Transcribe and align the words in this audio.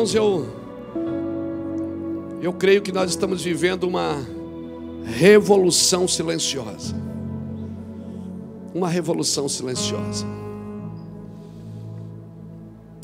Irmãos, 0.00 0.14
eu 0.14 0.46
eu 2.40 2.54
creio 2.54 2.80
que 2.80 2.90
nós 2.90 3.10
estamos 3.10 3.42
vivendo 3.42 3.84
uma 3.84 4.26
revolução 5.04 6.08
silenciosa. 6.08 6.94
Uma 8.74 8.88
revolução 8.88 9.46
silenciosa. 9.46 10.24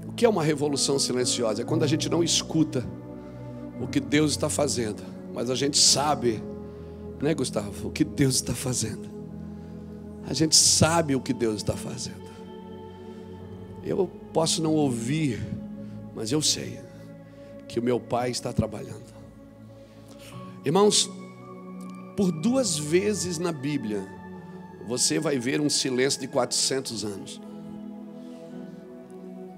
O 0.08 0.12
que 0.12 0.24
é 0.24 0.28
uma 0.28 0.42
revolução 0.42 0.98
silenciosa? 0.98 1.60
É 1.60 1.64
quando 1.66 1.82
a 1.82 1.86
gente 1.86 2.08
não 2.08 2.24
escuta 2.24 2.82
o 3.78 3.86
que 3.86 4.00
Deus 4.00 4.30
está 4.30 4.48
fazendo, 4.48 5.02
mas 5.34 5.50
a 5.50 5.54
gente 5.54 5.76
sabe, 5.76 6.42
né, 7.20 7.34
Gustavo, 7.34 7.88
o 7.88 7.90
que 7.90 8.04
Deus 8.04 8.36
está 8.36 8.54
fazendo. 8.54 9.06
A 10.26 10.32
gente 10.32 10.56
sabe 10.56 11.14
o 11.14 11.20
que 11.20 11.34
Deus 11.34 11.56
está 11.56 11.74
fazendo. 11.74 12.24
Eu 13.84 14.10
posso 14.32 14.62
não 14.62 14.72
ouvir, 14.72 15.46
mas 16.14 16.32
eu 16.32 16.40
sei 16.40 16.85
que 17.68 17.78
o 17.78 17.82
meu 17.82 17.98
Pai 18.00 18.30
está 18.30 18.52
trabalhando. 18.52 19.14
Irmãos, 20.64 21.10
por 22.16 22.32
duas 22.32 22.78
vezes 22.78 23.38
na 23.38 23.52
Bíblia, 23.52 24.06
você 24.86 25.18
vai 25.18 25.38
ver 25.38 25.60
um 25.60 25.68
silêncio 25.68 26.20
de 26.20 26.28
400 26.28 27.04
anos. 27.04 27.40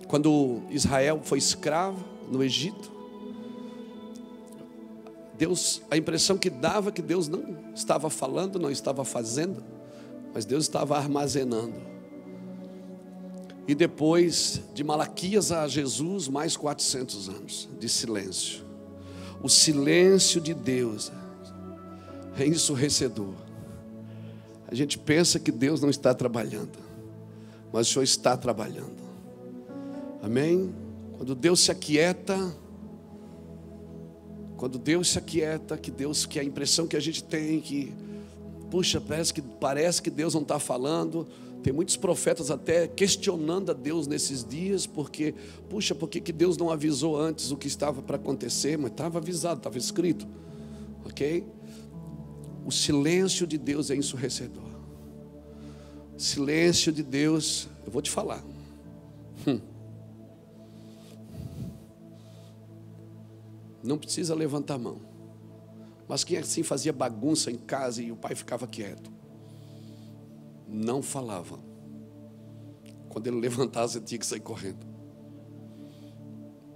Quando 0.07 0.63
Israel 0.71 1.21
foi 1.23 1.39
escravo 1.39 2.05
no 2.31 2.43
Egito, 2.43 2.91
Deus, 5.37 5.81
a 5.91 5.97
impressão 5.97 6.37
que 6.37 6.51
dava 6.51 6.91
que 6.91 7.01
Deus 7.01 7.29
não 7.29 7.57
estava 7.75 8.11
falando, 8.11 8.59
não 8.59 8.71
estava 8.71 9.05
fazendo, 9.05 9.63
mas 10.35 10.45
Deus 10.45 10.65
estava 10.65 10.97
armazenando. 10.97 11.75
E 13.69 13.75
depois 13.75 14.63
de 14.75 14.83
Malaquias 14.83 15.53
a 15.53 15.69
Jesus, 15.69 16.27
mais 16.27 16.57
400 16.57 17.29
anos 17.29 17.69
de 17.79 17.89
silêncio 17.89 18.69
o 19.43 19.49
silêncio 19.49 20.41
de 20.41 20.53
Deus 20.53 21.13
é 22.39 22.47
ensurrecedor. 22.47 23.35
A 24.67 24.75
gente 24.75 24.99
pensa 24.99 25.39
que 25.39 25.51
Deus 25.51 25.81
não 25.81 25.89
está 25.89 26.13
trabalhando, 26.13 26.79
mas 27.73 27.89
o 27.89 27.93
Senhor 27.93 28.03
está 28.03 28.37
trabalhando. 28.37 28.99
Amém? 30.23 30.75
Quando 31.17 31.35
Deus 31.35 31.61
se 31.61 31.71
aquieta, 31.71 32.55
quando 34.57 34.79
Deus 34.79 35.11
se 35.11 35.19
aquieta, 35.19 35.77
que 35.77 35.91
Deus, 35.91 36.27
que 36.27 36.39
a 36.39 36.45
impressão 36.45 36.87
que 36.87 36.97
a 36.97 37.01
gente 37.01 37.23
tem 37.23 37.61
que, 37.61 37.95
puxa, 38.71 39.01
parece 39.01 39.33
que 39.33 39.41
parece 39.41 40.03
que 40.03 40.11
Deus 40.11 40.35
não 40.35 40.43
está 40.43 40.59
falando, 40.59 41.27
tem 41.69 41.75
muitos 41.75 41.99
profetas 41.99 42.51
até 42.51 42.89
questionando 42.89 43.69
a 43.69 43.75
Deus 43.75 44.07
nesses 44.07 44.43
dias, 44.43 44.87
porque, 44.87 45.35
puxa, 45.69 45.95
por 45.95 46.09
que 46.09 46.33
Deus 46.33 46.57
não 46.57 46.71
avisou 46.71 47.15
antes 47.21 47.51
o 47.51 47.59
que 47.59 47.67
estava 47.69 48.01
para 48.01 48.17
acontecer? 48.17 48.79
Mas 48.79 48.91
estava 48.91 49.19
avisado, 49.19 49.59
estava 49.59 49.77
escrito, 49.77 50.27
ok? 51.05 51.45
O 52.65 52.73
silêncio 52.73 53.47
de 53.47 53.59
Deus 53.59 53.91
é 53.91 53.97
ensurrecedor. 53.97 54.65
Silêncio 56.17 56.91
de 56.91 57.03
Deus, 57.03 57.69
eu 57.85 57.93
vou 57.93 58.01
te 58.01 58.11
falar. 58.11 58.43
Hum. 59.47 59.61
Não 63.85 63.99
precisa 63.99 64.35
levantar 64.35 64.77
a 64.77 64.79
mão. 64.79 65.03
Mas 66.09 66.25
quem 66.25 66.39
assim 66.39 66.63
fazia 66.63 66.95
bagunça 66.95 67.51
em 67.51 67.59
casa 67.59 68.03
e 68.03 68.11
o 68.11 68.17
pai 68.17 68.35
ficava 68.35 68.67
quieto? 68.67 69.18
Não 70.69 71.03
falava. 71.03 71.59
Quando 73.09 73.27
ele 73.27 73.41
levantasse, 73.41 73.95
você 73.95 74.01
tinha 74.01 74.19
que 74.19 74.27
sair 74.27 74.41
correndo. 74.41 74.87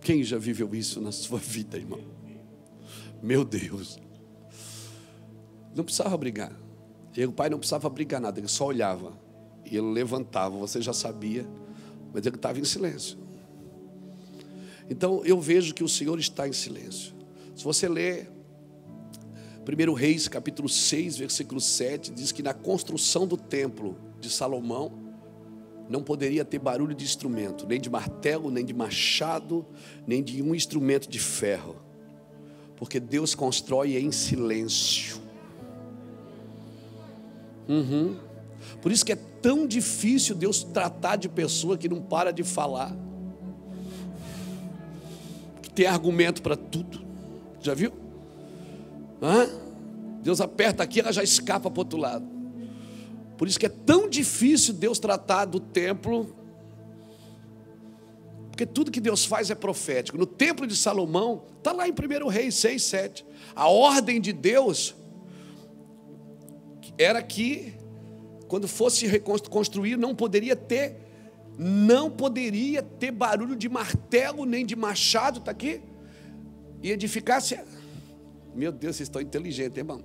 Quem 0.01 0.25
já 0.25 0.39
viveu 0.39 0.75
isso 0.75 1.01
na 1.01 1.13
sua 1.13 1.39
vida, 1.39 1.77
irmão? 1.77 2.01
Meu 3.23 3.45
Deus. 3.45 4.01
Não 5.75 5.85
precisava 5.85 6.17
brigar. 6.17 6.53
E 7.17 7.25
o 7.25 7.33
pai 7.33 7.51
não 7.51 7.59
precisava 7.59 7.89
brigar 7.89 8.21
nada, 8.21 8.41
ele 8.41 8.49
só 8.49 8.67
olhava. 8.67 9.13
E 9.65 9.77
ele 9.77 9.93
levantava, 9.93 10.57
você 10.57 10.81
já 10.81 10.93
sabia, 10.93 11.47
mas 12.13 12.27
ele 12.27 12.37
estava 12.37 12.59
em 12.59 12.65
silêncio. 12.65 13.19
Então 14.91 15.25
eu 15.25 15.41
vejo 15.41 15.75
que 15.75 15.85
o 15.85 15.89
Senhor 15.89 16.19
está 16.19 16.49
em 16.49 16.53
silêncio. 16.53 17.15
Se 17.55 17.63
você 17.63 17.89
ler 17.89 18.31
1 19.62 19.93
Reis, 19.93 20.27
capítulo 20.27 20.69
6, 20.69 21.19
versículo 21.19 21.61
7, 21.61 22.11
diz 22.11 22.33
que 22.33 22.43
na 22.43 22.53
construção 22.53 23.27
do 23.27 23.37
templo 23.37 23.97
de 24.21 24.28
Salomão 24.28 24.93
não 25.89 26.03
poderia 26.03 26.45
ter 26.45 26.59
barulho 26.59 26.95
de 26.95 27.05
instrumento, 27.05 27.67
nem 27.67 27.81
de 27.81 27.89
martelo, 27.89 28.50
nem 28.50 28.65
de 28.65 28.75
machado, 28.75 29.65
nem 30.06 30.23
de 30.23 30.43
um 30.43 30.55
instrumento 30.55 31.09
de 31.09 31.19
ferro, 31.21 31.77
porque 32.77 32.99
Deus 32.99 33.34
constrói 33.37 33.97
em 33.97 34.11
silêncio. 34.11 35.21
Uhum. 37.69 38.17
Por 38.81 38.91
isso 38.91 39.05
que 39.05 39.12
é 39.12 39.17
tão 39.17 39.67
difícil 39.67 40.34
Deus 40.34 40.65
tratar 40.65 41.17
de 41.17 41.29
pessoa 41.29 41.79
que 41.79 41.89
não 41.89 42.03
para 42.03 42.33
de 42.33 42.43
falar, 42.43 42.97
que 45.62 45.71
tem 45.71 45.87
argumento 45.87 46.43
para 46.43 46.56
tudo. 46.56 47.00
Já 47.61 47.75
viu? 47.75 48.02
Hã? 49.22 49.49
Deus 50.22 50.41
aperta 50.41 50.83
aqui, 50.83 51.00
ela 51.00 51.12
já 51.12 51.22
escapa 51.22 51.71
para 51.71 51.78
o 51.78 51.84
outro 51.84 51.99
lado. 51.99 52.27
Por 53.38 53.47
isso 53.49 53.59
que 53.59 53.66
é 53.66 53.69
tão 53.69 54.09
difícil 54.09 54.75
Deus 54.75 54.99
tratar 54.99 55.44
do 55.47 55.60
templo, 55.60 56.34
porque 58.50 58.66
tudo 58.66 58.91
que 58.91 59.00
Deus 59.00 59.25
faz 59.25 59.50
é 59.50 59.55
profético. 59.55 60.19
No 60.19 60.27
templo 60.27 60.66
de 60.66 60.77
Salomão, 60.77 61.44
está 61.59 61.72
lá 61.72 61.88
em 61.88 61.93
1 61.93 62.28
Reis 62.28 62.56
6, 62.56 62.82
7. 62.82 63.27
A 63.55 63.69
ordem 63.69 64.21
de 64.21 64.32
Deus 64.32 64.94
era 66.99 67.22
que, 67.22 67.75
quando 68.49 68.69
fosse 68.69 69.06
reconstruir, 69.06 69.97
não 69.97 70.15
poderia 70.15 70.55
ter, 70.55 70.97
não 71.59 72.11
poderia 72.11 72.82
ter 72.82 73.11
barulho 73.11 73.56
de 73.56 73.69
martelo 73.69 74.44
nem 74.44 74.65
de 74.66 74.77
machado, 74.77 75.38
está 75.38 75.50
aqui, 75.50 75.81
e 76.82 76.91
edificasse 76.91 77.59
meu 78.55 78.71
Deus, 78.71 78.97
vocês 78.97 79.09
estão 79.09 79.21
inteligentes, 79.21 79.77
irmão. 79.77 80.05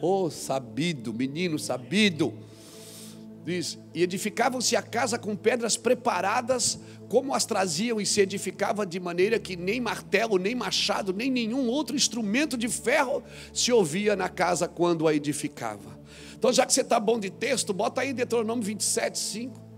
Oh, 0.00 0.30
sabido, 0.30 1.12
menino 1.12 1.58
sabido. 1.58 2.32
Diz: 3.44 3.78
E 3.94 4.02
edificavam-se 4.02 4.76
a 4.76 4.82
casa 4.82 5.18
com 5.18 5.36
pedras 5.36 5.76
preparadas, 5.76 6.78
como 7.08 7.34
as 7.34 7.44
traziam, 7.44 8.00
e 8.00 8.06
se 8.06 8.20
edificava 8.20 8.86
de 8.86 8.98
maneira 8.98 9.38
que 9.38 9.56
nem 9.56 9.80
martelo, 9.80 10.38
nem 10.38 10.54
machado, 10.54 11.12
nem 11.12 11.30
nenhum 11.30 11.68
outro 11.68 11.96
instrumento 11.96 12.56
de 12.56 12.68
ferro 12.68 13.22
se 13.52 13.72
ouvia 13.72 14.14
na 14.14 14.28
casa 14.28 14.68
quando 14.68 15.06
a 15.06 15.14
edificava. 15.14 15.98
Então, 16.36 16.52
já 16.52 16.64
que 16.64 16.72
você 16.72 16.82
está 16.82 17.00
bom 17.00 17.18
de 17.18 17.30
texto, 17.30 17.72
bota 17.72 18.00
aí 18.00 18.12
Deuteronômio 18.12 18.64
27, 18.64 19.18
5. 19.18 19.68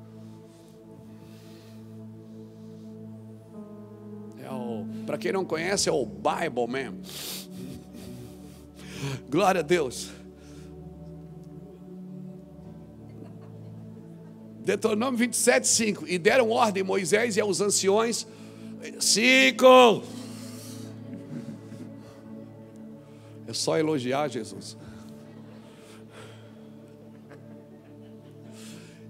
Para 5.10 5.18
quem 5.18 5.32
não 5.32 5.44
conhece, 5.44 5.88
é 5.88 5.92
o 5.92 6.06
Bible 6.06 6.68
mesmo. 6.68 7.00
Glória 9.28 9.60
a 9.60 9.62
Deus. 9.62 10.10
Deuteronômio 14.64 15.18
27, 15.18 15.66
5. 15.66 16.08
E 16.08 16.18
deram 16.18 16.50
ordem 16.50 16.82
Moisés 16.82 17.36
e 17.36 17.40
aos 17.40 17.60
anciões. 17.60 18.26
Cinco. 18.98 20.02
É 23.46 23.52
só 23.52 23.78
elogiar 23.78 24.28
Jesus. 24.28 24.76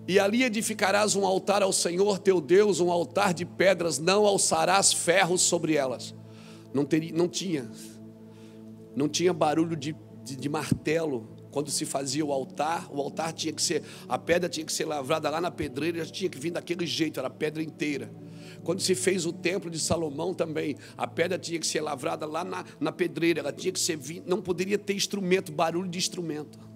E 0.08 0.19
ali 0.19 0.42
edificarás 0.42 1.14
um 1.14 1.25
altar 1.25 1.62
ao 1.62 1.72
Senhor 1.72 2.19
teu 2.19 2.40
Deus, 2.40 2.81
um 2.81 2.90
altar 2.90 3.32
de 3.32 3.44
pedras, 3.44 3.98
não 3.98 4.26
alçarás 4.26 4.92
ferros 4.92 5.42
sobre 5.42 5.75
elas. 5.75 6.14
Não, 6.72 6.84
teria, 6.84 7.12
não 7.12 7.28
tinha, 7.28 7.70
não 8.94 9.08
tinha 9.08 9.32
barulho 9.32 9.76
de, 9.76 9.94
de, 10.25 10.37
de 10.37 10.48
martelo 10.48 11.37
quando 11.50 11.70
se 11.70 11.84
fazia 11.84 12.25
o 12.25 12.32
altar. 12.32 12.88
O 12.90 13.00
altar 13.00 13.32
tinha 13.32 13.52
que 13.52 13.62
ser, 13.62 13.82
a 14.08 14.19
pedra 14.19 14.48
tinha 14.48 14.64
que 14.64 14.72
ser 14.72 14.84
lavrada 14.84 15.28
lá 15.31 15.40
na 15.40 15.50
pedreira, 15.50 16.04
tinha 16.06 16.31
que 16.31 16.38
vir 16.38 16.50
daquele 16.50 16.87
jeito, 16.87 17.19
era 17.19 17.31
pedra 17.31 17.62
inteira. 17.62 18.10
Quando 18.62 18.81
se 18.81 18.94
fez 18.94 19.25
o 19.25 19.32
templo 19.32 19.70
de 19.70 19.78
Salomão 19.78 20.34
também, 20.34 20.76
a 20.96 21.06
pedra 21.06 21.38
tinha 21.38 21.58
que 21.58 21.66
ser 21.66 21.81
lavrada 21.81 22.26
lá 22.26 22.44
na, 22.44 22.64
na 22.78 22.92
pedreira, 22.92 23.40
ela 23.40 23.52
tinha 23.52 23.72
que 23.72 23.81
ser, 23.81 23.98
não 24.26 24.42
poderia 24.42 24.78
ter 24.78 24.94
instrumento, 24.94 25.50
barulho 25.50 25.88
de 25.88 25.98
instrumento 25.98 26.70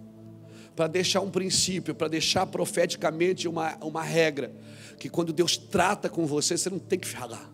para 0.75 0.87
deixar 0.89 1.21
um 1.21 1.31
princípio, 1.31 1.95
para 1.95 2.09
deixar 2.09 2.47
profeticamente 2.47 3.47
uma, 3.47 3.77
uma 3.77 4.03
regra, 4.03 4.55
que 4.99 5.09
quando 5.09 5.33
Deus 5.33 5.57
trata 5.57 6.09
com 6.09 6.27
você, 6.27 6.57
você 6.57 6.69
não 6.69 6.79
tem 6.79 6.99
que 6.99 7.07
falar, 7.07 7.53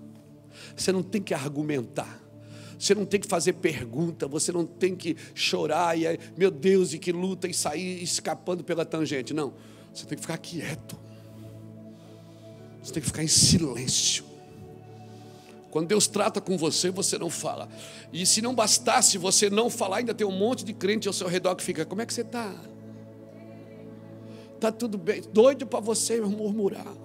você 0.74 0.90
não 0.90 1.02
tem 1.02 1.20
que 1.20 1.34
argumentar, 1.34 2.19
você 2.81 2.94
não 2.94 3.05
tem 3.05 3.21
que 3.21 3.29
fazer 3.29 3.53
pergunta, 3.53 4.27
você 4.27 4.50
não 4.50 4.65
tem 4.65 4.97
que 4.97 5.15
chorar 5.35 5.99
e 5.99 6.19
meu 6.35 6.50
Deus, 6.50 6.94
e 6.94 6.99
que 6.99 7.12
luta 7.12 7.47
e 7.47 7.53
sair 7.53 8.03
escapando 8.03 8.65
pela 8.65 8.87
tangente. 8.87 9.35
Não, 9.35 9.53
você 9.93 10.06
tem 10.06 10.17
que 10.17 10.23
ficar 10.23 10.38
quieto. 10.38 10.99
Você 12.82 12.94
tem 12.94 13.03
que 13.03 13.06
ficar 13.06 13.23
em 13.23 13.29
silêncio. 13.29 14.25
Quando 15.71 15.88
Deus 15.88 16.06
trata 16.06 16.41
com 16.41 16.56
você, 16.56 16.91
você 16.91 17.19
não 17.19 17.29
fala. 17.29 17.69
E 18.11 18.25
se 18.25 18.41
não 18.41 18.55
bastasse 18.55 19.19
você 19.19 19.50
não 19.50 19.69
falar, 19.69 19.99
ainda 19.99 20.15
tem 20.15 20.27
um 20.27 20.32
monte 20.32 20.65
de 20.65 20.73
crente 20.73 21.06
ao 21.06 21.12
seu 21.12 21.29
redor 21.29 21.55
que 21.56 21.62
fica: 21.62 21.85
Como 21.85 22.00
é 22.00 22.06
que 22.06 22.15
você 22.15 22.23
está? 22.23 22.55
Está 24.55 24.73
tudo 24.73 24.97
bem? 24.97 25.21
Doido 25.35 25.67
para 25.67 25.81
você 25.81 26.19
murmurar. 26.19 26.97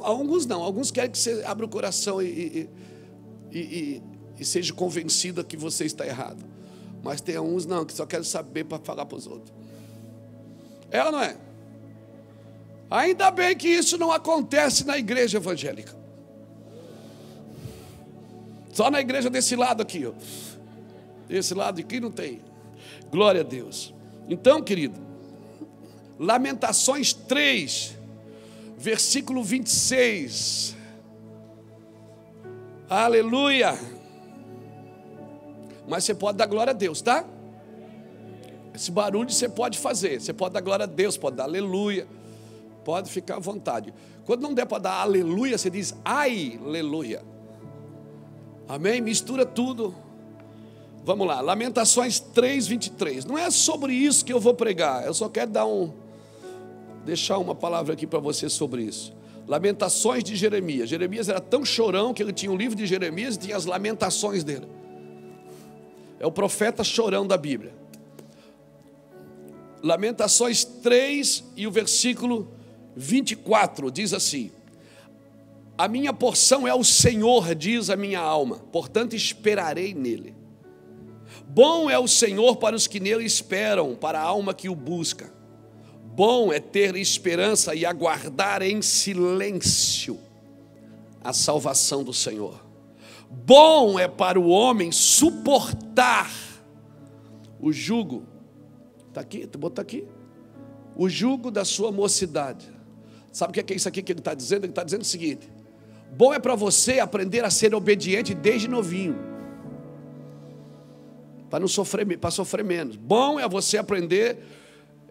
Alguns 0.00 0.46
não, 0.46 0.62
alguns 0.62 0.90
querem 0.90 1.10
que 1.10 1.18
você 1.18 1.42
abra 1.44 1.66
o 1.66 1.68
coração 1.68 2.22
e, 2.22 2.70
e, 3.52 3.58
e 3.58 4.02
seja 4.42 4.72
convencido 4.72 5.44
que 5.44 5.56
você 5.56 5.84
está 5.84 6.06
errado. 6.06 6.42
Mas 7.02 7.20
tem 7.20 7.38
uns 7.38 7.66
não, 7.66 7.84
que 7.84 7.92
só 7.92 8.06
querem 8.06 8.24
saber 8.24 8.64
para 8.64 8.78
falar 8.78 9.04
para 9.04 9.18
os 9.18 9.26
outros. 9.26 9.52
É 10.90 11.04
ou 11.04 11.12
não 11.12 11.20
é? 11.20 11.36
Ainda 12.90 13.30
bem 13.30 13.54
que 13.54 13.68
isso 13.68 13.98
não 13.98 14.10
acontece 14.10 14.84
na 14.84 14.96
igreja 14.96 15.36
evangélica. 15.36 15.94
Só 18.72 18.90
na 18.90 19.00
igreja 19.00 19.28
desse 19.28 19.54
lado 19.54 19.82
aqui, 19.82 20.06
ó. 20.06 20.12
Esse 21.28 21.54
lado 21.54 21.80
aqui 21.80 22.00
não 22.00 22.10
tem. 22.10 22.40
Glória 23.10 23.42
a 23.42 23.44
Deus. 23.44 23.92
Então, 24.28 24.62
querido, 24.62 24.98
Lamentações 26.18 27.12
3, 27.12 27.96
versículo 28.78 29.42
26. 29.42 30.74
Aleluia. 32.88 33.78
Mas 35.88 36.04
você 36.04 36.14
pode 36.14 36.38
dar 36.38 36.46
glória 36.46 36.70
a 36.70 36.74
Deus, 36.74 37.02
tá? 37.02 37.24
Esse 38.74 38.90
barulho 38.90 39.30
você 39.30 39.48
pode 39.48 39.78
fazer. 39.78 40.20
Você 40.20 40.32
pode 40.32 40.54
dar 40.54 40.60
glória 40.60 40.84
a 40.84 40.86
Deus, 40.86 41.16
pode 41.16 41.36
dar 41.36 41.44
aleluia. 41.44 42.06
Pode 42.84 43.10
ficar 43.10 43.36
à 43.36 43.40
vontade. 43.40 43.94
Quando 44.24 44.42
não 44.42 44.54
der 44.54 44.66
para 44.66 44.78
dar 44.78 45.00
aleluia, 45.00 45.56
você 45.56 45.70
diz 45.70 45.94
ai, 46.04 46.58
aleluia. 46.62 47.22
Amém? 48.68 49.00
Mistura 49.00 49.44
tudo. 49.46 49.94
Vamos 51.04 51.26
lá, 51.26 51.42
Lamentações 51.42 52.18
3, 52.18 52.66
23. 52.66 53.26
Não 53.26 53.36
é 53.36 53.50
sobre 53.50 53.92
isso 53.92 54.24
que 54.24 54.32
eu 54.32 54.40
vou 54.40 54.54
pregar, 54.54 55.04
eu 55.04 55.12
só 55.12 55.28
quero 55.28 55.50
dar 55.50 55.66
um. 55.66 55.92
Deixar 57.04 57.36
uma 57.36 57.54
palavra 57.54 57.92
aqui 57.92 58.06
para 58.06 58.18
você 58.18 58.48
sobre 58.48 58.82
isso. 58.82 59.14
Lamentações 59.46 60.24
de 60.24 60.34
Jeremias. 60.34 60.88
Jeremias 60.88 61.28
era 61.28 61.40
tão 61.40 61.62
chorão 61.62 62.14
que 62.14 62.22
ele 62.22 62.32
tinha 62.32 62.50
um 62.50 62.56
livro 62.56 62.74
de 62.74 62.86
Jeremias 62.86 63.36
e 63.36 63.40
tinha 63.40 63.56
as 63.56 63.66
lamentações 63.66 64.42
dele. 64.42 64.66
É 66.24 66.26
o 66.26 66.32
profeta 66.32 66.82
chorão 66.82 67.26
da 67.26 67.36
Bíblia. 67.36 67.74
Lamentações 69.82 70.64
3 70.64 71.44
e 71.54 71.66
o 71.66 71.70
versículo 71.70 72.48
24 72.96 73.90
diz 73.90 74.14
assim: 74.14 74.50
a 75.76 75.86
minha 75.86 76.14
porção 76.14 76.66
é 76.66 76.72
o 76.72 76.82
Senhor, 76.82 77.54
diz 77.54 77.90
a 77.90 77.96
minha 77.96 78.20
alma, 78.20 78.56
portanto 78.72 79.14
esperarei 79.14 79.92
nele. 79.92 80.34
Bom 81.46 81.90
é 81.90 81.98
o 81.98 82.08
Senhor 82.08 82.56
para 82.56 82.74
os 82.74 82.86
que 82.86 82.98
nele 82.98 83.26
esperam, 83.26 83.94
para 83.94 84.18
a 84.18 84.22
alma 84.22 84.54
que 84.54 84.70
o 84.70 84.74
busca. 84.74 85.30
Bom 86.06 86.50
é 86.50 86.58
ter 86.58 86.96
esperança 86.96 87.74
e 87.74 87.84
aguardar 87.84 88.62
em 88.62 88.80
silêncio 88.80 90.18
a 91.22 91.34
salvação 91.34 92.02
do 92.02 92.14
Senhor. 92.14 92.63
Bom 93.44 93.98
é 93.98 94.06
para 94.06 94.38
o 94.38 94.48
homem 94.48 94.92
suportar 94.92 96.30
o 97.60 97.72
jugo. 97.72 98.24
Está 99.08 99.20
aqui, 99.20 99.46
botar 99.58 99.82
aqui. 99.82 100.06
O 100.96 101.08
jugo 101.08 101.50
da 101.50 101.64
sua 101.64 101.90
mocidade. 101.90 102.72
Sabe 103.32 103.50
o 103.50 103.64
que 103.64 103.72
é 103.72 103.76
isso 103.76 103.88
aqui 103.88 104.02
que 104.02 104.12
ele 104.12 104.20
está 104.20 104.34
dizendo? 104.34 104.64
Ele 104.64 104.72
está 104.72 104.84
dizendo 104.84 105.02
o 105.02 105.04
seguinte: 105.04 105.50
Bom 106.16 106.32
é 106.32 106.38
para 106.38 106.54
você 106.54 107.00
aprender 107.00 107.44
a 107.44 107.50
ser 107.50 107.74
obediente 107.74 108.34
desde 108.34 108.68
novinho. 108.68 109.18
Para 111.50 111.60
não 111.60 111.68
sofrer, 111.68 112.18
para 112.18 112.30
sofrer 112.30 112.64
menos. 112.64 112.96
Bom 112.96 113.40
é 113.40 113.48
você 113.48 113.76
aprender 113.76 114.38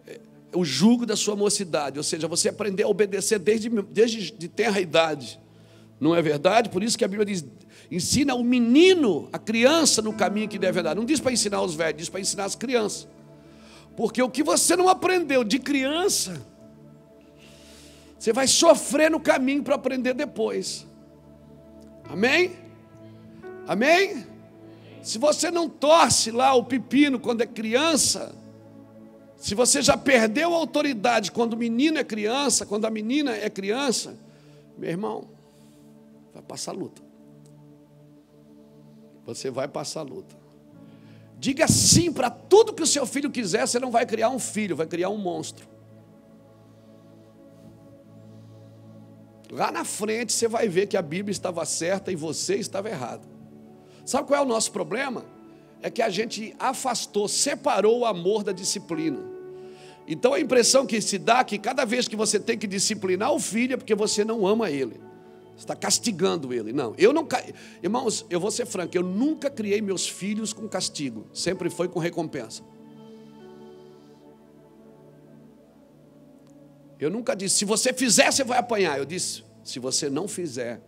eh, 0.06 0.20
o 0.54 0.64
jugo 0.64 1.04
da 1.04 1.16
sua 1.16 1.36
mocidade, 1.36 1.98
ou 1.98 2.02
seja, 2.02 2.26
você 2.26 2.48
aprender 2.48 2.84
a 2.84 2.88
obedecer 2.88 3.38
desde, 3.38 3.68
desde 3.68 4.32
de 4.32 4.48
tenra 4.48 4.80
idade. 4.80 5.40
Não 6.00 6.14
é 6.14 6.20
verdade? 6.20 6.68
Por 6.68 6.82
isso 6.82 6.98
que 6.98 7.04
a 7.04 7.08
Bíblia 7.08 7.26
diz: 7.26 7.44
ensina 7.90 8.34
o 8.34 8.42
menino, 8.42 9.28
a 9.32 9.38
criança, 9.38 10.02
no 10.02 10.12
caminho 10.12 10.48
que 10.48 10.58
deve 10.58 10.80
andar. 10.80 10.94
Não 10.94 11.04
diz 11.04 11.20
para 11.20 11.32
ensinar 11.32 11.62
os 11.62 11.74
velhos, 11.74 11.98
diz 11.98 12.08
para 12.08 12.20
ensinar 12.20 12.44
as 12.44 12.54
crianças. 12.54 13.08
Porque 13.96 14.22
o 14.22 14.28
que 14.28 14.42
você 14.42 14.76
não 14.76 14.88
aprendeu 14.88 15.44
de 15.44 15.58
criança, 15.58 16.40
você 18.18 18.32
vai 18.32 18.46
sofrer 18.46 19.10
no 19.10 19.20
caminho 19.20 19.62
para 19.62 19.76
aprender 19.76 20.14
depois. 20.14 20.86
Amém? 22.08 22.52
Amém? 23.66 24.26
Se 25.02 25.18
você 25.18 25.50
não 25.50 25.68
torce 25.68 26.30
lá 26.30 26.54
o 26.54 26.64
pepino 26.64 27.20
quando 27.20 27.42
é 27.42 27.46
criança, 27.46 28.34
se 29.36 29.54
você 29.54 29.82
já 29.82 29.96
perdeu 29.96 30.54
a 30.54 30.56
autoridade 30.56 31.30
quando 31.30 31.52
o 31.52 31.56
menino 31.56 31.98
é 31.98 32.04
criança, 32.04 32.64
quando 32.64 32.86
a 32.86 32.90
menina 32.90 33.36
é 33.36 33.50
criança, 33.50 34.16
meu 34.78 34.88
irmão, 34.88 35.28
vai 36.34 36.42
passar 36.42 36.72
luta. 36.72 37.00
Você 39.24 39.50
vai 39.50 39.68
passar 39.68 40.02
luta. 40.02 40.36
Diga 41.38 41.68
sim 41.68 42.12
para 42.12 42.28
tudo 42.28 42.74
que 42.74 42.82
o 42.82 42.86
seu 42.86 43.06
filho 43.06 43.30
quiser, 43.30 43.66
você 43.66 43.78
não 43.78 43.90
vai 43.90 44.04
criar 44.04 44.28
um 44.30 44.38
filho, 44.38 44.76
vai 44.76 44.86
criar 44.86 45.08
um 45.10 45.16
monstro. 45.16 45.66
Lá 49.50 49.70
na 49.70 49.84
frente 49.84 50.32
você 50.32 50.48
vai 50.48 50.68
ver 50.68 50.86
que 50.86 50.96
a 50.96 51.02
Bíblia 51.02 51.30
estava 51.30 51.64
certa 51.64 52.10
e 52.10 52.16
você 52.16 52.56
estava 52.56 52.88
errado. 52.88 53.26
Sabe 54.04 54.26
qual 54.26 54.40
é 54.40 54.42
o 54.42 54.48
nosso 54.48 54.72
problema? 54.72 55.24
É 55.80 55.90
que 55.90 56.02
a 56.02 56.08
gente 56.08 56.54
afastou, 56.58 57.28
separou 57.28 58.00
o 58.00 58.06
amor 58.06 58.42
da 58.42 58.52
disciplina. 58.52 59.20
Então 60.08 60.34
a 60.34 60.40
impressão 60.40 60.84
que 60.86 61.00
se 61.00 61.18
dá 61.18 61.38
é 61.38 61.44
que 61.44 61.58
cada 61.58 61.84
vez 61.84 62.08
que 62.08 62.16
você 62.16 62.40
tem 62.40 62.58
que 62.58 62.66
disciplinar 62.66 63.32
o 63.32 63.38
filho 63.38 63.74
é 63.74 63.76
porque 63.76 63.94
você 63.94 64.24
não 64.24 64.46
ama 64.46 64.70
ele. 64.70 65.00
Está 65.56 65.76
castigando 65.76 66.52
ele. 66.52 66.72
Não, 66.72 66.94
eu 66.98 67.12
não. 67.12 67.26
Irmãos, 67.82 68.26
eu 68.28 68.40
vou 68.40 68.50
ser 68.50 68.66
franco, 68.66 68.96
eu 68.96 69.02
nunca 69.02 69.48
criei 69.48 69.80
meus 69.80 70.08
filhos 70.08 70.52
com 70.52 70.68
castigo, 70.68 71.26
sempre 71.32 71.70
foi 71.70 71.88
com 71.88 71.98
recompensa. 71.98 72.62
Eu 76.98 77.10
nunca 77.10 77.34
disse, 77.34 77.56
se 77.56 77.64
você 77.64 77.92
fizer, 77.92 78.30
você 78.30 78.44
vai 78.44 78.58
apanhar. 78.58 78.98
Eu 78.98 79.04
disse, 79.04 79.42
se 79.62 79.78
você 79.78 80.08
não 80.08 80.26
fizer, 80.26 80.80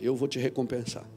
eu 0.00 0.16
vou 0.16 0.26
te 0.26 0.38
recompensar. 0.38 1.08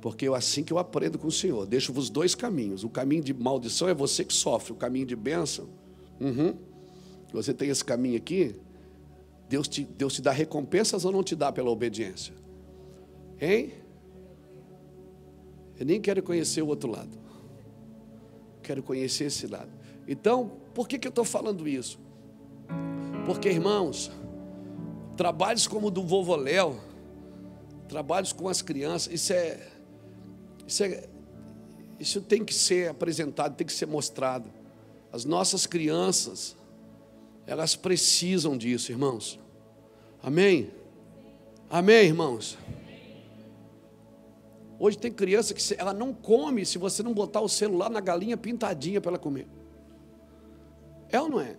Porque 0.00 0.26
é 0.26 0.34
assim 0.34 0.62
que 0.62 0.72
eu 0.72 0.78
aprendo 0.78 1.18
com 1.18 1.28
o 1.28 1.32
Senhor. 1.32 1.64
Deixo-vos 1.66 2.10
dois 2.10 2.34
caminhos. 2.34 2.84
O 2.84 2.90
caminho 2.90 3.24
de 3.24 3.32
maldição 3.32 3.88
é 3.88 3.94
você 3.94 4.22
que 4.22 4.34
sofre. 4.34 4.72
O 4.72 4.76
caminho 4.76 5.06
de 5.06 5.16
bênção. 5.16 5.66
Uhum. 6.20 6.54
Você 7.32 7.54
tem 7.54 7.70
esse 7.70 7.82
caminho 7.82 8.18
aqui. 8.18 8.54
Deus 9.54 9.68
te, 9.68 9.84
Deus 9.84 10.14
te 10.14 10.20
dá 10.20 10.32
recompensas 10.32 11.04
ou 11.04 11.12
não 11.12 11.22
te 11.22 11.36
dá 11.36 11.52
pela 11.52 11.70
obediência? 11.70 12.34
Hein? 13.40 13.72
Eu 15.78 15.86
nem 15.86 16.00
quero 16.00 16.20
conhecer 16.24 16.60
o 16.60 16.66
outro 16.66 16.90
lado. 16.90 17.16
Quero 18.64 18.82
conhecer 18.82 19.26
esse 19.26 19.46
lado. 19.46 19.70
Então, 20.08 20.50
por 20.74 20.88
que, 20.88 20.98
que 20.98 21.06
eu 21.06 21.10
estou 21.10 21.24
falando 21.24 21.68
isso? 21.68 22.00
Porque, 23.24 23.48
irmãos, 23.48 24.10
trabalhos 25.16 25.68
como 25.68 25.86
o 25.86 25.90
do 25.90 26.02
vovô 26.02 26.34
Léo, 26.34 26.80
trabalhos 27.88 28.32
com 28.32 28.48
as 28.48 28.60
crianças, 28.60 29.14
isso 29.14 29.32
é, 29.32 29.68
isso 30.66 30.82
é, 30.82 31.08
isso 32.00 32.20
tem 32.20 32.44
que 32.44 32.52
ser 32.52 32.90
apresentado, 32.90 33.54
tem 33.54 33.64
que 33.64 33.72
ser 33.72 33.86
mostrado. 33.86 34.50
As 35.12 35.24
nossas 35.24 35.64
crianças, 35.64 36.56
elas 37.46 37.76
precisam 37.76 38.58
disso, 38.58 38.90
irmãos. 38.90 39.43
Amém? 40.24 40.70
Amém, 41.68 42.06
irmãos? 42.06 42.56
Hoje 44.78 44.96
tem 44.96 45.12
criança 45.12 45.52
que 45.52 45.62
ela 45.78 45.92
não 45.92 46.14
come 46.14 46.64
se 46.64 46.78
você 46.78 47.02
não 47.02 47.12
botar 47.12 47.42
o 47.42 47.48
celular 47.48 47.90
na 47.90 48.00
galinha 48.00 48.34
pintadinha 48.34 49.02
para 49.02 49.10
ela 49.10 49.18
comer. 49.18 49.46
É 51.10 51.20
ou 51.20 51.28
não 51.28 51.40
é? 51.42 51.54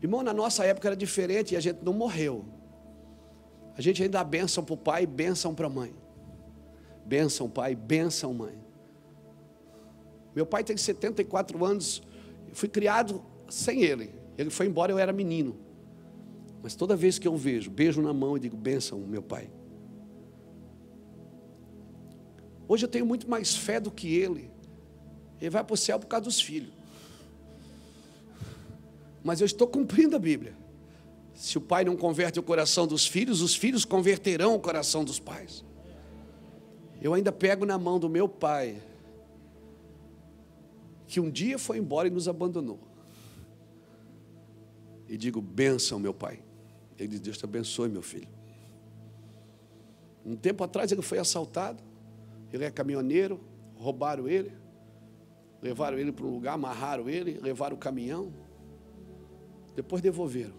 Irmão, 0.00 0.22
na 0.22 0.32
nossa 0.32 0.64
época 0.64 0.86
era 0.86 0.96
diferente 0.96 1.54
e 1.54 1.56
a 1.56 1.60
gente 1.60 1.80
não 1.82 1.92
morreu. 1.92 2.44
A 3.76 3.82
gente 3.82 4.00
ainda 4.00 4.18
dá 4.18 4.24
bênção 4.24 4.64
para 4.64 4.74
o 4.74 4.76
pai 4.76 5.02
e 5.02 5.06
bênção 5.06 5.52
para 5.52 5.66
a 5.66 5.70
mãe. 5.70 5.92
Bênção 7.04 7.50
pai, 7.50 7.74
bênção 7.74 8.32
mãe. 8.32 8.56
Meu 10.36 10.46
pai 10.46 10.62
tem 10.62 10.76
74 10.76 11.64
anos, 11.64 12.00
fui 12.52 12.68
criado 12.68 13.24
sem 13.48 13.82
ele. 13.82 14.25
Ele 14.36 14.50
foi 14.50 14.66
embora, 14.66 14.92
eu 14.92 14.98
era 14.98 15.12
menino. 15.12 15.56
Mas 16.62 16.74
toda 16.74 16.96
vez 16.96 17.18
que 17.18 17.28
eu 17.28 17.36
vejo, 17.36 17.70
beijo 17.70 18.02
na 18.02 18.12
mão 18.12 18.36
e 18.36 18.40
digo, 18.40 18.56
bênção, 18.56 18.98
meu 19.00 19.22
pai. 19.22 19.48
Hoje 22.68 22.84
eu 22.84 22.88
tenho 22.88 23.06
muito 23.06 23.30
mais 23.30 23.56
fé 23.56 23.78
do 23.78 23.90
que 23.90 24.14
ele. 24.14 24.50
Ele 25.40 25.50
vai 25.50 25.62
para 25.62 25.74
o 25.74 25.76
céu 25.76 25.98
por 25.98 26.06
causa 26.06 26.24
dos 26.24 26.40
filhos. 26.40 26.72
Mas 29.22 29.40
eu 29.40 29.46
estou 29.46 29.66
cumprindo 29.66 30.16
a 30.16 30.18
Bíblia. 30.18 30.54
Se 31.34 31.58
o 31.58 31.60
pai 31.60 31.84
não 31.84 31.96
converte 31.96 32.40
o 32.40 32.42
coração 32.42 32.86
dos 32.86 33.06
filhos, 33.06 33.42
os 33.42 33.54
filhos 33.54 33.84
converterão 33.84 34.54
o 34.54 34.60
coração 34.60 35.04
dos 35.04 35.18
pais. 35.18 35.64
Eu 37.00 37.12
ainda 37.12 37.30
pego 37.30 37.66
na 37.66 37.78
mão 37.78 37.98
do 38.00 38.08
meu 38.08 38.28
pai, 38.28 38.82
que 41.06 41.20
um 41.20 41.30
dia 41.30 41.58
foi 41.58 41.78
embora 41.78 42.08
e 42.08 42.10
nos 42.10 42.26
abandonou. 42.26 42.80
E 45.08 45.16
digo: 45.16 45.40
benção, 45.40 45.98
meu 45.98 46.14
pai. 46.14 46.42
Ele 46.98 47.08
diz: 47.08 47.20
Deus 47.20 47.38
te 47.38 47.44
abençoe, 47.44 47.88
meu 47.88 48.02
filho. 48.02 48.28
Um 50.24 50.34
tempo 50.34 50.64
atrás 50.64 50.90
ele 50.90 51.02
foi 51.02 51.18
assaltado, 51.18 51.82
ele 52.52 52.64
é 52.64 52.70
caminhoneiro, 52.70 53.40
roubaram 53.76 54.28
ele, 54.28 54.52
levaram 55.62 55.98
ele 55.98 56.10
para 56.10 56.26
um 56.26 56.30
lugar, 56.30 56.54
amarraram 56.54 57.08
ele, 57.08 57.38
levaram 57.40 57.76
o 57.76 57.78
caminhão, 57.78 58.32
depois 59.76 60.02
devolveram. 60.02 60.54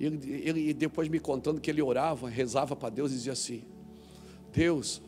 Ele, 0.00 0.30
ele 0.44 0.74
depois 0.74 1.08
me 1.08 1.20
contando 1.20 1.60
que 1.60 1.70
ele 1.70 1.82
orava, 1.82 2.28
rezava 2.28 2.74
para 2.74 2.88
Deus 2.88 3.12
e 3.12 3.14
dizia 3.14 3.32
assim: 3.32 3.62
Deus, 4.52 5.02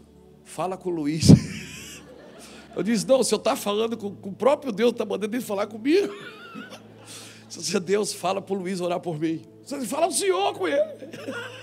fala 0.44 0.76
com 0.76 0.90
o 0.90 0.92
Luiz. 0.92 1.28
Eu 2.76 2.82
disse: 2.82 3.06
Não, 3.06 3.20
o 3.20 3.24
senhor 3.24 3.38
está 3.38 3.56
falando 3.56 3.96
com, 3.96 4.14
com, 4.14 4.28
o 4.30 4.34
próprio 4.34 4.72
Deus, 4.72 4.92
está 4.92 5.04
mandando 5.04 5.34
ele 5.34 5.42
falar 5.42 5.66
comigo. 5.66 6.12
Se 7.50 7.80
Deus 7.80 8.12
fala 8.12 8.40
para 8.40 8.54
o 8.54 8.58
Luiz 8.58 8.80
orar 8.80 9.00
por 9.00 9.18
mim, 9.18 9.42
você 9.62 9.84
fala 9.84 10.06
o 10.06 10.12
senhor 10.12 10.56
com 10.56 10.68
ele. 10.68 10.78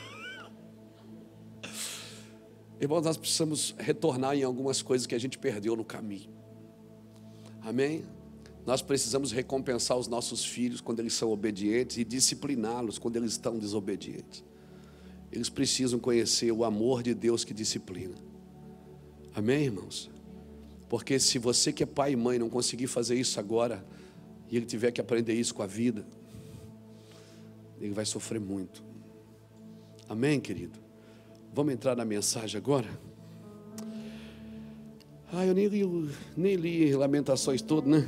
Irmãos, 2.79 3.03
nós 3.03 3.17
precisamos 3.17 3.73
retornar 3.77 4.35
em 4.35 4.43
algumas 4.43 4.81
coisas 4.81 5.07
que 5.07 5.15
a 5.15 5.19
gente 5.19 5.37
perdeu 5.37 5.75
no 5.75 5.85
caminho. 5.85 6.29
Amém? 7.61 8.03
Nós 8.65 8.81
precisamos 8.81 9.31
recompensar 9.31 9.97
os 9.97 10.07
nossos 10.07 10.43
filhos 10.43 10.81
quando 10.81 10.99
eles 10.99 11.13
são 11.13 11.31
obedientes 11.31 11.97
e 11.97 12.03
discipliná-los 12.03 12.99
quando 12.99 13.15
eles 13.15 13.31
estão 13.31 13.57
desobedientes. 13.57 14.43
Eles 15.31 15.49
precisam 15.49 15.99
conhecer 15.99 16.51
o 16.51 16.65
amor 16.65 17.01
de 17.01 17.13
Deus 17.13 17.45
que 17.45 17.53
disciplina. 17.53 18.15
Amém, 19.33 19.65
irmãos? 19.65 20.09
Porque 20.89 21.19
se 21.19 21.39
você 21.39 21.71
que 21.71 21.83
é 21.83 21.85
pai 21.85 22.11
e 22.11 22.15
mãe 22.15 22.37
não 22.37 22.49
conseguir 22.49 22.87
fazer 22.87 23.15
isso 23.15 23.39
agora, 23.39 23.85
e 24.49 24.57
ele 24.57 24.65
tiver 24.65 24.91
que 24.91 25.01
aprender 25.01 25.33
isso 25.33 25.53
com 25.53 25.63
a 25.63 25.67
vida, 25.67 26.05
ele 27.79 27.93
vai 27.93 28.05
sofrer 28.05 28.39
muito. 28.39 28.83
Amém, 30.09 30.39
querido? 30.39 30.79
Vamos 31.53 31.73
entrar 31.73 31.95
na 31.95 32.05
mensagem 32.05 32.57
agora? 32.57 32.87
Ah, 35.31 35.45
eu 35.45 35.53
nem 35.53 35.67
li, 35.67 36.09
nem 36.35 36.55
li 36.55 36.95
Lamentações 36.95 37.61
todo, 37.61 37.89
né? 37.89 38.07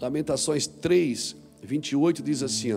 Lamentações 0.00 0.66
3, 0.66 1.36
28 1.62 2.22
diz 2.22 2.42
assim: 2.42 2.72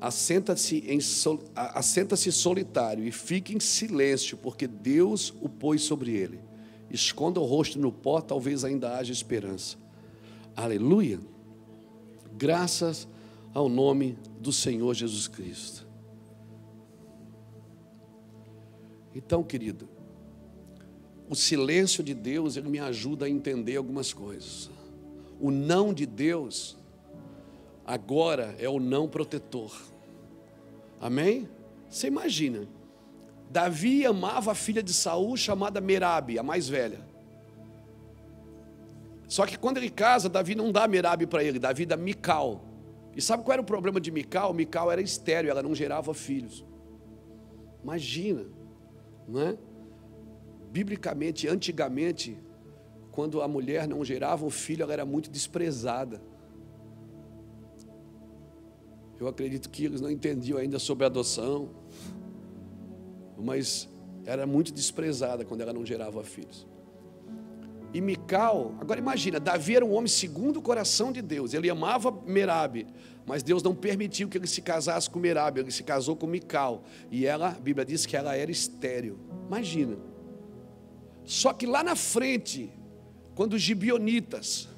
assenta-se 0.00 1.00
sol, 1.00 1.42
assenta 1.54 2.16
solitário 2.16 3.04
e 3.04 3.12
fique 3.12 3.54
em 3.54 3.60
silêncio, 3.60 4.38
porque 4.38 4.66
Deus 4.66 5.34
o 5.40 5.48
pôs 5.48 5.82
sobre 5.82 6.12
ele. 6.12 6.40
Esconda 6.90 7.38
o 7.38 7.44
rosto 7.44 7.78
no 7.78 7.92
pó, 7.92 8.20
talvez 8.20 8.64
ainda 8.64 8.96
haja 8.96 9.12
esperança. 9.12 9.76
Aleluia. 10.56 11.20
Graças 12.40 13.06
ao 13.52 13.68
nome 13.68 14.18
do 14.40 14.50
Senhor 14.50 14.94
Jesus 14.94 15.28
Cristo. 15.28 15.86
Então, 19.14 19.42
querido, 19.44 19.86
o 21.28 21.34
silêncio 21.34 22.02
de 22.02 22.14
Deus, 22.14 22.56
ele 22.56 22.70
me 22.70 22.78
ajuda 22.78 23.26
a 23.26 23.28
entender 23.28 23.76
algumas 23.76 24.14
coisas. 24.14 24.70
O 25.38 25.50
não 25.50 25.92
de 25.92 26.06
Deus, 26.06 26.78
agora 27.84 28.56
é 28.58 28.70
o 28.70 28.80
não 28.80 29.06
protetor. 29.06 29.78
Amém? 30.98 31.46
Você 31.90 32.06
imagina, 32.06 32.66
Davi 33.50 34.06
amava 34.06 34.52
a 34.52 34.54
filha 34.54 34.82
de 34.82 34.94
Saul 34.94 35.36
chamada 35.36 35.78
Merabe, 35.78 36.38
a 36.38 36.42
mais 36.42 36.66
velha. 36.66 37.09
Só 39.30 39.46
que 39.46 39.56
quando 39.56 39.76
ele 39.76 39.88
casa, 39.88 40.28
Davi 40.28 40.56
não 40.56 40.72
dá 40.72 40.88
Merabe 40.88 41.24
para 41.24 41.44
ele, 41.44 41.60
Davi 41.60 41.86
dá 41.86 41.96
Mical. 41.96 42.64
E 43.14 43.22
sabe 43.22 43.44
qual 43.44 43.52
era 43.52 43.62
o 43.62 43.64
problema 43.64 44.00
de 44.00 44.10
Mical? 44.10 44.52
Mical 44.52 44.90
era 44.90 45.00
estéreo, 45.00 45.48
ela 45.48 45.62
não 45.62 45.72
gerava 45.72 46.12
filhos. 46.12 46.66
Imagina, 47.80 48.44
não 49.28 49.40
é? 49.40 49.56
Biblicamente, 50.72 51.46
antigamente, 51.46 52.36
quando 53.12 53.40
a 53.40 53.46
mulher 53.46 53.86
não 53.86 54.04
gerava 54.04 54.44
um 54.44 54.50
filho, 54.50 54.82
ela 54.82 54.92
era 54.92 55.04
muito 55.04 55.30
desprezada. 55.30 56.20
Eu 59.16 59.28
acredito 59.28 59.70
que 59.70 59.84
eles 59.84 60.00
não 60.00 60.10
entendiam 60.10 60.58
ainda 60.58 60.80
sobre 60.80 61.06
adoção, 61.06 61.70
mas 63.38 63.88
era 64.26 64.44
muito 64.44 64.72
desprezada 64.72 65.44
quando 65.44 65.60
ela 65.60 65.72
não 65.72 65.86
gerava 65.86 66.24
filhos. 66.24 66.66
E 67.92 68.00
Mical, 68.00 68.74
agora 68.80 69.00
imagina, 69.00 69.40
Davi 69.40 69.74
era 69.74 69.84
um 69.84 69.92
homem 69.92 70.06
segundo 70.06 70.58
o 70.58 70.62
coração 70.62 71.10
de 71.10 71.20
Deus. 71.20 71.54
Ele 71.54 71.68
amava 71.68 72.12
Merabe, 72.24 72.86
mas 73.26 73.42
Deus 73.42 73.62
não 73.62 73.74
permitiu 73.74 74.28
que 74.28 74.38
ele 74.38 74.46
se 74.46 74.62
casasse 74.62 75.10
com 75.10 75.18
Merabe, 75.18 75.60
ele 75.60 75.72
se 75.72 75.82
casou 75.82 76.14
com 76.14 76.26
Mical. 76.26 76.84
E 77.10 77.26
ela, 77.26 77.48
a 77.48 77.60
Bíblia 77.60 77.84
diz 77.84 78.06
que 78.06 78.16
ela 78.16 78.36
era 78.36 78.50
estéril. 78.50 79.18
Imagina. 79.46 79.96
Só 81.24 81.52
que 81.52 81.66
lá 81.66 81.82
na 81.82 81.96
frente, 81.96 82.72
quando 83.34 83.54
os 83.54 83.62
gibionitas, 83.62 84.68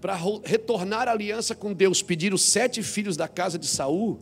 para 0.00 0.16
retornar 0.44 1.08
a 1.08 1.12
aliança 1.12 1.54
com 1.54 1.72
Deus, 1.72 2.02
pediram 2.02 2.36
sete 2.36 2.82
filhos 2.82 3.16
da 3.16 3.26
casa 3.26 3.58
de 3.58 3.66
Saul, 3.66 4.20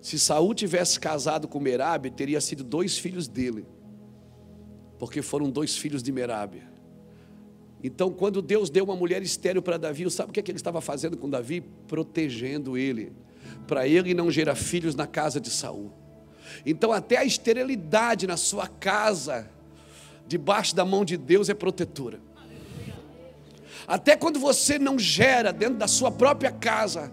se 0.00 0.18
Saul 0.18 0.54
tivesse 0.54 0.98
casado 0.98 1.46
com 1.46 1.60
Merabe, 1.60 2.10
teria 2.10 2.40
sido 2.40 2.64
dois 2.64 2.96
filhos 2.96 3.28
dele. 3.28 3.66
Porque 4.98 5.20
foram 5.20 5.50
dois 5.50 5.76
filhos 5.76 6.02
de 6.02 6.10
Merabe. 6.10 6.62
Então, 7.86 8.10
quando 8.10 8.42
Deus 8.42 8.68
deu 8.68 8.82
uma 8.82 8.96
mulher 8.96 9.22
estéreo 9.22 9.62
para 9.62 9.76
Davi, 9.76 10.10
sabe 10.10 10.30
o 10.30 10.32
que, 10.32 10.40
é 10.40 10.42
que 10.42 10.50
ele 10.50 10.58
estava 10.58 10.80
fazendo 10.80 11.16
com 11.16 11.30
Davi? 11.30 11.60
Protegendo 11.86 12.76
ele, 12.76 13.12
para 13.68 13.86
ele 13.86 14.12
não 14.12 14.28
gerar 14.28 14.56
filhos 14.56 14.96
na 14.96 15.06
casa 15.06 15.40
de 15.40 15.50
Saul. 15.50 15.92
Então, 16.66 16.90
até 16.90 17.16
a 17.16 17.24
esterilidade 17.24 18.26
na 18.26 18.36
sua 18.36 18.66
casa, 18.66 19.48
debaixo 20.26 20.74
da 20.74 20.84
mão 20.84 21.04
de 21.04 21.16
Deus, 21.16 21.48
é 21.48 21.54
protetora. 21.54 22.18
Até 23.86 24.16
quando 24.16 24.40
você 24.40 24.80
não 24.80 24.98
gera 24.98 25.52
dentro 25.52 25.76
da 25.76 25.86
sua 25.86 26.10
própria 26.10 26.50
casa, 26.50 27.12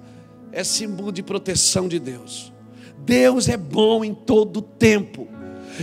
é 0.52 0.64
símbolo 0.64 1.12
de 1.12 1.22
proteção 1.22 1.88
de 1.88 2.00
Deus. 2.00 2.52
Deus 2.98 3.48
é 3.48 3.58
bom 3.58 4.04
em 4.04 4.16
todo 4.16 4.60
tempo. 4.60 5.28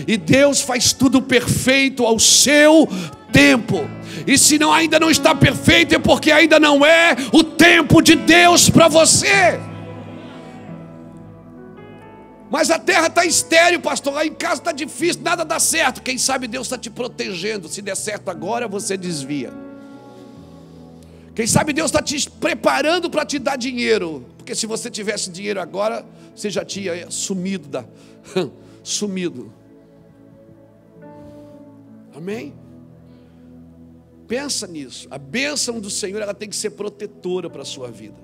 E 0.07 0.17
Deus 0.17 0.61
faz 0.61 0.93
tudo 0.93 1.21
perfeito 1.21 2.05
ao 2.05 2.19
seu 2.19 2.89
tempo. 3.33 3.89
E 4.27 4.37
se 4.37 4.59
não 4.59 4.73
ainda 4.73 4.99
não 4.99 5.11
está 5.11 5.35
perfeito 5.35 5.95
é 5.95 5.99
porque 5.99 6.31
ainda 6.31 6.59
não 6.61 6.85
é 6.85 7.17
o 7.33 7.43
tempo 7.43 8.03
de 8.03 8.15
Deus 8.15 8.69
para 8.69 8.89
você. 8.89 9.61
Mas 12.51 12.69
a 12.69 12.79
terra 12.79 13.07
está 13.07 13.25
estéreo, 13.25 13.81
pastor. 13.81 14.13
Lá 14.13 14.27
em 14.27 14.35
casa 14.35 14.61
está 14.61 14.73
difícil, 14.73 15.23
nada 15.23 15.45
dá 15.45 15.61
certo. 15.61 16.03
Quem 16.03 16.19
sabe 16.19 16.49
Deus 16.49 16.67
está 16.67 16.77
te 16.77 16.91
protegendo. 16.91 17.69
Se 17.69 17.81
der 17.81 17.97
certo 17.97 18.29
agora, 18.29 18.67
você 18.67 18.97
desvia. 18.97 19.53
Quem 21.33 21.47
sabe 21.47 21.73
Deus 21.73 21.91
está 21.91 22.03
te 22.03 22.29
preparando 22.29 23.09
para 23.09 23.25
te 23.25 23.39
dar 23.39 23.57
dinheiro. 23.57 24.27
Porque 24.37 24.55
se 24.55 24.67
você 24.67 24.91
tivesse 24.91 25.31
dinheiro 25.31 25.61
agora, 25.61 26.05
você 26.35 26.51
já 26.51 26.65
tinha 26.65 27.09
sumido 27.09 27.69
da, 27.69 27.85
sumido. 28.83 29.53
Amém? 32.15 32.55
Pensa 34.27 34.67
nisso. 34.67 35.09
A 35.11 35.19
bênção 35.19 35.81
do 35.81 35.91
Senhor 35.91 36.21
ela 36.23 36.35
tem 36.35 36.49
que 36.49 36.57
ser 36.57 36.71
protetora 36.71 37.51
para 37.51 37.63
a 37.63 37.65
sua 37.65 37.91
vida. 37.91 38.17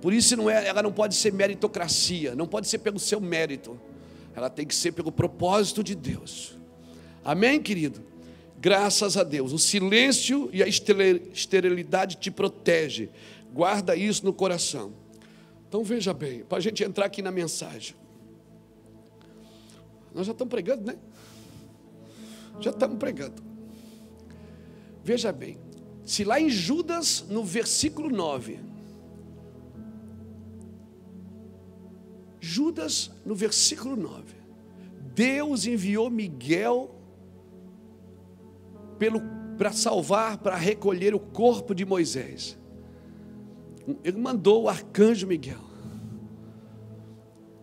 Por 0.00 0.12
isso 0.12 0.36
não 0.36 0.50
é, 0.50 0.66
ela 0.66 0.82
não 0.82 0.92
pode 0.92 1.14
ser 1.14 1.32
meritocracia, 1.32 2.34
não 2.34 2.46
pode 2.46 2.68
ser 2.68 2.78
pelo 2.78 2.98
seu 2.98 3.20
mérito. 3.20 3.80
Ela 4.34 4.50
tem 4.50 4.66
que 4.66 4.74
ser 4.74 4.92
pelo 4.92 5.12
propósito 5.12 5.82
de 5.82 5.94
Deus. 5.94 6.58
Amém, 7.24 7.62
querido? 7.62 8.02
Graças 8.60 9.16
a 9.16 9.22
Deus. 9.22 9.52
O 9.52 9.58
silêncio 9.58 10.50
e 10.52 10.62
a 10.62 10.66
esterilidade 10.66 12.16
te 12.16 12.30
protege. 12.30 13.10
Guarda 13.52 13.94
isso 13.94 14.24
no 14.24 14.32
coração. 14.32 14.92
Então 15.68 15.82
veja 15.82 16.12
bem, 16.12 16.44
para 16.44 16.58
a 16.58 16.60
gente 16.60 16.82
entrar 16.84 17.06
aqui 17.06 17.22
na 17.22 17.30
mensagem. 17.30 17.94
Nós 20.14 20.26
já 20.26 20.32
estamos 20.32 20.50
pregando, 20.50 20.84
né? 20.84 20.96
Já 22.60 22.70
estamos 22.70 22.98
pregando. 22.98 23.42
Veja 25.04 25.32
bem, 25.32 25.58
se 26.04 26.24
lá 26.24 26.40
em 26.40 26.48
Judas, 26.48 27.24
no 27.28 27.44
versículo 27.44 28.08
9, 28.10 28.60
Judas, 32.40 33.10
no 33.24 33.34
versículo 33.34 33.96
9, 33.96 34.34
Deus 35.14 35.66
enviou 35.66 36.10
Miguel 36.10 36.94
para 39.58 39.72
salvar, 39.72 40.38
para 40.38 40.56
recolher 40.56 41.14
o 41.14 41.20
corpo 41.20 41.74
de 41.74 41.84
Moisés. 41.84 42.58
Ele 44.04 44.18
mandou 44.18 44.64
o 44.64 44.68
arcanjo 44.68 45.26
Miguel. 45.26 45.71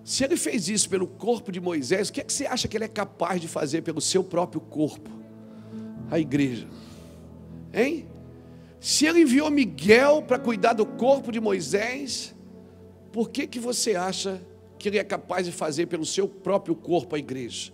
Se 0.10 0.24
ele 0.24 0.36
fez 0.36 0.68
isso 0.68 0.90
pelo 0.90 1.06
corpo 1.06 1.52
de 1.52 1.60
Moisés, 1.60 2.10
o 2.10 2.14
que, 2.14 2.22
é 2.22 2.24
que 2.24 2.34
você 2.34 2.48
acha 2.48 2.68
que 2.68 2.76
ele 2.76 2.86
é 2.86 2.88
capaz 2.88 3.40
de 3.40 3.48
fazer 3.48 3.84
pelo 3.84 4.02
seu 4.02 4.24
próprio 4.24 4.60
corpo? 4.60 5.08
A 6.10 6.18
igreja. 6.18 6.68
Hein? 7.72 8.08
Se 8.80 9.06
ele 9.06 9.22
enviou 9.22 9.52
Miguel 9.52 10.24
para 10.24 10.40
cuidar 10.40 10.74
do 10.74 10.84
corpo 10.84 11.32
de 11.32 11.40
Moisés, 11.40 12.34
por 13.12 13.30
que, 13.30 13.46
que 13.46 13.60
você 13.60 13.96
acha 13.96 14.42
que 14.80 14.90
ele 14.90 14.98
é 14.98 15.04
capaz 15.04 15.46
de 15.46 15.52
fazer 15.52 15.86
pelo 15.86 16.08
seu 16.08 16.28
próprio 16.28 16.76
corpo 16.76 17.16
a 17.16 17.20
igreja? 17.20 17.70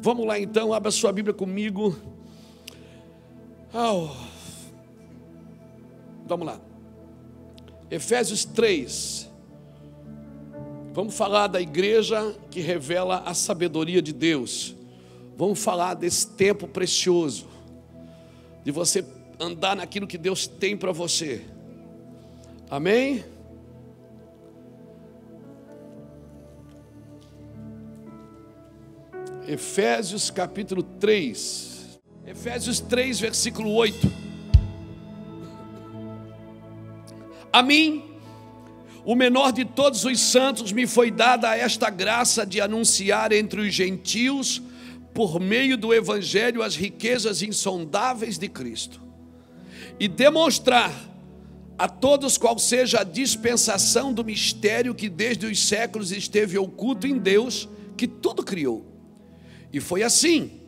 Vamos 0.00 0.26
lá 0.26 0.40
então, 0.40 0.72
abra 0.72 0.90
sua 0.90 1.12
Bíblia 1.12 1.34
comigo. 1.34 1.94
Oh. 3.74 4.08
Vamos 6.26 6.46
lá. 6.46 6.58
Efésios 7.90 8.46
3. 8.46 9.29
Vamos 10.92 11.16
falar 11.16 11.46
da 11.46 11.60
igreja 11.60 12.34
que 12.50 12.60
revela 12.60 13.22
a 13.24 13.32
sabedoria 13.32 14.02
de 14.02 14.12
Deus. 14.12 14.74
Vamos 15.36 15.62
falar 15.62 15.94
desse 15.94 16.26
tempo 16.26 16.66
precioso, 16.66 17.46
de 18.64 18.72
você 18.72 19.04
andar 19.38 19.76
naquilo 19.76 20.06
que 20.06 20.18
Deus 20.18 20.48
tem 20.48 20.76
para 20.76 20.90
você. 20.90 21.44
Amém? 22.68 23.24
Efésios 29.46 30.28
capítulo 30.28 30.82
3. 30.82 32.00
Efésios 32.26 32.80
3, 32.80 33.20
versículo 33.20 33.72
8. 33.72 34.12
A 37.52 37.62
mim, 37.62 38.09
o 39.04 39.14
menor 39.14 39.52
de 39.52 39.64
todos 39.64 40.04
os 40.04 40.20
santos, 40.20 40.72
me 40.72 40.86
foi 40.86 41.10
dada 41.10 41.56
esta 41.56 41.88
graça 41.88 42.44
de 42.44 42.60
anunciar 42.60 43.32
entre 43.32 43.60
os 43.60 43.74
gentios, 43.74 44.60
por 45.14 45.40
meio 45.40 45.76
do 45.76 45.92
Evangelho, 45.92 46.62
as 46.62 46.76
riquezas 46.76 47.42
insondáveis 47.42 48.38
de 48.38 48.48
Cristo, 48.48 49.00
e 49.98 50.06
demonstrar 50.06 50.92
a 51.78 51.88
todos 51.88 52.36
qual 52.36 52.58
seja 52.58 53.00
a 53.00 53.04
dispensação 53.04 54.12
do 54.12 54.24
mistério 54.24 54.94
que 54.94 55.08
desde 55.08 55.46
os 55.46 55.66
séculos 55.66 56.12
esteve 56.12 56.58
oculto 56.58 57.06
em 57.06 57.16
Deus, 57.16 57.68
que 57.96 58.06
tudo 58.06 58.44
criou. 58.44 58.84
E 59.72 59.80
foi 59.80 60.02
assim, 60.02 60.60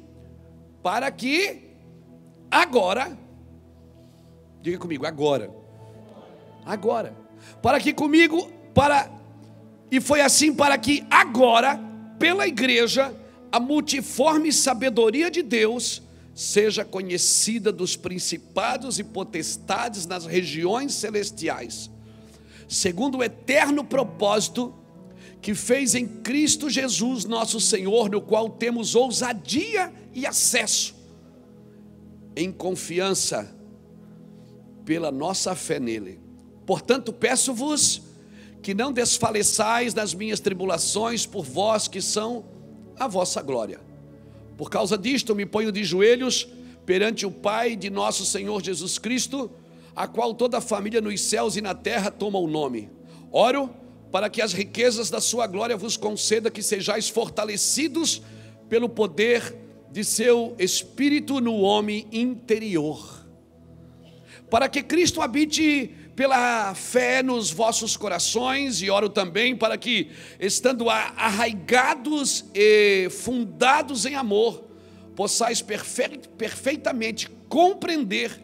para 0.82 1.10
que 1.10 1.76
agora, 2.50 3.16
diga 4.62 4.78
comigo, 4.78 5.04
agora, 5.04 5.50
agora, 6.64 7.21
para 7.60 7.80
que 7.80 7.92
comigo, 7.92 8.50
para, 8.74 9.10
e 9.90 10.00
foi 10.00 10.20
assim 10.20 10.54
para 10.54 10.76
que 10.78 11.04
agora, 11.10 11.78
pela 12.18 12.46
igreja, 12.46 13.14
a 13.50 13.60
multiforme 13.60 14.52
sabedoria 14.52 15.30
de 15.30 15.42
Deus 15.42 16.02
seja 16.34 16.84
conhecida 16.84 17.70
dos 17.70 17.96
principados 17.96 18.98
e 18.98 19.04
potestades 19.04 20.06
nas 20.06 20.24
regiões 20.24 20.94
celestiais, 20.94 21.90
segundo 22.66 23.18
o 23.18 23.22
eterno 23.22 23.84
propósito 23.84 24.74
que 25.42 25.54
fez 25.54 25.94
em 25.96 26.06
Cristo 26.06 26.70
Jesus, 26.70 27.24
nosso 27.24 27.60
Senhor, 27.60 28.08
no 28.08 28.20
qual 28.20 28.48
temos 28.48 28.94
ousadia 28.94 29.92
e 30.14 30.24
acesso, 30.24 30.94
em 32.36 32.50
confiança, 32.50 33.54
pela 34.84 35.10
nossa 35.10 35.54
fé 35.54 35.78
nele. 35.78 36.21
Portanto, 36.66 37.12
peço-vos 37.12 38.02
que 38.62 38.74
não 38.74 38.92
desfaleçais 38.92 39.92
nas 39.92 40.14
minhas 40.14 40.40
tribulações 40.40 41.26
por 41.26 41.44
vós 41.44 41.88
que 41.88 42.00
são 42.00 42.44
a 42.98 43.08
vossa 43.08 43.42
glória. 43.42 43.80
Por 44.56 44.70
causa 44.70 44.96
disto, 44.96 45.34
me 45.34 45.44
ponho 45.44 45.72
de 45.72 45.82
joelhos 45.82 46.46
perante 46.86 47.26
o 47.26 47.30
Pai 47.30 47.74
de 47.74 47.90
nosso 47.90 48.24
Senhor 48.24 48.62
Jesus 48.62 48.98
Cristo, 48.98 49.50
a 49.94 50.06
qual 50.06 50.34
toda 50.34 50.58
a 50.58 50.60
família 50.60 51.00
nos 51.00 51.20
céus 51.20 51.56
e 51.56 51.60
na 51.60 51.74
terra 51.74 52.10
toma 52.10 52.38
o 52.38 52.46
nome. 52.46 52.88
Oro 53.30 53.70
para 54.12 54.28
que 54.28 54.42
as 54.42 54.52
riquezas 54.52 55.10
da 55.10 55.20
sua 55.20 55.46
glória 55.46 55.76
vos 55.76 55.96
conceda 55.96 56.50
que 56.50 56.62
sejais 56.62 57.08
fortalecidos 57.08 58.22
pelo 58.68 58.88
poder 58.88 59.56
de 59.90 60.04
seu 60.04 60.54
espírito 60.58 61.40
no 61.40 61.56
homem 61.60 62.06
interior. 62.12 63.26
Para 64.50 64.68
que 64.68 64.82
Cristo 64.82 65.22
habite 65.22 65.90
pela 66.14 66.74
fé 66.74 67.22
nos 67.22 67.50
vossos 67.50 67.96
corações, 67.96 68.82
e 68.82 68.90
oro 68.90 69.08
também 69.08 69.56
para 69.56 69.78
que, 69.78 70.10
estando 70.38 70.90
arraigados 70.90 72.44
e 72.54 73.08
fundados 73.10 74.04
em 74.04 74.14
amor, 74.14 74.64
possais 75.16 75.62
perfeitamente 75.62 77.28
compreender 77.48 78.40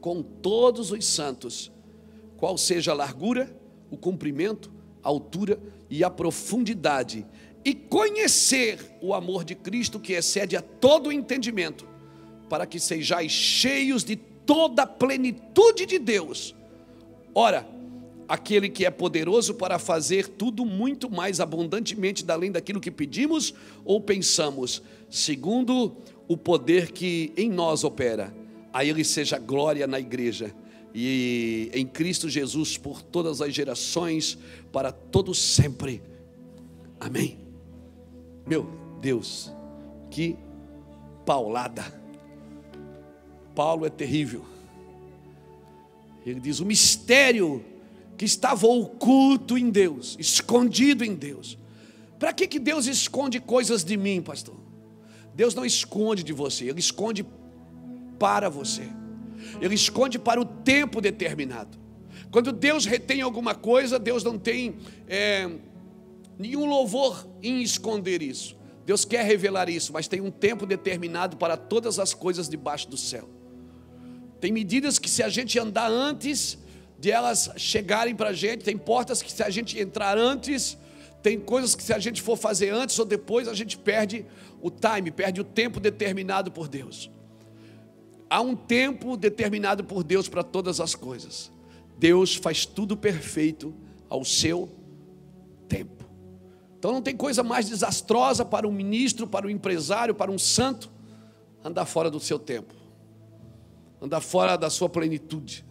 com 0.00 0.22
todos 0.22 0.90
os 0.90 1.06
santos 1.06 1.72
qual 2.36 2.58
seja 2.58 2.92
a 2.92 2.94
largura, 2.94 3.54
o 3.90 3.96
comprimento, 3.96 4.70
a 5.02 5.08
altura 5.08 5.58
e 5.88 6.04
a 6.04 6.10
profundidade, 6.10 7.26
e 7.64 7.74
conhecer 7.74 8.78
o 9.00 9.14
amor 9.14 9.44
de 9.44 9.54
Cristo 9.54 9.98
que 9.98 10.12
excede 10.12 10.56
a 10.56 10.60
todo 10.60 11.10
entendimento, 11.10 11.88
para 12.50 12.66
que 12.66 12.78
sejais 12.78 13.32
cheios 13.32 14.04
de 14.04 14.16
toda 14.46 14.82
a 14.82 14.86
plenitude 14.86 15.86
de 15.86 15.98
Deus. 15.98 16.54
Ora, 17.34 17.66
aquele 18.28 18.68
que 18.68 18.84
é 18.84 18.90
poderoso 18.90 19.54
para 19.54 19.78
fazer 19.78 20.28
tudo 20.28 20.64
muito 20.64 21.10
mais 21.10 21.40
abundantemente 21.40 22.24
além 22.28 22.50
daquilo 22.50 22.80
que 22.80 22.90
pedimos 22.90 23.54
ou 23.84 24.00
pensamos, 24.00 24.82
segundo 25.10 25.96
o 26.26 26.36
poder 26.36 26.92
que 26.92 27.32
em 27.36 27.50
nós 27.50 27.84
opera. 27.84 28.34
A 28.72 28.84
Ele 28.84 29.04
seja 29.04 29.38
glória 29.38 29.86
na 29.86 30.00
igreja 30.00 30.54
e 30.94 31.70
em 31.72 31.86
Cristo 31.86 32.28
Jesus 32.28 32.78
por 32.78 33.02
todas 33.02 33.40
as 33.40 33.52
gerações, 33.52 34.38
para 34.72 34.92
todos 34.92 35.38
sempre. 35.38 36.02
Amém. 37.00 37.38
Meu 38.46 38.68
Deus, 39.00 39.52
que 40.10 40.36
paulada. 41.26 42.03
Paulo 43.54 43.86
é 43.86 43.90
terrível. 43.90 44.44
Ele 46.24 46.40
diz: 46.40 46.60
o 46.60 46.66
mistério 46.66 47.64
que 48.16 48.24
estava 48.24 48.66
oculto 48.66 49.58
em 49.58 49.70
Deus, 49.70 50.16
escondido 50.18 51.04
em 51.04 51.14
Deus. 51.14 51.58
Para 52.18 52.32
que, 52.32 52.46
que 52.46 52.58
Deus 52.58 52.86
esconde 52.86 53.40
coisas 53.40 53.84
de 53.84 53.96
mim, 53.96 54.22
pastor? 54.22 54.54
Deus 55.34 55.54
não 55.54 55.64
esconde 55.64 56.22
de 56.22 56.32
você, 56.32 56.68
Ele 56.68 56.80
esconde 56.80 57.26
para 58.18 58.48
você. 58.48 58.88
Ele 59.60 59.74
esconde 59.74 60.18
para 60.18 60.40
o 60.40 60.44
tempo 60.44 61.00
determinado. 61.00 61.76
Quando 62.30 62.52
Deus 62.52 62.86
retém 62.86 63.20
alguma 63.20 63.54
coisa, 63.54 63.98
Deus 63.98 64.24
não 64.24 64.38
tem 64.38 64.76
é, 65.06 65.50
nenhum 66.38 66.66
louvor 66.66 67.28
em 67.42 67.62
esconder 67.62 68.22
isso. 68.22 68.56
Deus 68.86 69.04
quer 69.04 69.24
revelar 69.24 69.68
isso, 69.68 69.92
mas 69.92 70.08
tem 70.08 70.20
um 70.20 70.30
tempo 70.30 70.66
determinado 70.66 71.36
para 71.36 71.56
todas 71.56 71.98
as 71.98 72.12
coisas 72.14 72.48
debaixo 72.48 72.88
do 72.88 72.96
céu. 72.96 73.28
Tem 74.44 74.52
medidas 74.52 74.98
que, 74.98 75.08
se 75.08 75.22
a 75.22 75.30
gente 75.30 75.58
andar 75.58 75.90
antes 75.90 76.58
de 76.98 77.10
elas 77.10 77.50
chegarem 77.56 78.14
para 78.14 78.28
a 78.28 78.32
gente, 78.34 78.62
tem 78.62 78.76
portas 78.76 79.22
que, 79.22 79.32
se 79.32 79.42
a 79.42 79.48
gente 79.48 79.80
entrar 79.80 80.18
antes, 80.18 80.76
tem 81.22 81.40
coisas 81.40 81.74
que, 81.74 81.82
se 81.82 81.94
a 81.94 81.98
gente 81.98 82.20
for 82.20 82.36
fazer 82.36 82.68
antes 82.68 82.98
ou 82.98 83.06
depois, 83.06 83.48
a 83.48 83.54
gente 83.54 83.78
perde 83.78 84.26
o 84.60 84.70
time, 84.70 85.10
perde 85.10 85.40
o 85.40 85.44
tempo 85.44 85.80
determinado 85.80 86.52
por 86.52 86.68
Deus. 86.68 87.10
Há 88.28 88.42
um 88.42 88.54
tempo 88.54 89.16
determinado 89.16 89.82
por 89.82 90.04
Deus 90.04 90.28
para 90.28 90.42
todas 90.42 90.78
as 90.78 90.94
coisas. 90.94 91.50
Deus 91.98 92.34
faz 92.34 92.66
tudo 92.66 92.98
perfeito 92.98 93.74
ao 94.10 94.26
seu 94.26 94.68
tempo. 95.66 96.04
Então 96.78 96.92
não 96.92 97.00
tem 97.00 97.16
coisa 97.16 97.42
mais 97.42 97.66
desastrosa 97.66 98.44
para 98.44 98.68
um 98.68 98.72
ministro, 98.72 99.26
para 99.26 99.46
um 99.46 99.50
empresário, 99.50 100.14
para 100.14 100.30
um 100.30 100.38
santo 100.38 100.92
andar 101.64 101.86
fora 101.86 102.10
do 102.10 102.20
seu 102.20 102.38
tempo. 102.38 102.83
Andar 104.00 104.20
fora 104.20 104.56
da 104.56 104.70
sua 104.70 104.88
plenitude. 104.88 105.64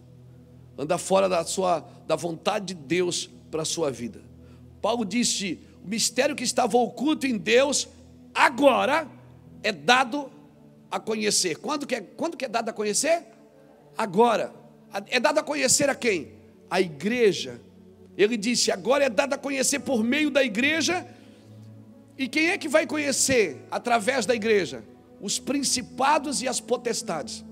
Andar 0.76 0.98
fora 0.98 1.28
da 1.28 1.44
sua 1.44 1.80
da 2.06 2.16
vontade 2.16 2.66
de 2.66 2.74
Deus 2.74 3.30
para 3.50 3.62
a 3.62 3.64
sua 3.64 3.90
vida. 3.90 4.20
Paulo 4.82 5.04
disse: 5.04 5.60
"O 5.84 5.88
mistério 5.88 6.34
que 6.34 6.44
estava 6.44 6.76
oculto 6.76 7.26
em 7.26 7.36
Deus 7.36 7.88
agora 8.34 9.08
é 9.62 9.72
dado 9.72 10.30
a 10.90 11.00
conhecer. 11.00 11.56
Quando 11.56 11.86
que, 11.86 11.96
é, 11.96 12.00
quando 12.00 12.36
que 12.36 12.44
é 12.44 12.48
dado 12.48 12.68
a 12.68 12.72
conhecer? 12.72 13.24
Agora. 13.96 14.52
É 15.08 15.18
dado 15.18 15.38
a 15.38 15.42
conhecer 15.42 15.90
a 15.90 15.94
quem? 15.94 16.34
A 16.70 16.80
igreja. 16.80 17.60
Ele 18.16 18.36
disse: 18.36 18.70
agora 18.70 19.04
é 19.04 19.08
dado 19.08 19.32
a 19.32 19.38
conhecer 19.38 19.80
por 19.80 20.04
meio 20.04 20.30
da 20.30 20.44
igreja. 20.44 21.04
E 22.16 22.28
quem 22.28 22.50
é 22.50 22.58
que 22.58 22.68
vai 22.68 22.86
conhecer 22.86 23.66
através 23.72 24.24
da 24.24 24.36
igreja? 24.36 24.84
Os 25.20 25.40
principados 25.40 26.42
e 26.42 26.46
as 26.46 26.60
potestades. 26.60 27.44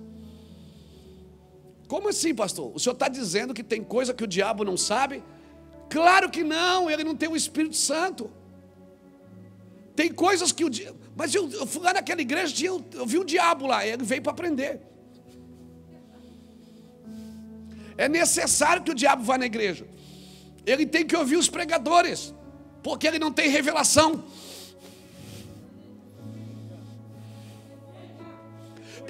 Como 1.93 2.09
assim, 2.09 2.35
pastor? 2.35 2.73
O 2.75 2.79
senhor 2.81 2.95
está 2.95 3.07
dizendo 3.07 3.53
que 3.53 3.63
tem 3.63 3.85
coisa 3.85 4.15
que 4.15 4.25
o 4.25 4.27
diabo 4.27 4.65
não 4.65 4.79
sabe? 4.79 5.23
Claro 5.91 6.31
que 6.31 6.43
não, 6.43 6.91
ele 6.91 7.05
não 7.05 7.15
tem 7.15 7.29
o 7.29 7.37
Espírito 7.37 7.77
Santo. 7.77 8.31
Tem 9.95 10.11
coisas 10.11 10.53
que 10.53 10.65
o 10.65 10.71
diabo. 10.71 10.99
Mas 11.15 11.35
eu, 11.35 11.51
eu 11.51 11.67
fui 11.67 11.83
lá 11.83 11.93
naquela 11.93 12.23
igreja, 12.23 12.65
eu, 12.65 12.83
eu 12.95 13.05
vi 13.05 13.19
o 13.19 13.25
diabo 13.25 13.67
lá, 13.67 13.87
ele 13.87 14.05
veio 14.05 14.23
para 14.23 14.33
aprender. 14.33 14.81
É 17.99 18.09
necessário 18.09 18.83
que 18.83 18.91
o 18.91 18.95
diabo 18.95 19.23
vá 19.23 19.37
na 19.37 19.45
igreja. 19.45 19.87
Ele 20.65 20.87
tem 20.87 21.05
que 21.05 21.15
ouvir 21.15 21.37
os 21.37 21.51
pregadores, 21.51 22.33
porque 22.83 23.07
ele 23.07 23.19
não 23.19 23.31
tem 23.31 23.51
revelação. 23.51 24.25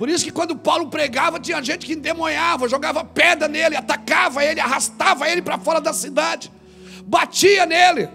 Por 0.02 0.08
isso 0.08 0.24
que 0.24 0.32
quando 0.32 0.56
Paulo 0.56 0.88
pregava, 0.88 1.38
tinha 1.38 1.62
gente 1.62 1.86
que 1.86 1.92
endemoniava, 1.92 2.68
jogava 2.68 3.04
pedra 3.04 3.46
nele, 3.46 3.76
atacava 3.76 4.44
ele, 4.44 4.58
arrastava 4.58 5.28
ele 5.28 5.40
para 5.40 5.56
fora 5.58 5.80
da 5.80 5.92
cidade, 5.92 6.50
batia 7.04 7.64
nele. 7.64 8.08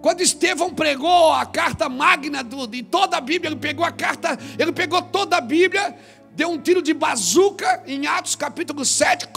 Quando 0.00 0.22
Estevão 0.22 0.72
pregou 0.72 1.34
a 1.34 1.44
carta 1.44 1.86
magna 1.86 2.42
do, 2.42 2.66
de 2.66 2.82
toda 2.82 3.18
a 3.18 3.20
Bíblia, 3.20 3.50
ele 3.50 3.60
pegou 3.60 3.84
a 3.84 3.92
carta, 3.92 4.38
ele 4.58 4.72
pegou 4.72 5.02
toda 5.02 5.36
a 5.36 5.40
Bíblia, 5.42 5.94
deu 6.34 6.48
um 6.48 6.58
tiro 6.58 6.80
de 6.80 6.94
bazuca 6.94 7.82
em 7.86 8.06
Atos 8.06 8.34
capítulo 8.34 8.82
7. 8.82 9.28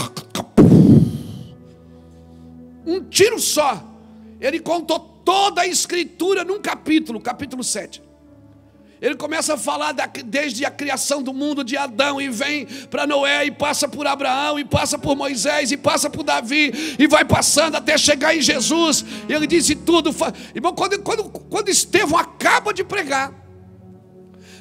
Um 2.88 3.04
tiro 3.04 3.38
só. 3.38 3.84
Ele 4.40 4.62
contou 4.62 4.98
toda 5.26 5.64
a 5.64 5.68
escritura 5.68 6.46
num 6.46 6.62
capítulo, 6.62 7.20
capítulo 7.20 7.66
7. 7.66 8.08
Ele 9.02 9.16
começa 9.16 9.54
a 9.54 9.58
falar 9.58 9.94
da, 9.94 10.06
desde 10.08 10.66
a 10.66 10.72
criação 10.72 11.24
do 11.24 11.34
mundo 11.34 11.64
de 11.64 11.78
Adão 11.78 12.20
e 12.20 12.28
vem 12.28 12.66
para 12.90 13.08
Noé 13.08 13.46
e 13.46 13.52
passa 13.52 13.88
por 13.88 14.06
Abraão 14.06 14.60
e 14.60 14.66
passa 14.66 14.98
por 14.98 15.16
Moisés 15.16 15.72
e 15.72 15.78
passa 15.78 16.10
por 16.10 16.24
Davi 16.24 16.96
e 17.00 17.08
vai 17.08 17.24
passando 17.24 17.76
até 17.76 17.98
chegar 17.98 18.36
em 18.36 18.42
Jesus. 18.42 19.06
Ele 19.30 19.48
disse 19.48 19.74
tudo. 19.74 20.14
Irmão, 20.54 20.74
quando, 20.74 21.00
quando, 21.00 21.30
quando 21.30 21.70
Estevão 21.70 22.20
acaba 22.20 22.74
de 22.74 22.84
pregar, 22.84 23.34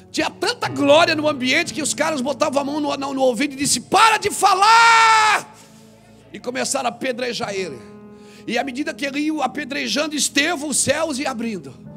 tinha 0.09 0.29
tanta 0.29 0.69
glória 0.69 1.15
no 1.15 1.27
ambiente 1.27 1.73
que 1.73 1.81
os 1.81 1.93
caras 1.93 2.21
botavam 2.21 2.61
a 2.61 2.65
mão 2.65 2.79
no, 2.79 2.95
no, 2.95 3.13
no 3.13 3.21
ouvido 3.21 3.53
e 3.53 3.57
disse: 3.57 3.81
Para 3.81 4.17
de 4.17 4.31
falar! 4.31 5.55
E 6.31 6.39
começaram 6.39 6.87
a 6.87 6.89
apedrejar 6.89 7.53
ele. 7.53 7.77
E 8.47 8.57
à 8.57 8.63
medida 8.63 8.93
que 8.93 9.05
ele 9.05 9.19
ia 9.19 9.43
apedrejando 9.43 10.15
Estevão, 10.15 10.69
os 10.69 10.77
céus 10.77 11.19
iam 11.19 11.29
abrindo. 11.29 11.89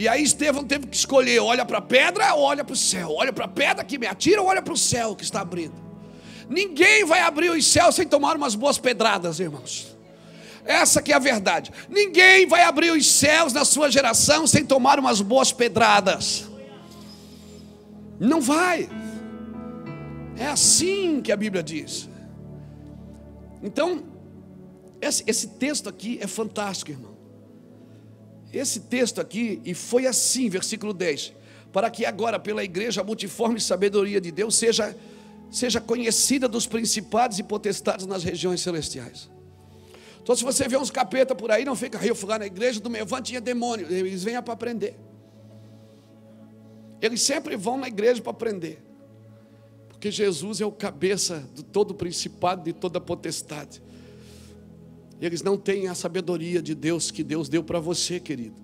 E 0.00 0.08
aí 0.08 0.22
Estevão 0.22 0.64
teve 0.64 0.86
que 0.86 0.96
escolher: 0.96 1.40
olha 1.40 1.62
para 1.62 1.76
a 1.76 1.82
pedra 1.82 2.32
ou 2.32 2.44
olha 2.44 2.64
para 2.64 2.72
o 2.72 2.76
céu? 2.76 3.12
Olha 3.12 3.34
para 3.34 3.44
a 3.44 3.48
pedra 3.48 3.84
que 3.84 3.98
me 3.98 4.06
atira 4.06 4.40
ou 4.40 4.48
olha 4.48 4.62
para 4.62 4.72
o 4.72 4.76
céu 4.76 5.14
que 5.14 5.22
está 5.22 5.42
abrindo? 5.42 5.74
Ninguém 6.48 7.04
vai 7.04 7.20
abrir 7.20 7.50
os 7.50 7.66
céus 7.66 7.96
sem 7.96 8.08
tomar 8.08 8.34
umas 8.34 8.54
boas 8.54 8.78
pedradas, 8.78 9.38
irmãos. 9.38 9.94
Essa 10.64 11.02
que 11.02 11.12
é 11.12 11.16
a 11.16 11.18
verdade. 11.18 11.70
Ninguém 11.86 12.46
vai 12.46 12.62
abrir 12.62 12.92
os 12.92 13.06
céus 13.06 13.52
na 13.52 13.62
sua 13.62 13.90
geração 13.90 14.46
sem 14.46 14.64
tomar 14.64 14.98
umas 14.98 15.20
boas 15.20 15.52
pedradas. 15.52 16.48
Não 18.18 18.40
vai. 18.40 18.88
É 20.38 20.46
assim 20.46 21.20
que 21.20 21.30
a 21.30 21.36
Bíblia 21.36 21.62
diz. 21.62 22.08
Então, 23.62 24.02
esse, 24.98 25.22
esse 25.26 25.46
texto 25.46 25.90
aqui 25.90 26.18
é 26.22 26.26
fantástico, 26.26 26.90
irmão 26.90 27.09
esse 28.52 28.80
texto 28.80 29.20
aqui, 29.20 29.60
e 29.64 29.74
foi 29.74 30.06
assim, 30.06 30.48
versículo 30.48 30.92
10, 30.92 31.32
para 31.72 31.90
que 31.90 32.04
agora 32.04 32.38
pela 32.38 32.64
igreja 32.64 33.00
a 33.00 33.04
multiforme 33.04 33.60
sabedoria 33.60 34.20
de 34.20 34.30
Deus 34.32 34.56
seja, 34.56 34.96
seja 35.50 35.80
conhecida 35.80 36.48
dos 36.48 36.66
principados 36.66 37.38
e 37.38 37.42
potestades 37.42 38.06
nas 38.06 38.24
regiões 38.24 38.60
celestiais. 38.60 39.30
Então, 40.22 40.34
se 40.34 40.44
você 40.44 40.68
vê 40.68 40.76
uns 40.76 40.90
capeta 40.90 41.34
por 41.34 41.50
aí, 41.50 41.64
não 41.64 41.74
fica, 41.74 42.04
eu 42.04 42.14
fui 42.14 42.28
lá 42.28 42.38
na 42.38 42.46
igreja 42.46 42.80
do 42.80 42.90
Mevante 42.90 43.30
tinha 43.30 43.40
demônio, 43.40 43.86
eles 43.90 44.22
vêm 44.22 44.40
para 44.42 44.52
aprender. 44.52 44.96
Eles 47.00 47.22
sempre 47.22 47.56
vão 47.56 47.78
na 47.78 47.88
igreja 47.88 48.20
para 48.20 48.30
aprender. 48.30 48.82
Porque 49.88 50.10
Jesus 50.10 50.60
é 50.60 50.66
o 50.66 50.72
cabeça 50.72 51.44
de 51.54 51.62
todo 51.62 51.94
principado, 51.94 52.64
de 52.64 52.72
toda 52.72 53.00
potestade. 53.00 53.82
Eles 55.20 55.42
não 55.42 55.58
têm 55.58 55.86
a 55.86 55.94
sabedoria 55.94 56.62
de 56.62 56.74
Deus 56.74 57.10
que 57.10 57.22
Deus 57.22 57.48
deu 57.48 57.62
para 57.62 57.78
você, 57.78 58.18
querido. 58.18 58.56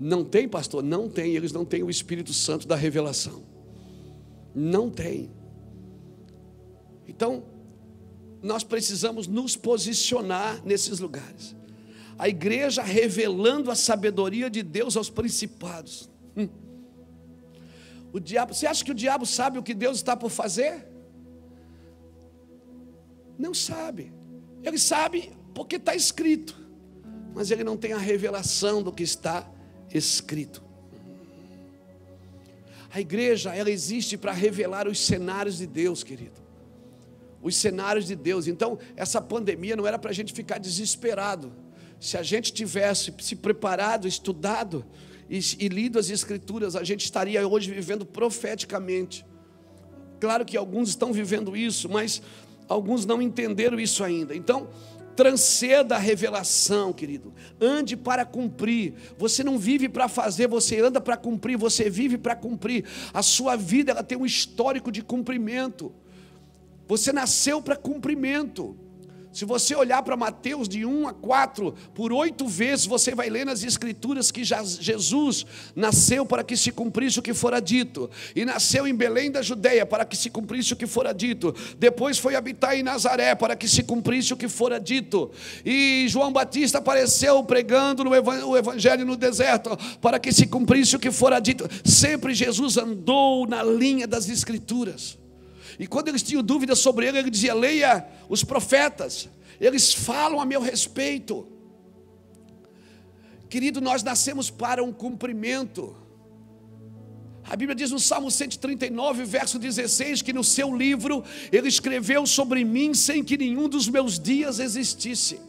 Não 0.00 0.24
tem, 0.24 0.48
pastor? 0.48 0.82
Não 0.82 1.08
tem. 1.08 1.36
Eles 1.36 1.52
não 1.52 1.64
têm 1.64 1.82
o 1.82 1.90
Espírito 1.90 2.32
Santo 2.32 2.66
da 2.66 2.74
revelação. 2.74 3.42
Não 4.54 4.88
tem. 4.90 5.30
Então, 7.06 7.44
nós 8.42 8.64
precisamos 8.64 9.26
nos 9.26 9.54
posicionar 9.54 10.64
nesses 10.64 10.98
lugares. 10.98 11.54
A 12.18 12.28
igreja 12.28 12.82
revelando 12.82 13.70
a 13.70 13.74
sabedoria 13.74 14.48
de 14.48 14.62
Deus 14.62 14.96
aos 14.96 15.10
principados. 15.10 16.10
Hum. 16.34 16.48
O 18.10 18.18
diabo, 18.18 18.54
você 18.54 18.66
acha 18.66 18.84
que 18.84 18.90
o 18.90 18.94
diabo 18.94 19.26
sabe 19.26 19.58
o 19.58 19.62
que 19.62 19.74
Deus 19.74 19.98
está 19.98 20.16
por 20.16 20.30
fazer? 20.30 20.88
Não 23.38 23.52
sabe. 23.52 24.12
Ele 24.62 24.78
sabe 24.78 25.41
porque 25.54 25.76
está 25.76 25.94
escrito, 25.94 26.56
mas 27.34 27.50
ele 27.50 27.64
não 27.64 27.76
tem 27.76 27.92
a 27.92 27.98
revelação 27.98 28.82
do 28.82 28.92
que 28.92 29.02
está 29.02 29.48
escrito. 29.92 30.62
A 32.94 33.00
igreja, 33.00 33.54
ela 33.54 33.70
existe 33.70 34.18
para 34.18 34.32
revelar 34.32 34.86
os 34.86 35.00
cenários 35.00 35.56
de 35.56 35.66
Deus, 35.66 36.04
querido. 36.04 36.42
Os 37.40 37.56
cenários 37.56 38.06
de 38.06 38.14
Deus. 38.14 38.46
Então, 38.46 38.78
essa 38.94 39.20
pandemia 39.20 39.74
não 39.74 39.86
era 39.86 39.98
para 39.98 40.10
a 40.10 40.12
gente 40.12 40.32
ficar 40.32 40.58
desesperado. 40.58 41.52
Se 41.98 42.18
a 42.18 42.22
gente 42.22 42.52
tivesse 42.52 43.12
se 43.20 43.34
preparado, 43.34 44.06
estudado 44.06 44.84
e, 45.30 45.38
e 45.58 45.68
lido 45.68 45.98
as 45.98 46.10
Escrituras, 46.10 46.76
a 46.76 46.84
gente 46.84 47.04
estaria 47.04 47.46
hoje 47.48 47.70
vivendo 47.70 48.04
profeticamente. 48.04 49.24
Claro 50.20 50.44
que 50.44 50.56
alguns 50.56 50.90
estão 50.90 51.12
vivendo 51.12 51.56
isso, 51.56 51.88
mas 51.88 52.20
alguns 52.68 53.06
não 53.06 53.22
entenderam 53.22 53.80
isso 53.80 54.04
ainda. 54.04 54.36
Então, 54.36 54.68
Transceda 55.14 55.96
a 55.96 55.98
revelação, 55.98 56.92
querido. 56.92 57.32
Ande 57.60 57.96
para 57.96 58.24
cumprir. 58.24 58.94
Você 59.18 59.44
não 59.44 59.58
vive 59.58 59.88
para 59.88 60.08
fazer, 60.08 60.46
você 60.46 60.80
anda 60.80 61.00
para 61.00 61.16
cumprir, 61.16 61.56
você 61.56 61.90
vive 61.90 62.16
para 62.18 62.34
cumprir. 62.34 62.84
A 63.12 63.22
sua 63.22 63.56
vida 63.56 63.92
ela 63.92 64.02
tem 64.02 64.16
um 64.16 64.26
histórico 64.26 64.90
de 64.90 65.02
cumprimento. 65.02 65.92
Você 66.88 67.12
nasceu 67.12 67.60
para 67.62 67.76
cumprimento. 67.76 68.76
Se 69.32 69.44
você 69.44 69.74
olhar 69.74 70.02
para 70.02 70.16
Mateus 70.16 70.68
de 70.68 70.84
1 70.84 71.08
a 71.08 71.14
4, 71.14 71.74
por 71.94 72.12
oito 72.12 72.46
vezes 72.46 72.84
você 72.84 73.14
vai 73.14 73.30
ler 73.30 73.46
nas 73.46 73.64
Escrituras 73.64 74.30
que 74.30 74.44
Jesus 74.44 75.46
nasceu 75.74 76.26
para 76.26 76.44
que 76.44 76.56
se 76.56 76.70
cumprisse 76.70 77.18
o 77.18 77.22
que 77.22 77.32
fora 77.32 77.60
dito, 77.60 78.10
e 78.36 78.44
nasceu 78.44 78.86
em 78.86 78.94
Belém 78.94 79.30
da 79.30 79.40
Judéia 79.40 79.86
para 79.86 80.04
que 80.04 80.16
se 80.16 80.28
cumprisse 80.28 80.74
o 80.74 80.76
que 80.76 80.86
fora 80.86 81.14
dito, 81.14 81.54
depois 81.78 82.18
foi 82.18 82.34
habitar 82.34 82.76
em 82.76 82.82
Nazaré 82.82 83.34
para 83.34 83.56
que 83.56 83.66
se 83.66 83.82
cumprisse 83.82 84.34
o 84.34 84.36
que 84.36 84.48
fora 84.48 84.78
dito, 84.78 85.30
e 85.64 86.06
João 86.08 86.32
Batista 86.32 86.78
apareceu 86.78 87.42
pregando 87.42 88.04
no 88.04 88.10
o 88.10 88.56
Evangelho 88.56 89.06
no 89.06 89.16
deserto 89.16 89.76
para 90.00 90.18
que 90.18 90.32
se 90.32 90.46
cumprisse 90.46 90.96
o 90.96 90.98
que 90.98 91.10
fora 91.10 91.40
dito. 91.40 91.68
Sempre 91.84 92.34
Jesus 92.34 92.76
andou 92.76 93.46
na 93.46 93.62
linha 93.62 94.06
das 94.06 94.28
Escrituras. 94.28 95.21
E 95.82 95.86
quando 95.88 96.06
eles 96.06 96.22
tinham 96.22 96.44
dúvidas 96.44 96.78
sobre 96.78 97.08
ele, 97.08 97.18
ele 97.18 97.28
dizia: 97.28 97.52
leia 97.52 98.06
os 98.28 98.44
profetas, 98.44 99.28
eles 99.60 99.92
falam 99.92 100.40
a 100.40 100.46
meu 100.46 100.60
respeito. 100.60 101.44
Querido, 103.50 103.80
nós 103.80 104.00
nascemos 104.00 104.48
para 104.48 104.80
um 104.84 104.92
cumprimento. 104.92 105.96
A 107.42 107.56
Bíblia 107.56 107.74
diz 107.74 107.90
no 107.90 107.98
Salmo 107.98 108.30
139, 108.30 109.24
verso 109.24 109.58
16, 109.58 110.22
que 110.22 110.32
no 110.32 110.44
seu 110.44 110.72
livro 110.72 111.24
ele 111.50 111.66
escreveu 111.66 112.24
sobre 112.28 112.64
mim 112.64 112.94
sem 112.94 113.24
que 113.24 113.36
nenhum 113.36 113.68
dos 113.68 113.88
meus 113.88 114.20
dias 114.20 114.60
existisse. 114.60 115.40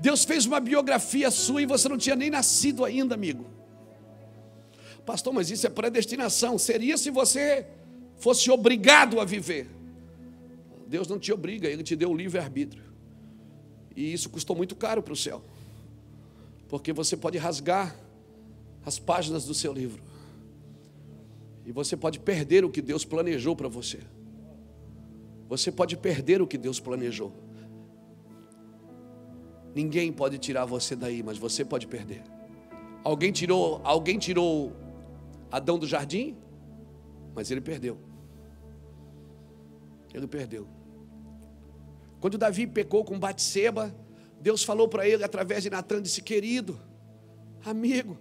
Deus 0.00 0.24
fez 0.24 0.46
uma 0.46 0.58
biografia 0.58 1.30
sua 1.30 1.62
e 1.62 1.66
você 1.66 1.88
não 1.88 1.96
tinha 1.96 2.16
nem 2.16 2.28
nascido 2.28 2.84
ainda, 2.84 3.14
amigo. 3.14 3.46
Pastor, 5.06 5.32
mas 5.32 5.48
isso 5.48 5.64
é 5.64 5.70
predestinação. 5.70 6.58
Seria 6.58 6.98
se 6.98 7.08
você 7.08 7.64
fosse 8.24 8.50
obrigado 8.50 9.20
a 9.20 9.24
viver. 9.26 9.68
Deus 10.86 11.06
não 11.06 11.18
te 11.18 11.30
obriga, 11.30 11.68
Ele 11.68 11.82
te 11.82 11.94
deu 11.94 12.10
o 12.10 12.16
livre-arbítrio. 12.16 12.82
E 13.94 14.14
isso 14.14 14.30
custou 14.30 14.56
muito 14.56 14.74
caro 14.74 15.02
para 15.02 15.12
o 15.12 15.16
céu, 15.16 15.44
porque 16.66 16.90
você 16.90 17.18
pode 17.18 17.36
rasgar 17.36 17.94
as 18.82 18.98
páginas 18.98 19.44
do 19.44 19.52
seu 19.52 19.74
livro, 19.74 20.02
e 21.66 21.70
você 21.70 21.98
pode 21.98 22.18
perder 22.18 22.64
o 22.64 22.70
que 22.70 22.80
Deus 22.80 23.04
planejou 23.04 23.54
para 23.54 23.68
você. 23.68 24.00
Você 25.46 25.70
pode 25.70 25.94
perder 25.94 26.40
o 26.40 26.46
que 26.46 26.56
Deus 26.56 26.80
planejou. 26.80 27.30
Ninguém 29.74 30.10
pode 30.10 30.38
tirar 30.38 30.64
você 30.64 30.96
daí, 30.96 31.22
mas 31.22 31.36
você 31.36 31.62
pode 31.62 31.86
perder. 31.86 32.22
Alguém 33.02 33.30
tirou, 33.30 33.82
alguém 33.84 34.18
tirou 34.18 34.72
Adão 35.50 35.78
do 35.78 35.86
jardim? 35.86 36.38
mas 37.34 37.50
ele 37.50 37.60
perdeu. 37.60 37.98
Ele 40.14 40.26
perdeu. 40.26 40.66
Quando 42.20 42.38
Davi 42.38 42.66
pecou 42.66 43.04
com 43.04 43.18
Batseba, 43.18 43.94
Deus 44.40 44.62
falou 44.62 44.88
para 44.88 45.06
ele 45.06 45.24
através 45.24 45.64
de 45.64 45.68
Natan, 45.68 46.00
disse: 46.00 46.22
"Querido, 46.22 46.80
amigo, 47.64 48.16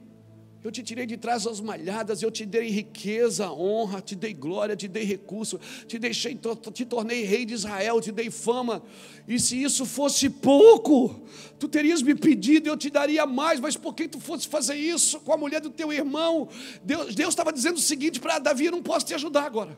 eu 0.63 0.71
te 0.71 0.81
tirei 0.81 1.05
de 1.05 1.17
trás 1.17 1.43
das 1.43 1.59
malhadas, 1.59 2.21
eu 2.21 2.31
te 2.31 2.45
dei 2.45 2.69
riqueza, 2.69 3.51
honra, 3.51 3.99
te 3.99 4.15
dei 4.15 4.33
glória, 4.33 4.77
te 4.77 4.87
dei 4.87 5.03
recurso, 5.03 5.59
te 5.85 5.99
deixei, 5.99 6.39
te 6.73 6.85
tornei 6.85 7.23
rei 7.23 7.43
de 7.43 7.53
Israel, 7.53 7.99
te 7.99 8.13
dei 8.13 8.31
fama. 8.31 8.81
E 9.27 9.37
se 9.37 9.61
isso 9.61 9.85
fosse 9.85 10.29
pouco, 10.29 11.21
tu 11.59 11.67
terias 11.67 12.01
me 12.01 12.15
pedido, 12.15 12.69
eu 12.69 12.77
te 12.77 12.89
daria 12.89 13.25
mais, 13.25 13.59
mas 13.59 13.75
por 13.75 13.93
que 13.93 14.07
tu 14.07 14.21
fosse 14.21 14.47
fazer 14.47 14.75
isso 14.75 15.19
com 15.19 15.33
a 15.33 15.37
mulher 15.37 15.59
do 15.59 15.69
teu 15.69 15.91
irmão? 15.91 16.47
Deus, 16.81 17.13
Deus 17.13 17.29
estava 17.29 17.51
dizendo 17.51 17.75
o 17.75 17.81
seguinte 17.81 18.21
para 18.21 18.39
Davi: 18.39 18.65
eu 18.65 18.71
não 18.71 18.81
posso 18.81 19.05
te 19.05 19.13
ajudar 19.13 19.43
agora. 19.43 19.77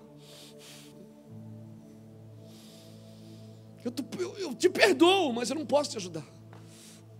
Eu, 3.85 3.93
eu, 4.19 4.37
eu 4.39 4.55
te 4.55 4.67
perdoo, 4.67 5.31
mas 5.31 5.51
eu 5.51 5.55
não 5.55 5.65
posso 5.65 5.91
te 5.91 5.97
ajudar. 5.97 6.25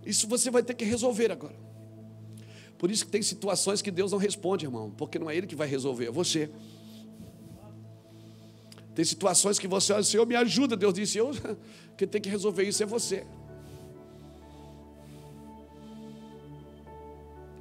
Isso 0.04 0.28
você 0.28 0.49
vai 0.49 0.63
ter 0.63 0.73
que 0.73 0.84
resolver 0.84 1.32
agora. 1.32 1.56
Por 2.80 2.89
isso 2.89 3.06
que 3.06 3.12
tem 3.12 3.21
situações 3.21 3.84
que 3.84 3.91
Deus 3.91 4.12
não 4.12 4.17
responde, 4.17 4.65
irmão, 4.65 4.89
porque 4.89 5.19
não 5.19 5.30
é 5.30 5.36
Ele 5.36 5.45
que 5.45 5.56
vai 5.56 5.67
resolver, 5.67 6.08
é 6.08 6.12
você. 6.12 6.49
Tem 8.95 9.06
situações 9.06 9.60
que 9.60 9.67
você 9.67 9.93
olha, 9.93 10.04
Senhor, 10.04 10.25
me 10.25 10.36
ajuda. 10.36 10.75
Deus 10.75 10.93
disse, 10.93 11.19
eu, 11.19 11.32
quem 11.95 12.08
tem 12.08 12.19
que 12.19 12.30
resolver 12.30 12.63
isso 12.63 12.82
é 12.82 12.86
você. 12.86 13.25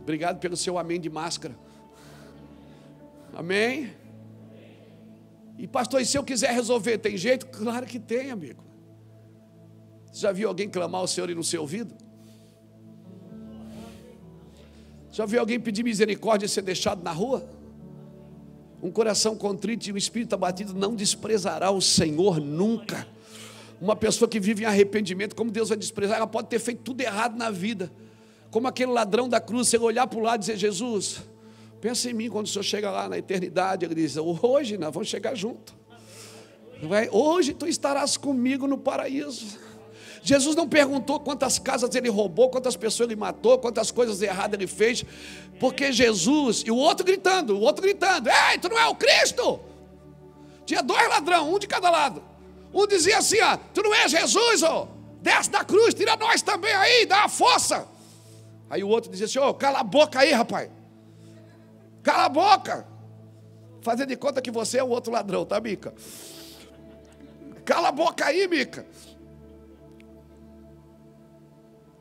Obrigado 0.01 0.39
pelo 0.39 0.57
seu 0.57 0.79
amém 0.79 0.99
de 0.99 1.11
máscara. 1.11 1.55
Amém? 3.35 3.93
E 5.59 5.67
pastor, 5.67 6.01
e 6.01 6.07
se 6.07 6.17
eu 6.17 6.25
quiser 6.25 6.53
resolver, 6.53 6.99
tem 6.99 7.17
jeito? 7.19 7.47
Claro 7.47 7.85
que 7.87 7.99
tem, 7.99 8.31
amigo. 8.31 8.64
Já 10.15 10.31
viu 10.31 10.47
alguém 10.49 10.69
clamar 10.69 11.01
ao 11.01 11.09
Senhor 11.09 11.29
e 11.29 11.35
não 11.35 11.43
ser 11.43 11.59
ouvido? 11.59 11.93
Já 15.11 15.27
viu 15.27 15.41
alguém 15.41 15.59
pedir 15.59 15.83
misericórdia 15.83 16.47
e 16.47 16.49
ser 16.49 16.63
deixado 16.63 17.03
na 17.03 17.11
rua? 17.11 17.45
Um 18.81 18.93
coração 18.93 19.37
contrito 19.37 19.89
e 19.89 19.93
um 19.93 19.97
espírito 19.97 20.33
abatido 20.35 20.73
não 20.73 20.95
desprezará 20.95 21.73
o 21.73 21.81
Senhor 21.81 22.39
nunca. 22.39 23.09
Uma 23.81 23.97
pessoa 23.97 24.29
que 24.29 24.39
vive 24.39 24.63
em 24.63 24.67
arrependimento, 24.67 25.35
como 25.35 25.51
Deus 25.51 25.71
vai 25.71 25.77
desprezar? 25.77 26.19
Ela 26.19 26.29
pode 26.29 26.47
ter 26.49 26.61
feito 26.61 26.83
tudo 26.83 27.01
errado 27.01 27.37
na 27.37 27.51
vida. 27.51 27.91
Como 28.53 28.69
aquele 28.69 28.93
ladrão 28.93 29.29
da 29.29 29.41
cruz, 29.41 29.67
você 29.69 29.79
olhar 29.79 30.07
para 30.07 30.19
o 30.19 30.23
lado 30.23 30.37
e 30.37 30.47
dizer: 30.47 30.57
Jesus, 30.57 31.23
pensa 31.81 32.09
em 32.09 32.13
mim 32.13 32.31
quando 32.31 32.47
o 32.47 32.49
Senhor 32.49 32.63
chega 32.63 32.89
lá 32.89 33.09
na 33.09 33.19
eternidade. 33.19 33.85
Ele 33.85 33.97
diz: 33.97 34.17
Hoje 34.17 34.79
nós 34.79 34.95
vamos 34.95 35.09
chegar 35.09 35.35
junto. 35.35 35.75
Hoje 37.11 37.53
tu 37.53 37.67
estarás 37.67 38.17
comigo 38.17 38.69
no 38.69 38.79
paraíso. 38.79 39.59
Jesus 40.27 40.57
não 40.57 40.67
perguntou 40.67 41.21
quantas 41.21 41.59
casas 41.59 41.95
ele 41.95 42.09
roubou, 42.09 42.49
quantas 42.49 42.75
pessoas 42.75 43.11
ele 43.11 43.15
matou, 43.15 43.59
quantas 43.59 43.91
coisas 43.91 44.23
erradas 44.23 44.59
ele 44.59 44.67
fez, 44.67 45.05
porque 45.61 45.93
Jesus, 45.93 46.65
e 46.67 46.71
o 46.71 46.77
outro 46.77 47.05
gritando, 47.05 47.59
o 47.59 47.61
outro 47.61 47.83
gritando: 47.83 48.31
Ei, 48.31 48.59
tu 48.59 48.71
não 48.71 48.79
é 48.79 48.87
o 48.87 48.95
Cristo? 48.95 49.61
Tinha 50.65 50.83
dois 50.83 51.07
ladrão, 51.11 51.53
um 51.53 51.59
de 51.59 51.67
cada 51.67 51.91
lado. 51.91 52.25
Um 52.73 52.87
dizia 52.87 53.19
assim: 53.19 53.39
ó, 53.43 53.59
Tu 53.75 53.83
não 53.83 53.95
é 53.95 54.09
Jesus, 54.09 54.63
ó, 54.63 54.89
desce 55.21 55.51
da 55.51 55.63
cruz, 55.63 55.93
tira 55.93 56.17
nós 56.17 56.41
também 56.41 56.73
aí, 56.73 57.05
dá 57.05 57.25
a 57.25 57.29
força. 57.29 57.87
Aí 58.71 58.83
o 58.83 58.89
outro 58.89 59.11
dizia 59.11 59.27
assim: 59.27 59.39
Ô, 59.39 59.51
oh, 59.51 59.55
cala 59.55 59.81
a 59.81 59.85
boca 59.85 60.21
aí, 60.21 60.33
rapaz. 60.33 60.71
Cala 62.03 62.25
a 62.25 62.29
boca. 62.31 62.87
Fazendo 63.83 64.09
de 64.09 64.17
conta 64.17 64.41
que 64.41 64.51
você 64.51 64.79
é 64.79 64.83
o 64.83 64.89
outro 64.89 65.13
ladrão, 65.13 65.45
tá, 65.45 65.61
Mica? 65.61 65.93
Cala 67.67 67.89
a 67.89 67.93
boca 67.93 68.25
aí, 68.25 68.49
Mica. 68.49 68.87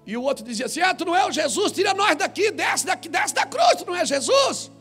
E 0.05 0.17
o 0.17 0.21
outro 0.21 0.43
dizia 0.43 0.65
assim: 0.65 0.81
Ah, 0.81 0.93
tu 0.93 1.05
não 1.05 1.15
é 1.15 1.25
o 1.25 1.31
Jesus, 1.31 1.71
tira 1.71 1.93
nós 1.93 2.15
daqui, 2.15 2.51
desce 2.51 2.85
daqui, 2.85 3.07
desce 3.07 3.33
da 3.33 3.45
cruz, 3.45 3.75
tu 3.77 3.85
não 3.85 3.95
é 3.95 4.05
Jesus. 4.05 4.71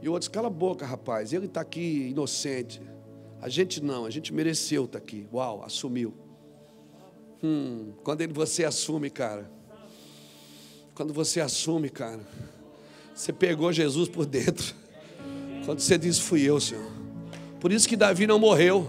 E 0.00 0.08
o 0.08 0.12
outro 0.12 0.20
disse: 0.20 0.30
Cala 0.30 0.46
a 0.46 0.50
boca, 0.50 0.86
rapaz, 0.86 1.32
ele 1.32 1.46
está 1.46 1.60
aqui 1.60 2.08
inocente. 2.10 2.80
A 3.40 3.48
gente 3.48 3.82
não, 3.82 4.04
a 4.04 4.10
gente 4.10 4.32
mereceu 4.32 4.84
estar 4.84 4.98
tá 4.98 5.04
aqui. 5.04 5.26
Uau, 5.32 5.62
assumiu. 5.64 6.12
Hum, 7.42 7.92
quando 8.02 8.20
ele, 8.20 8.32
você 8.32 8.64
assume, 8.64 9.10
cara. 9.10 9.50
Quando 10.94 11.12
você 11.12 11.40
assume, 11.40 11.88
cara. 11.88 12.20
Você 13.14 13.32
pegou 13.32 13.72
Jesus 13.72 14.08
por 14.08 14.26
dentro. 14.26 14.74
Quando 15.64 15.80
você 15.80 15.98
diz, 15.98 16.18
fui 16.18 16.42
eu, 16.42 16.58
Senhor. 16.58 16.90
Por 17.60 17.70
isso 17.70 17.88
que 17.88 17.96
Davi 17.96 18.26
não 18.26 18.38
morreu. 18.38 18.88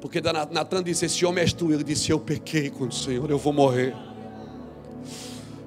Porque 0.00 0.20
Natan 0.20 0.82
disse: 0.82 1.06
Esse 1.06 1.24
homem 1.24 1.42
és 1.42 1.52
tu. 1.52 1.72
Ele 1.72 1.84
disse: 1.84 2.10
Eu 2.10 2.20
pequei 2.20 2.68
com 2.70 2.84
o 2.84 2.92
Senhor, 2.92 3.30
eu 3.30 3.38
vou 3.38 3.52
morrer. 3.52 3.94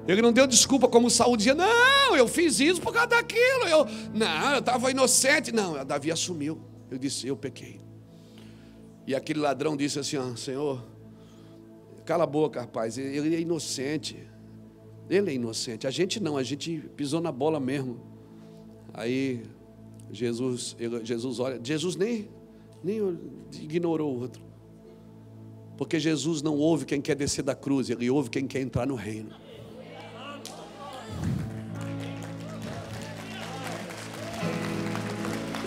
Ele 0.06 0.22
não 0.22 0.32
deu 0.32 0.46
desculpa 0.46 0.88
como 0.88 1.10
Saúl 1.10 1.36
dizia, 1.36 1.54
não, 1.54 2.16
eu 2.16 2.28
fiz 2.28 2.60
isso 2.60 2.80
por 2.80 2.92
causa 2.92 3.08
daquilo. 3.08 3.66
Eu, 3.68 3.86
não, 4.14 4.52
eu 4.52 4.58
estava 4.60 4.90
inocente. 4.90 5.50
Não, 5.52 5.84
Davi 5.84 6.12
assumiu. 6.12 6.60
Eu 6.90 6.96
disse, 6.96 7.26
eu 7.26 7.36
pequei. 7.36 7.80
E 9.06 9.14
aquele 9.14 9.40
ladrão 9.40 9.76
disse 9.76 9.98
assim, 9.98 10.16
ó, 10.16 10.34
Senhor, 10.36 10.84
cala 12.04 12.24
a 12.24 12.26
boca, 12.26 12.60
rapaz, 12.60 12.96
ele 12.98 13.34
é 13.34 13.40
inocente. 13.40 14.16
Ele 15.10 15.30
é 15.30 15.34
inocente. 15.34 15.86
A 15.86 15.90
gente 15.90 16.20
não, 16.20 16.36
a 16.36 16.42
gente 16.42 16.78
pisou 16.96 17.20
na 17.20 17.32
bola 17.32 17.58
mesmo. 17.58 18.00
Aí 18.94 19.42
Jesus, 20.10 20.76
Jesus 21.02 21.38
olha, 21.40 21.60
Jesus 21.62 21.96
nem, 21.96 22.28
nem 22.82 23.18
ignorou 23.60 24.14
o 24.14 24.20
outro. 24.20 24.42
Porque 25.76 26.00
Jesus 26.00 26.42
não 26.42 26.56
ouve 26.56 26.86
quem 26.86 27.00
quer 27.00 27.14
descer 27.14 27.42
da 27.42 27.54
cruz, 27.54 27.90
ele 27.90 28.08
ouve 28.08 28.30
quem 28.30 28.46
quer 28.46 28.60
entrar 28.60 28.86
no 28.86 28.94
reino. 28.94 29.45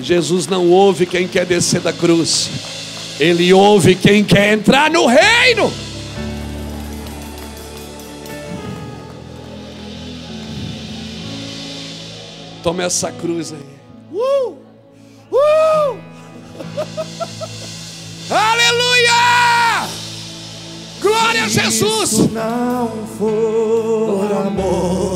Jesus 0.01 0.47
não 0.47 0.69
ouve 0.69 1.05
quem 1.05 1.27
quer 1.27 1.45
descer 1.45 1.81
da 1.81 1.91
cruz, 1.91 2.49
Ele 3.19 3.53
ouve 3.53 3.95
quem 3.95 4.23
quer 4.23 4.53
entrar 4.53 4.89
no 4.89 5.05
reino. 5.05 5.71
Toma 12.63 12.83
essa 12.83 13.12
cruz 13.12 13.53
aí. 13.53 13.79
Uh! 14.12 14.57
Uh! 15.31 15.97
Aleluia! 18.29 19.89
Glória 21.01 21.45
a 21.45 21.47
Jesus! 21.47 22.09
Se 22.09 22.27
não 22.27 23.07
for 23.17 24.31
amor 24.45 25.09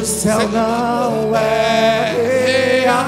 o 0.00 0.04
céu 0.04 0.48
não 0.48 1.36
é 1.36 2.82
real. 2.84 3.04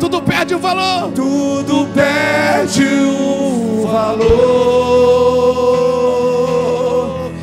Tudo 0.00 0.22
perde 0.22 0.54
o 0.54 0.58
valor. 0.58 1.12
Tudo 1.12 1.86
perde 1.92 2.86
o 2.86 3.86
valor. 3.86 4.24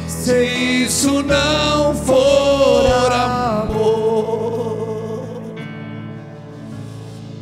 Se 0.08 0.44
isso 0.44 1.22
não 1.22 1.94
for 1.94 3.12
amor. 3.12 4.42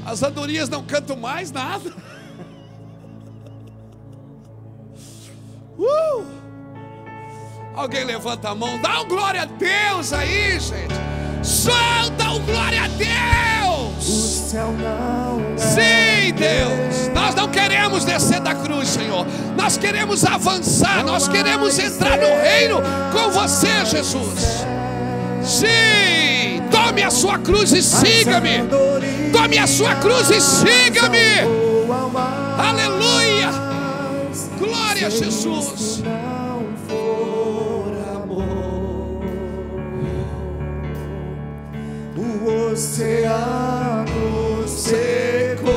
As 0.05 0.21
andorinhas 0.21 0.67
não 0.67 0.83
cantam 0.83 1.15
mais 1.15 1.51
nada. 1.51 1.93
Uh! 5.81 6.38
Alguém 7.79 8.03
levanta 8.03 8.49
a 8.49 8.55
mão, 8.55 8.77
dá 8.81 8.99
um 8.99 9.07
glória 9.07 9.43
a 9.43 9.45
Deus 9.45 10.11
aí, 10.11 10.59
gente. 10.59 10.93
Solta 11.41 12.29
um 12.31 12.39
glória 12.39 12.83
a 12.83 12.87
Deus. 12.89 14.05
O 14.05 14.49
céu 14.49 14.73
não 14.73 15.39
é 15.53 15.57
Sim, 15.57 16.33
Deus. 16.33 17.07
Nós 17.15 17.33
não 17.35 17.47
queremos 17.47 18.03
descer 18.03 18.41
da 18.41 18.53
cruz, 18.53 18.89
Senhor. 18.89 19.25
Nós 19.55 19.77
queremos 19.77 20.25
avançar. 20.25 21.05
Nós 21.05 21.29
queremos 21.29 21.79
entrar 21.79 22.17
no 22.17 22.27
reino 22.41 22.81
com 23.13 23.31
você, 23.31 23.85
Jesus. 23.85 24.65
Sim. 25.41 26.61
Tome 26.69 27.01
a 27.01 27.09
sua 27.09 27.39
cruz 27.39 27.71
e 27.71 27.81
siga-me. 27.81 28.59
Tome 29.31 29.57
a 29.57 29.65
sua 29.65 29.95
cruz 29.95 30.29
e 30.29 30.41
siga-me. 30.41 31.47
Aleluia. 32.57 33.51
Glória 34.59 35.07
a 35.07 35.09
Jesus. 35.09 36.03
oceano 42.71 44.67
secou, 44.67 45.69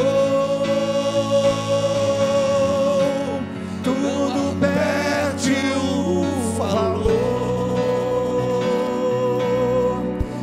tudo 3.83 4.57
perde 4.61 5.55
o 5.77 6.23
valor. 6.57 7.83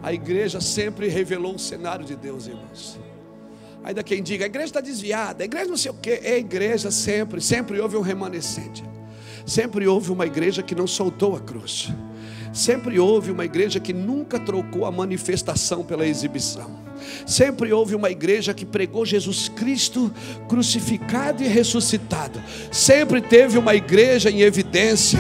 a 0.03 0.11
igreja 0.13 0.59
sempre 0.59 1.07
revelou 1.07 1.55
um 1.55 1.57
cenário 1.57 2.05
de 2.05 2.15
Deus, 2.15 2.47
irmãos. 2.47 3.04
Ainda 3.85 4.01
quem 4.01 4.23
diga, 4.23 4.45
a 4.45 4.47
igreja 4.47 4.65
está 4.65 4.81
desviada, 4.81 5.43
a 5.43 5.45
igreja 5.45 5.67
não 5.67 5.77
sei 5.77 5.91
o 5.91 5.93
que, 5.93 6.09
é 6.09 6.39
igreja 6.39 6.89
sempre, 6.89 7.39
sempre 7.39 7.79
houve 7.79 7.95
um 7.95 8.01
remanescente. 8.01 8.83
Sempre 9.45 9.87
houve 9.87 10.11
uma 10.11 10.25
igreja 10.25 10.63
que 10.63 10.73
não 10.73 10.87
soltou 10.87 11.35
a 11.35 11.39
cruz. 11.39 11.89
Sempre 12.51 12.99
houve 12.99 13.29
uma 13.29 13.45
igreja 13.45 13.79
que 13.79 13.93
nunca 13.93 14.39
trocou 14.39 14.87
a 14.87 14.91
manifestação 14.91 15.83
pela 15.83 16.07
exibição. 16.07 16.83
Sempre 17.27 17.71
houve 17.71 17.93
uma 17.93 18.09
igreja 18.09 18.55
que 18.55 18.65
pregou 18.65 19.05
Jesus 19.05 19.49
Cristo 19.49 20.11
crucificado 20.49 21.43
e 21.43 21.47
ressuscitado. 21.47 22.41
Sempre 22.71 23.21
teve 23.21 23.55
uma 23.55 23.75
igreja 23.75 24.31
em 24.31 24.41
evidência. 24.41 25.19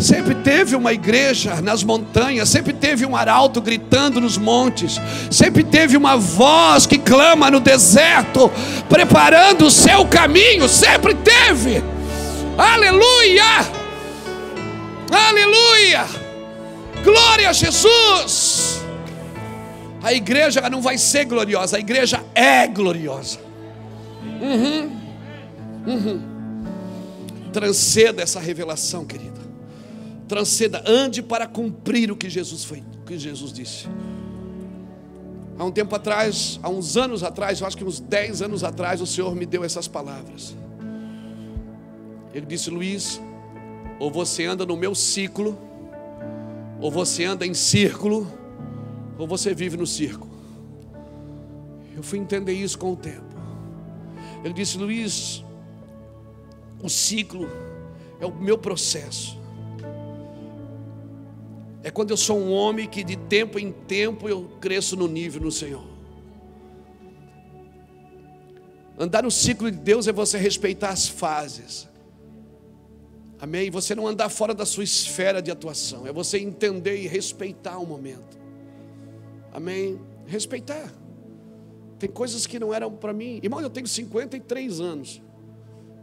Sempre 0.00 0.34
teve 0.36 0.74
uma 0.74 0.94
igreja 0.94 1.60
nas 1.60 1.84
montanhas, 1.84 2.48
sempre 2.48 2.72
teve 2.72 3.04
um 3.04 3.14
arauto 3.14 3.60
gritando 3.60 4.18
nos 4.18 4.38
montes, 4.38 4.98
sempre 5.30 5.62
teve 5.62 5.94
uma 5.94 6.16
voz 6.16 6.86
que 6.86 6.98
clama 6.98 7.50
no 7.50 7.60
deserto, 7.60 8.50
preparando 8.88 9.66
o 9.66 9.70
seu 9.70 10.06
caminho, 10.06 10.66
sempre 10.68 11.14
teve. 11.14 11.82
Aleluia! 12.56 13.44
Aleluia! 15.10 16.06
Glória 17.04 17.50
a 17.50 17.52
Jesus! 17.52 18.80
A 20.02 20.14
igreja 20.14 20.62
não 20.70 20.80
vai 20.80 20.96
ser 20.96 21.26
gloriosa, 21.26 21.76
a 21.76 21.80
igreja 21.80 22.24
é 22.34 22.66
gloriosa. 22.66 23.38
Uhum. 24.40 24.96
Uhum. 25.86 26.22
Transceda 27.52 28.22
essa 28.22 28.40
revelação, 28.40 29.04
querido. 29.04 29.29
Transceda, 30.30 30.84
ande 30.86 31.24
para 31.24 31.44
cumprir 31.44 32.12
o 32.12 32.14
que 32.14 32.30
Jesus 32.30 32.62
foi, 32.62 32.84
o 33.02 33.04
que 33.04 33.18
Jesus 33.18 33.52
disse. 33.52 33.88
Há 35.58 35.64
um 35.64 35.72
tempo 35.72 35.92
atrás, 35.96 36.60
há 36.62 36.68
uns 36.68 36.96
anos 36.96 37.24
atrás, 37.24 37.60
eu 37.60 37.66
acho 37.66 37.76
que 37.76 37.82
uns 37.82 37.98
10 37.98 38.40
anos 38.40 38.62
atrás, 38.62 39.00
o 39.00 39.06
Senhor 39.08 39.34
me 39.34 39.44
deu 39.44 39.64
essas 39.64 39.88
palavras. 39.88 40.54
Ele 42.32 42.46
disse: 42.46 42.70
Luiz, 42.70 43.20
ou 43.98 44.08
você 44.08 44.44
anda 44.44 44.64
no 44.64 44.76
meu 44.76 44.94
ciclo, 44.94 45.58
ou 46.80 46.92
você 46.92 47.24
anda 47.24 47.44
em 47.44 47.52
círculo, 47.52 48.32
ou 49.18 49.26
você 49.26 49.52
vive 49.52 49.76
no 49.76 49.84
circo. 49.84 50.28
Eu 51.96 52.04
fui 52.04 52.20
entender 52.20 52.52
isso 52.52 52.78
com 52.78 52.92
o 52.92 52.96
tempo. 52.96 53.34
Ele 54.44 54.54
disse: 54.54 54.78
Luiz, 54.78 55.44
o 56.80 56.88
ciclo 56.88 57.50
é 58.20 58.26
o 58.26 58.32
meu 58.32 58.56
processo. 58.56 59.39
É 61.82 61.90
quando 61.90 62.10
eu 62.10 62.16
sou 62.16 62.38
um 62.38 62.52
homem 62.52 62.88
que 62.88 63.02
de 63.02 63.16
tempo 63.16 63.58
em 63.58 63.72
tempo 63.72 64.28
eu 64.28 64.48
cresço 64.60 64.96
no 64.96 65.08
nível 65.08 65.40
no 65.42 65.50
Senhor. 65.50 65.84
Andar 68.98 69.22
no 69.22 69.30
ciclo 69.30 69.70
de 69.70 69.78
Deus 69.78 70.06
é 70.06 70.12
você 70.12 70.36
respeitar 70.36 70.90
as 70.90 71.08
fases. 71.08 71.88
Amém? 73.40 73.70
Você 73.70 73.94
não 73.94 74.06
andar 74.06 74.28
fora 74.28 74.52
da 74.52 74.66
sua 74.66 74.84
esfera 74.84 75.40
de 75.40 75.50
atuação, 75.50 76.06
é 76.06 76.12
você 76.12 76.38
entender 76.38 77.02
e 77.02 77.06
respeitar 77.06 77.78
o 77.78 77.86
momento. 77.86 78.38
Amém? 79.50 79.98
Respeitar. 80.26 80.92
Tem 81.98 82.10
coisas 82.10 82.46
que 82.46 82.58
não 82.58 82.74
eram 82.74 82.92
para 82.92 83.14
mim. 83.14 83.40
Irmão, 83.42 83.60
eu 83.60 83.70
tenho 83.70 83.86
53 83.86 84.80
anos. 84.80 85.22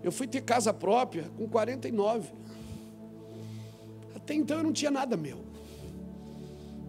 Eu 0.04 0.12
fui 0.12 0.28
ter 0.28 0.42
casa 0.42 0.74
própria 0.74 1.26
com 1.38 1.48
49. 1.48 2.30
Até 4.16 4.34
então 4.34 4.58
eu 4.58 4.64
não 4.64 4.74
tinha 4.74 4.90
nada 4.92 5.16
meu. 5.16 5.47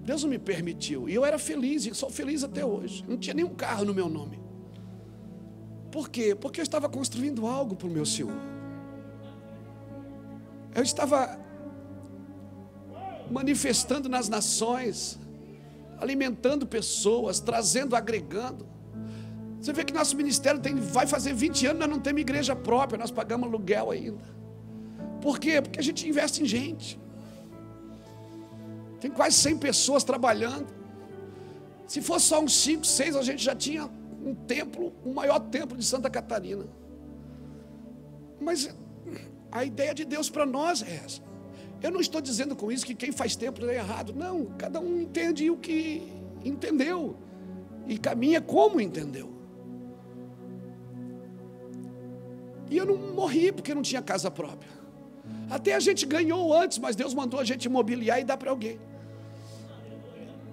Deus 0.08 0.22
não 0.22 0.30
me 0.30 0.38
permitiu. 0.38 1.06
E 1.06 1.14
eu 1.14 1.22
era 1.22 1.38
feliz, 1.38 1.84
e 1.84 1.94
sou 1.94 2.08
feliz 2.08 2.42
até 2.42 2.64
hoje. 2.64 3.04
Não 3.06 3.18
tinha 3.18 3.34
nenhum 3.34 3.54
carro 3.54 3.84
no 3.84 3.92
meu 3.92 4.08
nome. 4.08 4.40
Por 5.92 6.08
quê? 6.08 6.34
Porque 6.34 6.60
eu 6.60 6.62
estava 6.62 6.88
construindo 6.88 7.46
algo 7.46 7.76
para 7.76 7.86
o 7.86 7.90
meu 7.90 8.06
Senhor. 8.06 8.32
Eu 10.74 10.82
estava 10.82 11.38
manifestando 13.30 14.08
nas 14.08 14.30
nações, 14.30 15.18
alimentando 15.98 16.66
pessoas, 16.66 17.38
trazendo, 17.38 17.94
agregando. 17.94 18.66
Você 19.60 19.74
vê 19.74 19.84
que 19.84 19.92
nosso 19.92 20.16
ministério 20.16 20.58
tem, 20.58 20.74
vai 20.76 21.06
fazer 21.06 21.34
20 21.34 21.66
anos, 21.66 21.80
nós 21.80 21.90
não 21.90 22.00
temos 22.00 22.22
igreja 22.22 22.56
própria, 22.56 22.98
nós 22.98 23.10
pagamos 23.10 23.46
aluguel 23.46 23.90
ainda. 23.90 24.24
Por 25.20 25.38
quê? 25.38 25.60
Porque 25.60 25.78
a 25.78 25.82
gente 25.82 26.08
investe 26.08 26.42
em 26.42 26.46
gente. 26.46 26.98
Tem 29.00 29.10
quase 29.10 29.36
100 29.36 29.58
pessoas 29.58 30.04
trabalhando. 30.04 30.66
Se 31.86 32.02
fosse 32.02 32.26
só 32.26 32.40
uns 32.40 32.54
5, 32.56 32.84
6, 32.84 33.16
a 33.16 33.22
gente 33.22 33.42
já 33.42 33.54
tinha 33.54 33.88
um 34.24 34.34
templo, 34.34 34.92
o 35.04 35.12
maior 35.12 35.38
templo 35.38 35.76
de 35.76 35.84
Santa 35.84 36.10
Catarina. 36.10 36.66
Mas 38.40 38.74
a 39.50 39.64
ideia 39.64 39.94
de 39.94 40.04
Deus 40.04 40.28
para 40.28 40.44
nós 40.44 40.82
é 40.82 41.00
essa. 41.04 41.22
Eu 41.80 41.90
não 41.90 42.00
estou 42.00 42.20
dizendo 42.20 42.56
com 42.56 42.72
isso 42.72 42.84
que 42.84 42.94
quem 42.94 43.12
faz 43.12 43.36
templo 43.36 43.68
é 43.70 43.76
errado. 43.76 44.12
Não, 44.12 44.46
cada 44.58 44.80
um 44.80 45.00
entende 45.00 45.48
o 45.48 45.56
que 45.56 46.12
entendeu 46.44 47.16
e 47.86 47.96
caminha 47.96 48.40
como 48.40 48.80
entendeu. 48.80 49.32
E 52.70 52.76
eu 52.76 52.84
não 52.84 52.96
morri 53.14 53.50
porque 53.50 53.74
não 53.74 53.82
tinha 53.82 54.02
casa 54.02 54.30
própria. 54.30 54.70
Até 55.48 55.74
a 55.74 55.80
gente 55.80 56.04
ganhou 56.04 56.52
antes, 56.52 56.78
mas 56.78 56.94
Deus 56.94 57.14
mandou 57.14 57.40
a 57.40 57.44
gente 57.44 57.64
imobiliar 57.64 58.20
e 58.20 58.24
dar 58.24 58.36
para 58.36 58.50
alguém. 58.50 58.78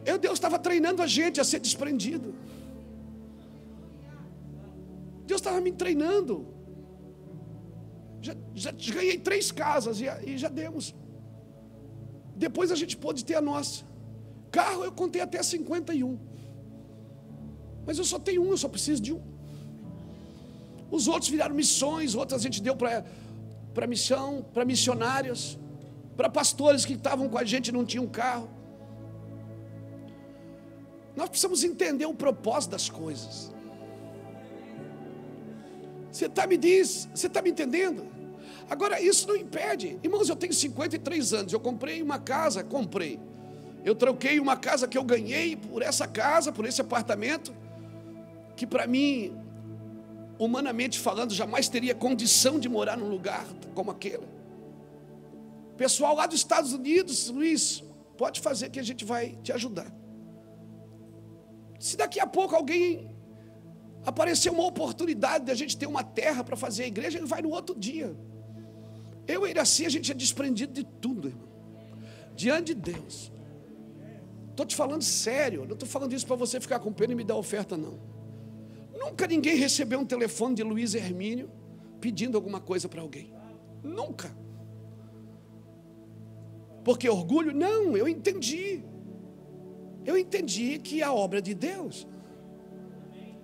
Eu, 0.06 0.18
Deus 0.26 0.36
estava 0.36 0.58
treinando 0.60 1.02
a 1.02 1.08
gente 1.08 1.41
a 1.41 1.44
ser 1.44 1.60
desprendido. 1.60 2.34
Deus 5.26 5.41
estava 5.41 5.60
me 5.60 5.72
treinando. 5.72 6.34
Já, 8.22 8.36
já, 8.54 8.72
ganhei 8.72 9.18
três 9.18 9.52
casas 9.52 10.00
e, 10.00 10.06
e 10.28 10.38
já 10.38 10.50
demos. 10.50 10.94
Depois 12.36 12.72
a 12.72 12.76
gente 12.76 12.96
pôde 12.96 13.26
ter 13.26 13.36
a 13.36 13.41
nossa. 13.41 13.84
Carro 14.52 14.84
eu 14.84 14.91
contei 14.91 15.22
até 15.22 15.42
51. 15.42 16.19
Mas 17.86 17.98
eu 17.98 18.06
só 18.06 18.19
tenho 18.19 18.44
um, 18.44 18.52
eu 18.52 18.58
só 18.58 18.69
preciso 18.69 19.02
de 19.02 19.13
um. 19.13 19.21
Os 20.90 21.08
outros 21.08 21.29
viraram 21.29 21.56
missões, 21.56 22.15
outros 22.15 22.40
a 22.40 22.44
gente 22.44 22.62
deu 22.62 22.75
para 22.75 23.88
missão, 23.88 24.46
para 24.54 24.63
missionários, 24.63 25.58
para 26.15 26.29
pastores 26.29 26.86
que 26.86 26.94
estavam 26.94 27.27
com 27.27 27.38
a 27.38 27.44
gente 27.44 27.67
e 27.69 27.71
não 27.71 27.86
tinham 27.86 28.08
carro. 28.08 28.50
Nós 31.16 31.30
precisamos 31.30 31.63
entender 31.63 32.06
o 32.06 32.13
propósito 32.13 32.72
das 32.72 32.90
coisas. 32.90 33.54
Você 36.12 36.26
está 36.26 36.48
me 36.48 36.58
diz, 36.58 37.10
você 37.13 37.28
está 37.28 37.42
me 37.42 37.50
entendendo? 37.50 38.08
Agora, 38.70 39.02
isso 39.02 39.28
não 39.28 39.36
impede. 39.36 40.00
Irmãos, 40.02 40.30
eu 40.30 40.36
tenho 40.36 40.54
53 40.54 41.34
anos, 41.34 41.54
eu 41.54 41.60
comprei 41.60 42.02
uma 42.02 42.20
casa, 42.20 42.63
comprei. 42.63 43.20
Eu 43.84 43.94
troquei 43.94 44.40
uma 44.40 44.58
casa 44.58 44.88
que 44.88 44.98
eu 44.98 45.04
ganhei 45.04 45.56
por 45.56 45.82
essa 45.82 46.08
casa, 46.08 46.52
por 46.52 46.66
esse 46.66 46.82
apartamento, 46.82 47.54
que 48.56 48.66
para 48.66 48.88
mim, 48.88 49.38
humanamente 50.40 50.98
falando, 51.00 51.34
jamais 51.34 51.70
teria 51.70 51.94
condição 51.94 52.60
de 52.60 52.68
morar 52.68 52.98
num 52.98 53.10
lugar 53.10 53.46
como 53.74 53.92
aquele. 53.92 54.28
Pessoal 55.78 56.16
lá 56.16 56.26
dos 56.26 56.38
Estados 56.40 56.74
Unidos, 56.74 57.30
Luiz, 57.30 57.84
pode 58.18 58.40
fazer 58.40 58.70
que 58.70 58.80
a 58.80 58.84
gente 58.84 59.06
vai 59.06 59.38
te 59.44 59.52
ajudar. 59.52 59.92
Se 61.80 61.98
daqui 61.98 62.19
a 62.19 62.28
pouco 62.28 62.56
alguém 62.56 63.10
aparecer 64.06 64.52
uma 64.52 64.65
oportunidade 64.65 65.46
de 65.46 65.52
a 65.52 65.56
gente 65.56 65.78
ter 65.78 65.88
uma 65.88 66.04
terra 66.04 66.44
para 66.44 66.56
fazer 66.56 66.84
a 66.84 66.88
igreja, 66.88 67.17
ele 67.17 67.28
vai 67.28 67.42
no 67.42 67.50
outro 67.50 67.76
dia. 67.76 68.15
Eu 69.28 69.46
e 69.48 69.50
Iraci, 69.50 69.86
a 69.86 69.90
gente 69.90 70.12
é 70.12 70.15
desprendido 70.15 70.73
de 70.73 70.84
tudo, 70.84 71.30
irmão. 71.30 71.48
Diante 72.36 72.76
de 72.76 72.92
Deus. 72.92 73.32
Estou 74.52 74.65
te 74.65 74.76
falando 74.76 75.02
sério, 75.02 75.65
não 75.65 75.73
estou 75.73 75.90
falando 75.90 76.13
isso 76.13 76.26
para 76.26 76.36
você 76.36 76.60
ficar 76.62 76.80
com 76.80 76.94
pena 76.94 77.13
e 77.13 77.15
me 77.15 77.23
dar 77.23 77.36
oferta, 77.36 77.76
não. 77.76 78.00
Nunca 78.94 79.28
ninguém 79.28 79.58
recebeu 79.58 80.00
um 80.00 80.06
telefone 80.06 80.56
de 80.56 80.63
Luiz 80.63 80.94
Hermínio 80.96 81.50
pedindo 82.00 82.38
alguma 82.38 82.62
coisa 82.62 82.88
para 82.88 83.02
alguém. 83.02 83.34
Nunca. 83.84 84.36
Porque 86.84 87.10
orgulho? 87.10 87.54
Não, 87.54 87.98
eu 87.98 88.08
entendi. 88.08 88.84
Eu 90.06 90.17
entendi 90.17 90.77
que 90.79 91.01
a 91.01 91.12
obra 91.12 91.41
de 91.41 91.53
Deus. 91.53 92.08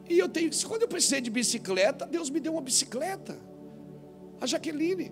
E 0.08 0.20
eu 0.20 0.30
tenho, 0.30 0.50
quando 0.68 0.84
eu 0.84 0.88
precisei 0.88 1.22
de 1.22 1.30
bicicleta, 1.30 2.06
Deus 2.06 2.30
me 2.30 2.40
deu 2.40 2.54
uma 2.54 2.62
bicicleta. 2.62 3.40
A 4.40 4.46
Jaqueline. 4.46 5.12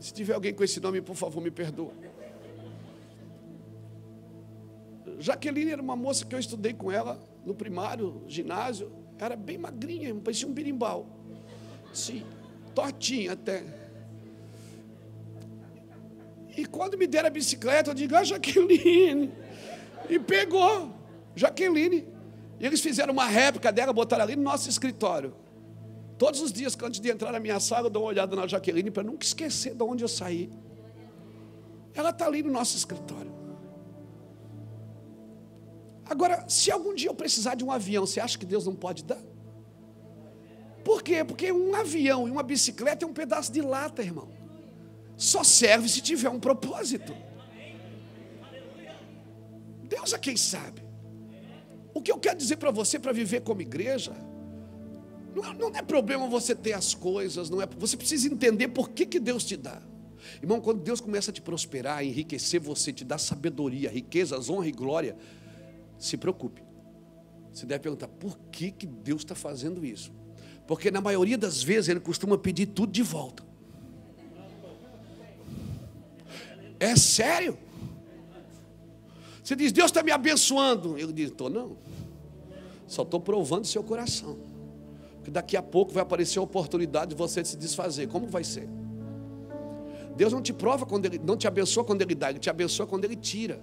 Se 0.00 0.12
tiver 0.12 0.34
alguém 0.34 0.54
com 0.54 0.64
esse 0.64 0.80
nome, 0.80 1.00
por 1.00 1.16
favor, 1.16 1.40
me 1.42 1.50
perdoa. 1.50 1.92
Jaqueline 5.18 5.72
era 5.72 5.82
uma 5.82 5.96
moça 5.96 6.24
que 6.24 6.34
eu 6.34 6.38
estudei 6.38 6.72
com 6.72 6.90
ela 6.90 7.20
no 7.44 7.54
primário, 7.54 8.22
ginásio. 8.26 8.92
Era 9.18 9.34
bem 9.34 9.58
magrinha, 9.58 10.14
parecia 10.14 10.46
um 10.46 10.52
birimbau. 10.52 11.06
Sim, 11.92 12.24
tortinha 12.74 13.32
até. 13.32 13.64
E 16.58 16.66
quando 16.66 16.98
me 16.98 17.06
deram 17.06 17.28
a 17.28 17.30
bicicleta, 17.30 17.90
eu 17.90 17.94
digo, 17.94 18.16
ah, 18.16 18.24
Jaqueline. 18.24 19.32
E 20.10 20.18
pegou, 20.18 20.92
Jaqueline. 21.36 22.04
E 22.58 22.66
eles 22.66 22.80
fizeram 22.80 23.12
uma 23.12 23.26
réplica 23.26 23.70
dela, 23.70 23.92
botaram 23.92 24.24
ali 24.24 24.34
no 24.34 24.42
nosso 24.42 24.68
escritório. 24.68 25.36
Todos 26.18 26.40
os 26.40 26.52
dias, 26.52 26.76
antes 26.82 26.98
de 26.98 27.08
entrar 27.08 27.30
na 27.30 27.38
minha 27.38 27.60
sala, 27.60 27.86
eu 27.86 27.90
dou 27.90 28.02
uma 28.02 28.08
olhada 28.08 28.34
na 28.34 28.44
Jaqueline 28.48 28.90
para 28.90 29.04
nunca 29.04 29.24
esquecer 29.24 29.72
de 29.72 29.84
onde 29.84 30.02
eu 30.02 30.08
saí. 30.08 30.50
Ela 31.94 32.10
está 32.10 32.26
ali 32.26 32.42
no 32.42 32.50
nosso 32.50 32.76
escritório. 32.76 33.32
Agora, 36.06 36.44
se 36.48 36.72
algum 36.72 36.92
dia 36.92 37.08
eu 37.08 37.14
precisar 37.14 37.54
de 37.54 37.64
um 37.64 37.70
avião, 37.70 38.04
você 38.04 38.18
acha 38.18 38.36
que 38.36 38.44
Deus 38.44 38.66
não 38.66 38.74
pode 38.74 39.04
dar? 39.04 39.22
Por 40.82 41.04
quê? 41.04 41.22
Porque 41.22 41.52
um 41.52 41.72
avião 41.76 42.26
e 42.26 42.32
uma 42.32 42.42
bicicleta 42.42 43.04
é 43.04 43.08
um 43.08 43.12
pedaço 43.12 43.52
de 43.52 43.60
lata, 43.60 44.02
irmão. 44.02 44.37
Só 45.18 45.42
serve 45.42 45.88
se 45.88 46.00
tiver 46.00 46.30
um 46.30 46.38
propósito. 46.38 47.12
Deus 49.82 50.12
é 50.12 50.18
quem 50.18 50.36
sabe. 50.36 50.80
O 51.92 52.00
que 52.00 52.12
eu 52.12 52.18
quero 52.18 52.38
dizer 52.38 52.56
para 52.56 52.70
você 52.70 53.00
para 53.00 53.12
viver 53.12 53.40
como 53.40 53.60
igreja, 53.60 54.12
não 55.34 55.44
é, 55.44 55.54
não 55.54 55.68
é, 55.74 55.82
problema 55.82 56.28
você 56.28 56.54
ter 56.54 56.72
as 56.72 56.94
coisas, 56.94 57.50
não 57.50 57.60
é. 57.60 57.66
Você 57.78 57.96
precisa 57.96 58.32
entender 58.32 58.68
por 58.68 58.90
que, 58.90 59.04
que 59.04 59.18
Deus 59.18 59.44
te 59.44 59.56
dá. 59.56 59.82
Irmão, 60.40 60.60
quando 60.60 60.80
Deus 60.82 61.00
começa 61.00 61.32
a 61.32 61.34
te 61.34 61.42
prosperar, 61.42 62.04
enriquecer 62.04 62.60
você, 62.60 62.92
te 62.92 63.04
dá 63.04 63.18
sabedoria, 63.18 63.90
riquezas, 63.90 64.48
honra 64.48 64.68
e 64.68 64.72
glória, 64.72 65.16
se 65.98 66.16
preocupe. 66.16 66.62
Você 67.52 67.66
deve 67.66 67.80
perguntar: 67.80 68.06
por 68.06 68.38
que, 68.52 68.70
que 68.70 68.86
Deus 68.86 69.22
está 69.22 69.34
fazendo 69.34 69.84
isso? 69.84 70.12
Porque 70.64 70.92
na 70.92 71.00
maioria 71.00 71.36
das 71.36 71.60
vezes 71.60 71.88
Ele 71.88 71.98
costuma 71.98 72.38
pedir 72.38 72.66
tudo 72.66 72.92
de 72.92 73.02
volta. 73.02 73.47
É 76.80 76.94
sério? 76.96 77.58
Você 79.42 79.56
diz, 79.56 79.72
Deus 79.72 79.86
está 79.86 80.02
me 80.02 80.10
abençoando. 80.10 80.98
Ele 80.98 81.12
diz, 81.12 81.30
estou 81.30 81.48
não. 81.48 81.76
Só 82.86 83.02
estou 83.02 83.20
provando 83.20 83.66
seu 83.66 83.82
coração. 83.82 84.38
Porque 85.16 85.30
daqui 85.30 85.56
a 85.56 85.62
pouco 85.62 85.92
vai 85.92 86.02
aparecer 86.02 86.38
a 86.38 86.42
oportunidade 86.42 87.10
de 87.10 87.16
você 87.16 87.44
se 87.44 87.56
desfazer. 87.56 88.08
Como 88.08 88.26
vai 88.26 88.44
ser? 88.44 88.68
Deus 90.16 90.32
não 90.32 90.42
te 90.42 90.52
prova 90.52 90.84
quando 90.84 91.06
ele, 91.06 91.18
não 91.18 91.36
te 91.36 91.46
abençoa 91.46 91.84
quando 91.84 92.02
ele 92.02 92.14
dá, 92.14 92.30
ele 92.30 92.40
te 92.40 92.50
abençoa 92.50 92.86
quando 92.86 93.04
ele 93.04 93.14
tira. 93.14 93.62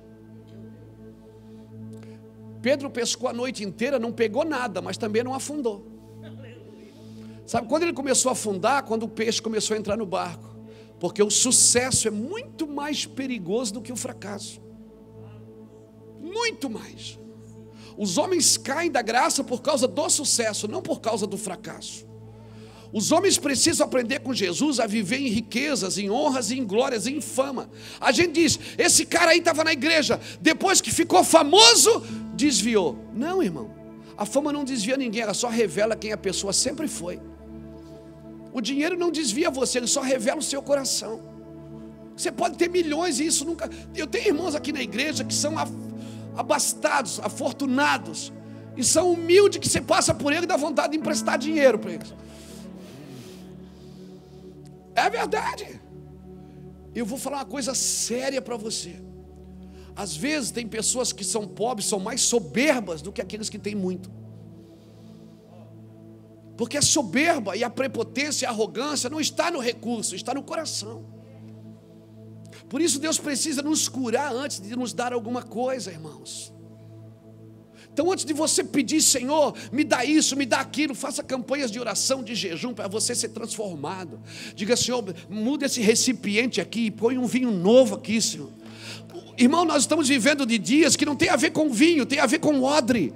Pedro 2.62 2.90
pescou 2.90 3.30
a 3.30 3.34
noite 3.34 3.64
inteira, 3.64 4.00
não 4.00 4.12
pegou 4.12 4.46
nada, 4.46 4.82
mas 4.82 4.98
também 4.98 5.24
não 5.24 5.34
afundou. 5.34 5.86
Sabe 7.46 7.68
quando 7.68 7.84
ele 7.84 7.94
começou 7.94 8.30
a 8.30 8.32
afundar? 8.32 8.84
Quando 8.84 9.04
o 9.04 9.08
peixe 9.08 9.42
começou 9.42 9.76
a 9.76 9.80
entrar 9.80 9.98
no 9.98 10.06
barco. 10.06 10.55
Porque 11.00 11.22
o 11.22 11.30
sucesso 11.30 12.08
é 12.08 12.12
muito 12.12 12.68
mais 12.68 13.06
perigoso 13.06 13.74
do 13.74 13.82
que 13.82 13.92
o 13.92 13.96
fracasso. 13.96 14.62
Muito 16.20 16.70
mais. 16.70 17.20
Os 17.98 18.18
homens 18.18 18.58
caem 18.58 18.92
da 18.92 19.02
graça 19.02 19.44
por 19.44 19.62
causa 19.62 19.88
do 19.88 20.10
sucesso, 20.10 20.68
não 20.68 20.82
por 20.82 21.00
causa 21.00 21.26
do 21.26 21.38
fracasso. 21.38 22.06
Os 22.92 23.12
homens 23.12 23.38
precisam 23.38 23.86
aprender 23.86 24.20
com 24.20 24.34
Jesus 24.34 24.80
a 24.80 24.88
viver 24.88 25.18
em 25.18 25.28
riquezas, 25.28 25.98
em 25.98 26.10
honras, 26.10 26.50
em 26.52 26.64
glórias, 26.64 27.08
em 27.08 27.20
fama. 27.20 27.70
A 28.00 28.12
gente 28.12 28.34
diz: 28.34 28.60
esse 28.78 29.06
cara 29.06 29.32
aí 29.32 29.40
estava 29.40 29.64
na 29.64 29.74
igreja, 29.74 30.20
depois 30.40 30.80
que 30.80 30.92
ficou 30.92 31.24
famoso, 31.24 32.02
desviou. 32.34 32.98
Não, 33.14 33.44
irmão. 33.44 33.70
A 34.18 34.26
fama 34.26 34.54
não 34.54 34.64
desvia 34.64 34.96
ninguém, 34.96 35.24
ela 35.24 35.34
só 35.34 35.50
revela 35.50 35.96
quem 35.96 36.14
a 36.14 36.18
pessoa 36.18 36.54
sempre 36.54 36.88
foi. 36.88 37.20
O 38.58 38.62
dinheiro 38.62 38.98
não 38.98 39.12
desvia 39.12 39.50
você, 39.52 39.80
ele 39.80 39.88
só 39.96 40.02
revela 40.02 40.40
o 40.40 40.42
seu 40.42 40.62
coração. 40.62 41.20
Você 42.16 42.32
pode 42.32 42.58
ter 42.58 42.70
milhões 42.70 43.20
e 43.20 43.26
isso 43.26 43.44
nunca. 43.44 43.70
Eu 43.94 44.08
tenho 44.08 44.28
irmãos 44.28 44.56
aqui 44.56 44.72
na 44.72 44.82
igreja 44.82 45.26
que 45.26 45.34
são 45.34 45.56
abastados, 46.38 47.20
afortunados, 47.20 48.32
e 48.78 48.82
são 48.82 49.12
humildes 49.12 49.60
que 49.60 49.68
você 49.68 49.82
passa 49.82 50.14
por 50.14 50.32
ele 50.32 50.46
e 50.46 50.48
dá 50.48 50.56
vontade 50.56 50.94
de 50.94 50.98
emprestar 50.98 51.38
dinheiro 51.38 51.78
para 51.78 51.92
eles. 51.96 52.14
É 54.96 55.10
verdade. 55.10 55.82
Eu 56.96 57.06
vou 57.06 57.18
falar 57.18 57.40
uma 57.40 57.46
coisa 57.46 57.76
séria 57.76 58.42
para 58.42 58.56
você. 58.56 58.96
Às 59.94 60.16
vezes 60.16 60.52
tem 60.52 60.66
pessoas 60.66 61.12
que 61.12 61.26
são 61.26 61.46
pobres, 61.46 61.88
são 61.88 62.00
mais 62.00 62.22
soberbas 62.22 63.02
do 63.02 63.12
que 63.12 63.22
aqueles 63.22 63.50
que 63.50 63.60
têm 63.60 63.76
muito. 63.76 64.10
Porque 66.58 66.78
a 66.78 66.82
soberba 66.82 67.56
e 67.56 67.64
a 67.64 67.70
prepotência 67.70 68.46
e 68.46 68.48
a 68.48 68.52
arrogância 68.52 69.10
não 69.10 69.20
está 69.20 69.52
no 69.52 69.60
recurso, 69.60 70.16
está 70.16 70.34
no 70.34 70.44
coração. 70.44 71.06
Por 72.70 72.82
isso 72.82 73.00
Deus 73.00 73.18
precisa 73.18 73.62
nos 73.62 73.88
curar 73.88 74.34
antes 74.34 74.60
de 74.60 74.76
nos 74.76 74.94
dar 74.94 75.14
alguma 75.14 75.44
coisa, 75.44 75.92
irmãos. 75.92 76.54
Então, 77.96 78.12
antes 78.12 78.26
de 78.26 78.34
você 78.34 78.62
pedir, 78.62 79.02
Senhor, 79.02 79.56
me 79.72 79.82
dá 79.86 80.04
isso, 80.04 80.36
me 80.36 80.46
dá 80.46 80.60
aquilo, 80.60 80.94
faça 80.94 81.24
campanhas 81.24 81.72
de 81.72 81.80
oração, 81.80 82.22
de 82.22 82.36
jejum, 82.36 82.74
para 82.74 82.90
você 82.90 83.16
ser 83.16 83.30
transformado. 83.30 84.20
Diga, 84.54 84.76
Senhor, 84.76 85.16
muda 85.30 85.66
esse 85.66 85.80
recipiente 85.80 86.60
aqui, 86.60 86.92
põe 86.92 87.18
um 87.18 87.26
vinho 87.26 87.52
novo 87.52 87.96
aqui, 87.96 88.22
Senhor. 88.22 88.52
Irmão, 89.38 89.64
nós 89.64 89.84
estamos 89.84 90.10
vivendo 90.10 90.46
de 90.46 90.58
dias 90.58 90.98
que 90.98 91.06
não 91.06 91.16
tem 91.16 91.30
a 91.30 91.38
ver 91.38 91.52
com 91.52 91.70
vinho, 91.70 92.06
tem 92.06 92.20
a 92.20 92.26
ver 92.26 92.40
com 92.40 92.62
odre. 92.64 93.14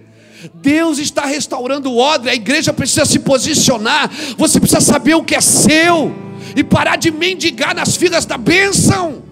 Deus 0.53 0.99
está 0.99 1.25
restaurando 1.25 1.91
o 1.91 1.97
odre, 1.97 2.29
a 2.29 2.35
igreja 2.35 2.71
precisa 2.71 3.05
se 3.05 3.19
posicionar, 3.19 4.09
você 4.37 4.59
precisa 4.59 4.81
saber 4.81 5.15
o 5.15 5.23
que 5.23 5.35
é 5.35 5.41
seu 5.41 6.13
e 6.55 6.63
parar 6.63 6.95
de 6.95 7.11
mendigar 7.11 7.75
nas 7.75 7.97
filas 7.97 8.25
da 8.25 8.37
bênção. 8.37 9.23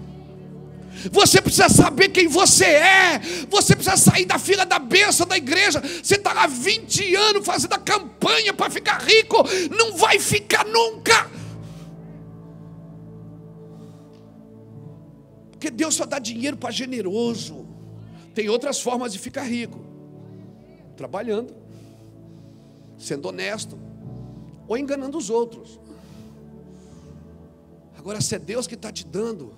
Você 1.11 1.41
precisa 1.41 1.69
saber 1.69 2.09
quem 2.09 2.27
você 2.27 2.65
é. 2.65 3.21
Você 3.49 3.75
precisa 3.75 3.95
sair 3.95 4.25
da 4.25 4.37
fila 4.37 4.65
da 4.65 4.77
bênção 4.79 5.25
da 5.25 5.37
igreja. 5.37 5.79
Você 5.79 6.15
está 6.15 6.31
há 6.31 6.47
20 6.47 7.15
anos 7.15 7.45
fazendo 7.45 7.73
a 7.73 7.77
campanha 7.77 8.53
para 8.53 8.69
ficar 8.69 9.01
rico. 9.01 9.37
Não 9.77 9.95
vai 9.95 10.19
ficar 10.19 10.65
nunca. 10.65 11.29
Porque 15.51 15.69
Deus 15.69 15.95
só 15.95 16.05
dá 16.05 16.19
dinheiro 16.19 16.57
para 16.57 16.71
generoso. 16.71 17.65
Tem 18.33 18.49
outras 18.49 18.81
formas 18.81 19.13
de 19.13 19.19
ficar 19.19 19.43
rico 19.43 19.86
trabalhando, 20.97 21.55
sendo 22.97 23.29
honesto, 23.29 23.77
ou 24.67 24.77
enganando 24.77 25.17
os 25.17 25.29
outros. 25.29 25.79
Agora, 27.97 28.19
se 28.19 28.35
é 28.35 28.39
Deus 28.39 28.67
que 28.67 28.75
está 28.75 28.91
te 28.91 29.05
dando, 29.05 29.53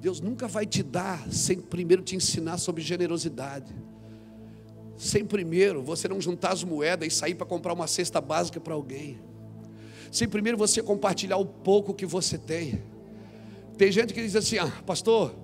Deus 0.00 0.20
nunca 0.20 0.48
vai 0.48 0.66
te 0.66 0.82
dar 0.82 1.30
sem 1.30 1.60
primeiro 1.60 2.02
te 2.02 2.16
ensinar 2.16 2.58
sobre 2.58 2.82
generosidade. 2.82 3.74
Sem 4.96 5.24
primeiro 5.24 5.82
você 5.82 6.08
não 6.08 6.20
juntar 6.20 6.52
as 6.52 6.64
moedas 6.64 7.06
e 7.06 7.10
sair 7.10 7.34
para 7.34 7.46
comprar 7.46 7.72
uma 7.72 7.86
cesta 7.86 8.20
básica 8.20 8.58
para 8.58 8.74
alguém. 8.74 9.18
Sem 10.10 10.28
primeiro 10.28 10.58
você 10.58 10.82
compartilhar 10.82 11.36
o 11.36 11.46
pouco 11.46 11.94
que 11.94 12.06
você 12.06 12.38
tem. 12.38 12.82
Tem 13.76 13.92
gente 13.92 14.12
que 14.12 14.22
diz 14.22 14.34
assim: 14.34 14.58
ah, 14.58 14.72
pastor, 14.84 15.34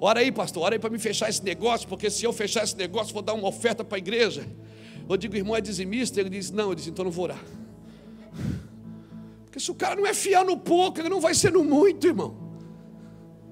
Ora 0.00 0.20
aí, 0.20 0.30
pastor, 0.32 0.62
ora 0.64 0.74
aí 0.74 0.78
para 0.78 0.90
me 0.90 0.98
fechar 0.98 1.28
esse 1.28 1.42
negócio, 1.42 1.88
porque 1.88 2.10
se 2.10 2.24
eu 2.24 2.32
fechar 2.32 2.64
esse 2.64 2.76
negócio, 2.76 3.12
vou 3.12 3.22
dar 3.22 3.34
uma 3.34 3.48
oferta 3.48 3.84
para 3.84 3.96
a 3.96 3.98
igreja. 3.98 4.46
Eu 5.08 5.16
digo, 5.16 5.36
irmão, 5.36 5.54
é 5.56 5.60
dizimista? 5.60 6.20
Ele 6.20 6.30
diz, 6.30 6.50
não, 6.50 6.70
eu 6.70 6.74
disse, 6.74 6.90
então 6.90 7.04
não 7.04 7.12
vou 7.12 7.24
orar. 7.24 7.42
Porque 9.44 9.60
se 9.60 9.70
o 9.70 9.74
cara 9.74 9.94
não 9.94 10.06
é 10.06 10.12
fiel 10.12 10.44
no 10.44 10.56
pouco, 10.56 11.00
ele 11.00 11.08
não 11.08 11.20
vai 11.20 11.34
ser 11.34 11.52
no 11.52 11.62
muito, 11.62 12.06
irmão. 12.06 12.44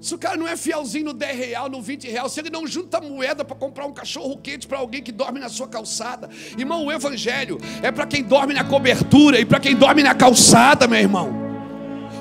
Se 0.00 0.16
o 0.16 0.18
cara 0.18 0.36
não 0.36 0.48
é 0.48 0.56
fielzinho 0.56 1.04
no 1.04 1.12
10 1.12 1.38
real, 1.38 1.68
no 1.68 1.80
20 1.80 2.08
real, 2.08 2.28
se 2.28 2.40
ele 2.40 2.50
não 2.50 2.66
junta 2.66 3.00
moeda 3.00 3.44
para 3.44 3.54
comprar 3.54 3.86
um 3.86 3.92
cachorro 3.92 4.36
quente 4.36 4.66
para 4.66 4.78
alguém 4.78 5.00
que 5.00 5.12
dorme 5.12 5.38
na 5.38 5.48
sua 5.48 5.68
calçada, 5.68 6.28
irmão, 6.58 6.86
o 6.86 6.90
evangelho 6.90 7.56
é 7.80 7.92
para 7.92 8.04
quem 8.04 8.24
dorme 8.24 8.52
na 8.52 8.64
cobertura 8.64 9.38
e 9.38 9.44
para 9.44 9.60
quem 9.60 9.76
dorme 9.76 10.02
na 10.02 10.12
calçada, 10.12 10.88
meu 10.88 10.98
irmão. 10.98 11.30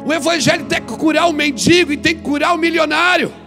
O 0.06 0.14
evangelho 0.14 0.66
tem 0.66 0.80
que 0.80 0.96
curar 0.96 1.28
o 1.28 1.34
mendigo 1.34 1.92
e 1.92 1.98
tem 1.98 2.16
que 2.16 2.22
curar 2.22 2.54
o 2.54 2.58
milionário. 2.60 3.41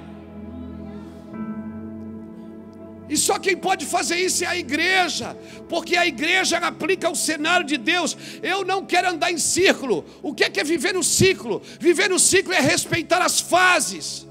E 3.09 3.17
só 3.17 3.39
quem 3.39 3.57
pode 3.57 3.85
fazer 3.85 4.17
isso 4.17 4.45
é 4.45 4.47
a 4.47 4.57
igreja, 4.57 5.37
porque 5.69 5.97
a 5.97 6.07
igreja 6.07 6.57
aplica 6.59 7.11
o 7.11 7.15
cenário 7.15 7.67
de 7.67 7.77
Deus. 7.77 8.17
Eu 8.43 8.65
não 8.65 8.85
quero 8.87 9.11
andar 9.11 9.31
em 9.31 9.39
círculo. 9.39 10.05
O 10.23 10.33
que 10.33 10.45
é, 10.45 10.51
que 10.51 10.59
é 10.59 10.65
viver 10.65 10.95
no 10.95 11.05
ciclo? 11.05 11.61
Viver 11.79 12.09
no 12.09 12.19
ciclo 12.19 12.53
é 12.53 12.61
respeitar 12.61 13.23
as 13.23 13.41
fases. 13.41 14.27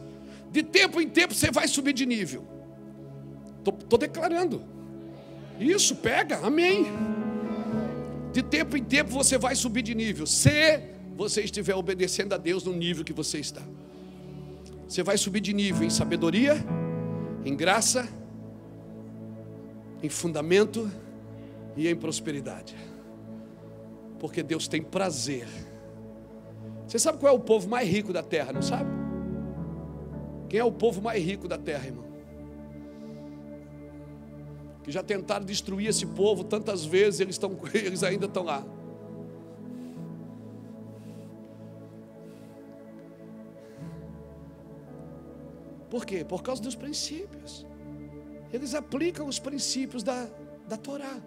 De 0.51 0.63
tempo 0.63 0.99
em 0.99 1.07
tempo 1.07 1.33
você 1.33 1.51
vai 1.51 1.67
subir 1.67 1.93
de 1.93 2.05
nível. 2.05 2.47
Estou 3.59 3.99
declarando. 3.99 4.63
Isso, 5.59 5.95
pega, 5.95 6.39
amém. 6.43 6.87
De 8.31 8.41
tempo 8.41 8.75
em 8.75 8.83
tempo 8.83 9.11
você 9.11 9.37
vai 9.37 9.55
subir 9.55 9.83
de 9.83 9.93
nível. 9.93 10.25
Se 10.25 10.81
você 11.15 11.41
estiver 11.43 11.75
obedecendo 11.75 12.33
a 12.33 12.37
Deus 12.37 12.63
no 12.63 12.73
nível 12.73 13.03
que 13.03 13.13
você 13.13 13.39
está. 13.39 13.61
Você 14.87 15.03
vai 15.03 15.17
subir 15.17 15.41
de 15.41 15.53
nível 15.53 15.85
em 15.85 15.89
sabedoria, 15.91 16.55
em 17.45 17.55
graça 17.55 18.07
em 20.03 20.09
fundamento 20.09 20.91
e 21.77 21.87
em 21.87 21.95
prosperidade. 21.95 22.75
Porque 24.19 24.43
Deus 24.43 24.67
tem 24.67 24.83
prazer. 24.83 25.47
Você 26.85 26.99
sabe 26.99 27.17
qual 27.17 27.33
é 27.33 27.35
o 27.35 27.39
povo 27.39 27.69
mais 27.69 27.87
rico 27.87 28.11
da 28.11 28.21
terra, 28.21 28.51
não 28.51 28.61
sabe? 28.61 28.89
Quem 30.49 30.59
é 30.59 30.63
o 30.63 30.71
povo 30.71 31.01
mais 31.01 31.23
rico 31.23 31.47
da 31.47 31.57
terra, 31.57 31.85
irmão? 31.85 32.03
Que 34.83 34.91
já 34.91 35.01
tentaram 35.01 35.45
destruir 35.45 35.87
esse 35.87 36.05
povo 36.05 36.43
tantas 36.43 36.83
vezes, 36.83 37.21
eles, 37.21 37.35
estão, 37.35 37.57
eles 37.73 38.03
ainda 38.03 38.25
estão 38.25 38.43
lá. 38.43 38.65
Por 45.89 46.05
quê? 46.05 46.25
Por 46.25 46.43
causa 46.43 46.61
dos 46.61 46.75
princípios. 46.75 47.65
Eles 48.53 48.75
aplicam 48.75 49.27
os 49.27 49.39
princípios 49.39 50.03
da, 50.03 50.29
da 50.69 50.77
Torá, 50.77 51.19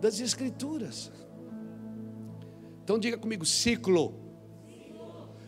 das 0.00 0.18
Escrituras. 0.18 1.12
Então 2.82 2.98
diga 2.98 3.18
comigo: 3.18 3.44
ciclo. 3.44 4.14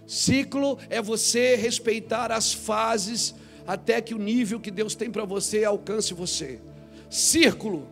Ciclo 0.07 0.79
é 0.91 1.01
você 1.01 1.57
respeitar 1.57 2.31
as 2.31 2.53
fases 2.53 3.35
até 3.66 4.01
que 4.01 4.14
o 4.14 4.19
nível 4.19 4.61
que 4.61 4.71
Deus 4.71 4.95
tem 4.95 5.11
para 5.11 5.25
você 5.25 5.64
alcance 5.64 6.12
você. 6.12 6.61
Círculo. 7.09 7.89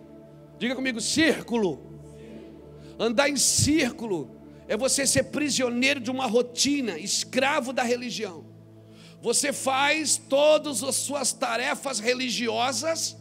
Diga 0.58 0.74
comigo: 0.74 1.00
círculo. 1.00 1.80
Andar 2.98 3.28
em 3.28 3.36
círculo 3.36 4.30
é 4.68 4.76
você 4.76 5.06
ser 5.06 5.24
prisioneiro 5.24 6.00
de 6.00 6.10
uma 6.10 6.26
rotina, 6.26 6.98
escravo 6.98 7.72
da 7.72 7.82
religião. 7.82 8.45
Você 9.22 9.52
faz 9.52 10.16
todas 10.16 10.82
as 10.82 10.94
suas 10.96 11.32
tarefas 11.32 11.98
religiosas 11.98 13.16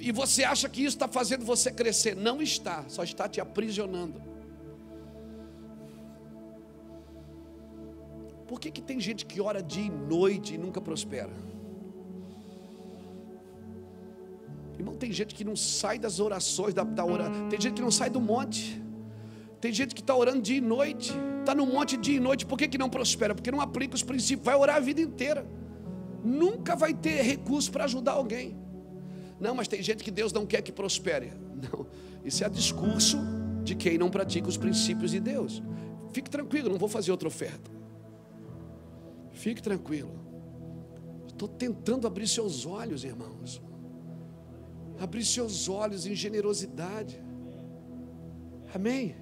e 0.00 0.10
você 0.10 0.42
acha 0.42 0.68
que 0.68 0.80
isso 0.80 0.96
está 0.96 1.06
fazendo 1.06 1.44
você 1.44 1.70
crescer. 1.70 2.16
Não 2.16 2.42
está, 2.42 2.84
só 2.88 3.04
está 3.04 3.28
te 3.28 3.40
aprisionando. 3.40 4.20
Por 8.48 8.60
que, 8.60 8.70
que 8.70 8.82
tem 8.82 9.00
gente 9.00 9.24
que 9.24 9.40
ora 9.40 9.62
dia 9.62 9.84
e 9.84 9.90
noite 9.90 10.54
e 10.54 10.58
nunca 10.58 10.80
prospera? 10.80 11.32
Irmão, 14.78 14.96
tem 14.96 15.12
gente 15.12 15.34
que 15.34 15.44
não 15.44 15.54
sai 15.54 15.98
das 15.98 16.18
orações, 16.18 16.74
da, 16.74 16.82
da. 16.82 17.04
Tem 17.48 17.60
gente 17.60 17.74
que 17.74 17.82
não 17.82 17.90
sai 17.90 18.10
do 18.10 18.20
monte. 18.20 18.82
Tem 19.60 19.72
gente 19.72 19.94
que 19.94 20.00
está 20.00 20.14
orando 20.16 20.42
dia 20.42 20.56
e 20.56 20.60
noite, 20.60 21.12
está 21.42 21.54
no 21.54 21.66
monte 21.66 21.96
dia 21.96 22.16
e 22.16 22.20
noite, 22.20 22.46
por 22.46 22.56
que, 22.56 22.66
que 22.66 22.78
não 22.78 22.88
prospera? 22.88 23.34
Porque 23.34 23.50
não 23.50 23.60
aplica 23.60 23.94
os 23.94 24.02
princípios, 24.02 24.44
vai 24.44 24.56
orar 24.56 24.76
a 24.76 24.80
vida 24.80 25.00
inteira, 25.00 25.46
nunca 26.24 26.74
vai 26.74 26.94
ter 26.94 27.22
recurso 27.22 27.70
para 27.70 27.84
ajudar 27.84 28.12
alguém. 28.12 28.56
Não, 29.38 29.54
mas 29.54 29.68
tem 29.68 29.82
gente 29.82 30.02
que 30.04 30.10
Deus 30.10 30.32
não 30.32 30.46
quer 30.46 30.62
que 30.62 30.72
prospere. 30.72 31.32
Não, 31.62 31.86
isso 32.24 32.44
é 32.44 32.48
discurso 32.48 33.18
de 33.62 33.74
quem 33.76 33.96
não 33.96 34.10
pratica 34.10 34.48
os 34.48 34.56
princípios 34.56 35.12
de 35.12 35.20
Deus. 35.20 35.62
Fique 36.12 36.28
tranquilo, 36.28 36.70
não 36.70 36.78
vou 36.78 36.88
fazer 36.88 37.10
outra 37.10 37.28
oferta. 37.28 37.70
Fique 39.32 39.62
tranquilo. 39.62 40.10
Estou 41.28 41.48
tentando 41.48 42.06
abrir 42.06 42.28
seus 42.28 42.66
olhos, 42.66 43.04
irmãos. 43.04 43.62
Abrir 45.00 45.24
seus 45.24 45.68
olhos 45.68 46.06
em 46.06 46.14
generosidade. 46.14 47.22
Amém? 48.74 49.16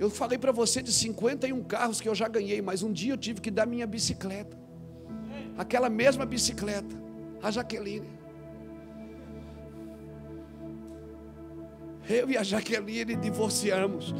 Eu 0.00 0.08
falei 0.08 0.38
para 0.38 0.50
você 0.50 0.80
de 0.80 0.90
51 0.90 1.62
carros 1.64 2.00
que 2.00 2.08
eu 2.08 2.14
já 2.14 2.26
ganhei, 2.26 2.62
mas 2.62 2.82
um 2.82 2.90
dia 2.90 3.12
eu 3.12 3.18
tive 3.18 3.38
que 3.38 3.50
dar 3.50 3.66
minha 3.66 3.86
bicicleta. 3.86 4.58
Aquela 5.58 5.90
mesma 5.90 6.24
bicicleta, 6.24 6.96
a 7.42 7.50
Jaqueline. 7.50 8.08
Eu 12.08 12.30
e 12.30 12.38
a 12.38 12.42
Jaqueline 12.42 13.14
divorciamos. 13.14 14.14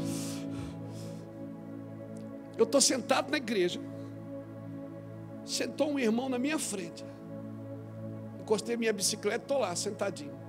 Eu 2.55 2.65
estou 2.65 2.79
sentado 2.79 3.31
na 3.31 3.37
igreja. 3.37 3.81
Sentou 5.43 5.89
um 5.89 5.97
irmão 5.97 6.29
na 6.29 6.37
minha 6.37 6.59
frente. 6.59 7.03
Encostei 8.39 8.77
minha 8.77 8.93
bicicleta, 8.93 9.45
estou 9.45 9.57
lá, 9.57 9.75
sentadinho. 9.75 10.39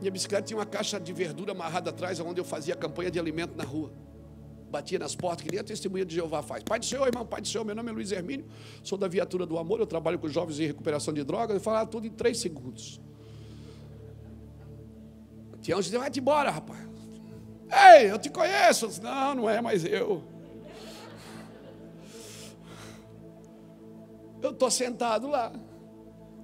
Minha 0.00 0.10
bicicleta 0.10 0.42
tinha 0.42 0.58
uma 0.58 0.66
caixa 0.66 0.98
de 0.98 1.12
verdura 1.12 1.52
amarrada 1.52 1.90
atrás, 1.90 2.18
onde 2.18 2.40
eu 2.40 2.44
fazia 2.44 2.74
campanha 2.74 3.08
de 3.08 3.20
alimento 3.20 3.56
na 3.56 3.62
rua 3.62 3.92
batia 4.70 4.98
nas 4.98 5.14
portas, 5.14 5.44
que 5.44 5.50
nem 5.50 5.60
a 5.60 5.64
testemunha 5.64 6.04
de 6.04 6.14
Jeová 6.14 6.42
faz. 6.42 6.62
Pai 6.62 6.78
do 6.78 6.86
Senhor, 6.86 7.06
irmão, 7.06 7.24
Pai 7.24 7.40
do 7.40 7.48
Senhor, 7.48 7.64
meu 7.64 7.74
nome 7.74 7.90
é 7.90 7.92
Luiz 7.92 8.12
Hermínio, 8.12 8.46
sou 8.82 8.98
da 8.98 9.08
viatura 9.08 9.46
do 9.46 9.58
amor, 9.58 9.80
eu 9.80 9.86
trabalho 9.86 10.18
com 10.18 10.28
jovens 10.28 10.58
em 10.60 10.66
recuperação 10.66 11.12
de 11.14 11.22
drogas, 11.24 11.56
eu 11.56 11.60
falava 11.60 11.88
tudo 11.88 12.06
em 12.06 12.10
três 12.10 12.38
segundos. 12.38 13.00
Tião 15.62 15.80
disse, 15.80 15.96
vai-te 15.96 16.20
embora, 16.20 16.50
rapaz. 16.50 16.86
Ei, 17.98 18.10
eu 18.10 18.18
te 18.18 18.30
conheço. 18.30 19.02
não, 19.02 19.34
não 19.34 19.50
é 19.50 19.60
mais 19.60 19.84
eu. 19.84 20.22
Eu 24.40 24.50
estou 24.50 24.70
sentado 24.70 25.26
lá. 25.26 25.52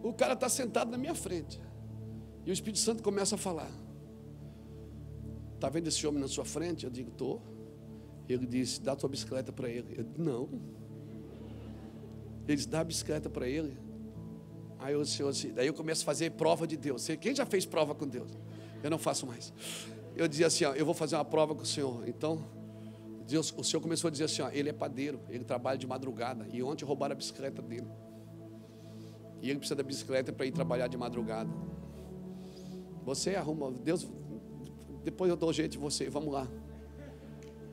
O 0.02 0.12
cara 0.12 0.32
está 0.32 0.48
sentado 0.48 0.90
na 0.90 0.98
minha 0.98 1.14
frente. 1.14 1.60
E 2.44 2.50
o 2.50 2.52
Espírito 2.52 2.80
Santo 2.80 3.02
começa 3.02 3.36
a 3.36 3.38
falar. 3.38 3.70
Está 5.54 5.68
vendo 5.68 5.86
esse 5.86 6.04
homem 6.04 6.20
na 6.20 6.26
sua 6.26 6.44
frente? 6.44 6.84
Eu 6.84 6.90
digo, 6.90 7.10
estou. 7.10 7.40
Ele 8.32 8.46
disse: 8.46 8.80
dá 8.80 8.96
tua 8.96 9.08
bicicleta 9.08 9.52
para 9.52 9.68
ele. 9.68 9.94
Eu 9.96 10.04
disse: 10.04 10.20
não. 10.20 10.48
Ele 12.46 12.56
disse: 12.56 12.68
dá 12.68 12.80
a 12.80 12.84
bicicleta 12.84 13.28
para 13.30 13.48
ele. 13.48 13.76
Aí 14.78 14.96
o 14.96 15.04
Senhor 15.04 15.30
disse, 15.30 15.48
daí 15.48 15.68
eu 15.68 15.74
começo 15.74 16.02
a 16.02 16.06
fazer 16.06 16.32
prova 16.32 16.66
de 16.66 16.76
Deus. 16.76 17.06
Quem 17.20 17.34
já 17.34 17.46
fez 17.46 17.64
prova 17.64 17.94
com 17.94 18.06
Deus? 18.06 18.30
Eu 18.82 18.90
não 18.90 18.98
faço 18.98 19.26
mais. 19.26 19.52
Eu 20.16 20.26
dizia 20.26 20.48
assim: 20.48 20.64
ó, 20.64 20.72
eu 20.74 20.84
vou 20.84 20.94
fazer 20.94 21.14
uma 21.16 21.24
prova 21.24 21.54
com 21.54 21.62
o 21.62 21.66
Senhor. 21.66 22.06
Então, 22.08 22.44
Deus, 23.26 23.54
o 23.56 23.62
Senhor 23.62 23.80
começou 23.80 24.08
a 24.08 24.10
dizer 24.10 24.24
assim: 24.24 24.42
ó, 24.42 24.50
ele 24.50 24.68
é 24.68 24.72
padeiro, 24.72 25.20
ele 25.28 25.44
trabalha 25.44 25.78
de 25.78 25.86
madrugada. 25.86 26.46
E 26.52 26.62
ontem 26.62 26.84
roubaram 26.84 27.12
a 27.12 27.16
bicicleta 27.16 27.62
dele. 27.62 27.86
E 29.40 29.50
ele 29.50 29.58
precisa 29.58 29.76
da 29.76 29.82
bicicleta 29.82 30.32
para 30.32 30.46
ir 30.46 30.52
trabalhar 30.52 30.88
de 30.88 30.96
madrugada. 30.96 31.50
Você 33.04 33.34
arruma, 33.34 33.72
Deus, 33.72 34.08
depois 35.02 35.28
eu 35.28 35.36
dou 35.36 35.52
jeito 35.52 35.72
de 35.72 35.78
você, 35.78 36.08
vamos 36.08 36.32
lá. 36.32 36.46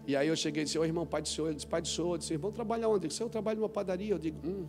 E 0.09 0.15
aí 0.15 0.27
eu 0.27 0.35
cheguei 0.35 0.63
e 0.63 0.65
disse, 0.65 0.79
ô 0.79 0.83
irmão, 0.83 1.05
pai 1.05 1.21
do 1.21 1.27
senhor, 1.27 1.49
ele 1.49 1.55
disse, 1.57 1.67
pai 1.67 1.83
do 1.83 1.87
senhor, 1.87 2.15
eu 2.15 2.17
disse, 2.17 2.33
irmão, 2.33 2.51
trabalha 2.51 2.89
onde? 2.89 3.05
Ele 3.05 3.09
disse, 3.09 3.21
eu 3.21 3.29
trabalho 3.29 3.59
numa 3.59 3.69
padaria, 3.69 4.11
eu 4.11 4.17
digo, 4.17 4.39
hum. 4.43 4.67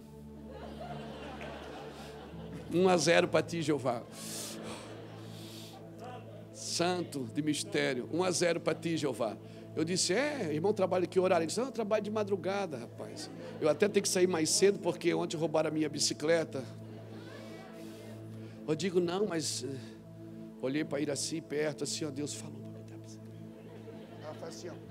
1 2.74 2.86
a 2.86 2.97
0 2.99 3.28
para 3.28 3.43
ti, 3.43 3.62
Jeová. 3.62 4.03
Santo 6.53 7.26
de 7.32 7.41
mistério, 7.41 8.07
1 8.12 8.22
a 8.22 8.30
0 8.30 8.61
para 8.61 8.74
ti, 8.74 8.99
Jeová. 8.99 9.34
Eu 9.74 9.82
disse, 9.82 10.12
é, 10.12 10.53
irmão, 10.53 10.74
trabalha 10.74 11.07
que 11.07 11.18
horário? 11.18 11.45
Ele 11.45 11.47
disse, 11.47 11.59
não, 11.59 11.68
eu 11.68 11.72
trabalho 11.72 12.05
de 12.05 12.11
madrugada, 12.11 12.76
rapaz. 12.76 13.30
Eu 13.62 13.70
até 13.70 13.88
tenho 13.88 14.03
que 14.03 14.11
sair 14.11 14.26
mais 14.26 14.51
cedo, 14.51 14.78
porque 14.78 15.14
ontem 15.14 15.38
roubaram 15.38 15.70
a 15.70 15.72
minha 15.72 15.88
bicicleta. 15.88 16.62
Eu 18.68 18.74
digo, 18.74 19.01
não, 19.01 19.26
mas. 19.26 19.64
Eh, 19.64 19.68
olhei 20.61 20.84
para 20.84 21.01
ir 21.01 21.11
assim, 21.11 21.41
perto, 21.41 21.84
assim, 21.84 22.05
ó, 22.05 22.11
Deus 22.11 22.34
falou 22.34 22.61
para 22.61 22.78
me 22.82 22.91
dar 22.91 22.99
bicicleta. 22.99 23.38
Ela 24.22 24.34
faz 24.34 24.57
assim, 24.57 24.68
ó. 24.68 24.89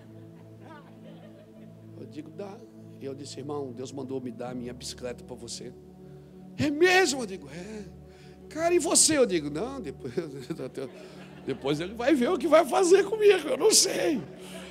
Eu 2.00 2.06
digo, 2.06 2.30
dá. 2.32 2.58
E 3.02 3.06
eu 3.06 3.14
disse, 3.14 3.40
irmão, 3.40 3.72
Deus 3.72 3.92
mandou 3.92 4.22
me 4.22 4.32
dar 4.32 4.52
a 4.52 4.56
minha 4.56 4.74
bicicleta 4.74 5.24
para 5.24 5.36
você. 5.36 5.74
É 6.58 6.70
mesmo? 6.70 7.22
Eu 7.22 7.26
digo, 7.26 7.50
é. 7.50 7.86
Cara, 8.50 8.74
e 8.74 8.80
você? 8.80 9.18
Eu 9.18 9.26
digo, 9.26 9.50
não, 9.50 9.80
depois, 9.80 10.14
depois 11.46 11.80
ele 11.80 11.94
vai 11.94 12.14
ver 12.16 12.30
o 12.30 12.38
que 12.38 12.48
vai 12.48 12.66
fazer 12.66 13.04
comigo, 13.06 13.48
eu 13.48 13.58
não 13.58 13.72
sei. 13.72 14.22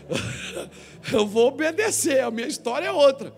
Eu 1.12 1.26
vou 1.26 1.48
obedecer, 1.48 2.20
a 2.20 2.30
minha 2.30 2.46
história 2.46 2.86
é 2.86 2.90
outra. 2.90 3.30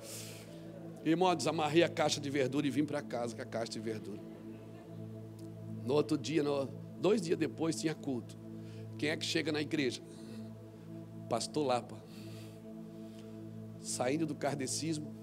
Irmão, 1.05 1.35
desamarrei 1.35 1.83
a 1.83 1.89
caixa 1.89 2.21
de 2.21 2.31
verdura 2.31 2.65
e 2.65 2.71
vim 2.71 2.85
para 2.85 3.03
casa 3.03 3.35
com 3.35 3.43
a 3.43 3.45
caixa 3.45 3.73
de 3.73 3.81
verdura. 3.81 4.21
No 5.85 5.95
outro 5.95 6.17
dia, 6.17 6.45
no, 6.45 6.67
dois 7.01 7.21
dias 7.21 7.37
depois, 7.37 7.75
tinha 7.75 7.93
culto. 7.93 8.39
Quem 8.97 9.11
é 9.11 9.17
que 9.17 9.27
chega 9.27 9.51
na 9.51 9.61
igreja? 9.61 10.01
Pastor 11.29 11.67
Lapa 11.67 12.00
saindo 13.81 14.27
do 14.27 14.35
kardecismo, 14.35 15.15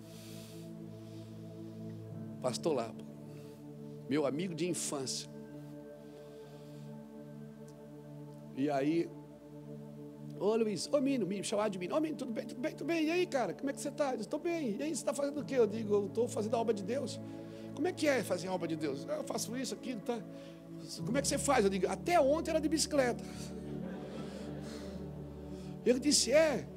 pastor 2.41 2.75
Lapa, 2.75 3.03
meu 4.09 4.25
amigo 4.25 4.55
de 4.55 4.67
infância. 4.67 5.29
E 8.55 8.69
aí, 8.69 9.07
ô 10.39 10.55
Luiz, 10.55 10.89
ô 10.91 10.99
Mino, 10.99 11.27
me 11.27 11.43
chamar 11.43 11.69
de 11.69 11.77
Mino, 11.77 11.95
ô 11.95 11.99
Mino, 11.99 12.15
tudo 12.15 12.31
bem, 12.31 12.45
tudo 12.45 12.59
bem, 12.59 12.71
tudo 12.71 12.87
bem, 12.87 13.05
e 13.05 13.11
aí 13.11 13.25
cara, 13.27 13.53
como 13.53 13.69
é 13.69 13.73
que 13.73 13.79
você 13.79 13.89
está? 13.89 14.13
Eu 14.13 14.21
estou 14.21 14.39
bem, 14.39 14.77
e 14.79 14.83
aí, 14.83 14.89
você 14.89 14.93
está 14.93 15.13
fazendo 15.13 15.41
o 15.41 15.45
quê? 15.45 15.55
Eu 15.55 15.67
digo, 15.67 15.93
eu 15.93 16.07
estou 16.07 16.27
fazendo 16.27 16.55
a 16.55 16.59
obra 16.59 16.73
de 16.73 16.83
Deus. 16.83 17.19
Como 17.75 17.87
é 17.87 17.91
que 17.91 18.07
é 18.07 18.23
fazer 18.23 18.47
a 18.47 18.53
obra 18.53 18.67
de 18.67 18.75
Deus? 18.75 19.05
Eu 19.07 19.23
faço 19.23 19.55
isso, 19.55 19.75
aquilo, 19.75 20.01
tá? 20.01 20.19
Como 21.05 21.17
é 21.17 21.21
que 21.21 21.27
você 21.27 21.37
faz? 21.37 21.63
Eu 21.63 21.69
digo, 21.69 21.87
até 21.87 22.19
ontem 22.19 22.49
era 22.49 22.59
de 22.59 22.67
bicicleta. 22.67 23.23
Ele 25.85 25.99
disse, 25.99 26.31
é, 26.31 26.67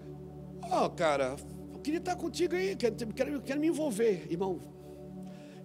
ó 0.63 0.87
oh, 0.87 0.91
cara, 0.91 1.37
queria 1.81 1.99
estar 1.99 2.17
contigo 2.17 2.55
aí, 2.55 2.77
quero, 2.77 2.95
quero, 3.15 3.43
quero 3.43 3.61
me 3.61 3.69
envolver. 3.69 4.27
Irmão, 4.31 4.61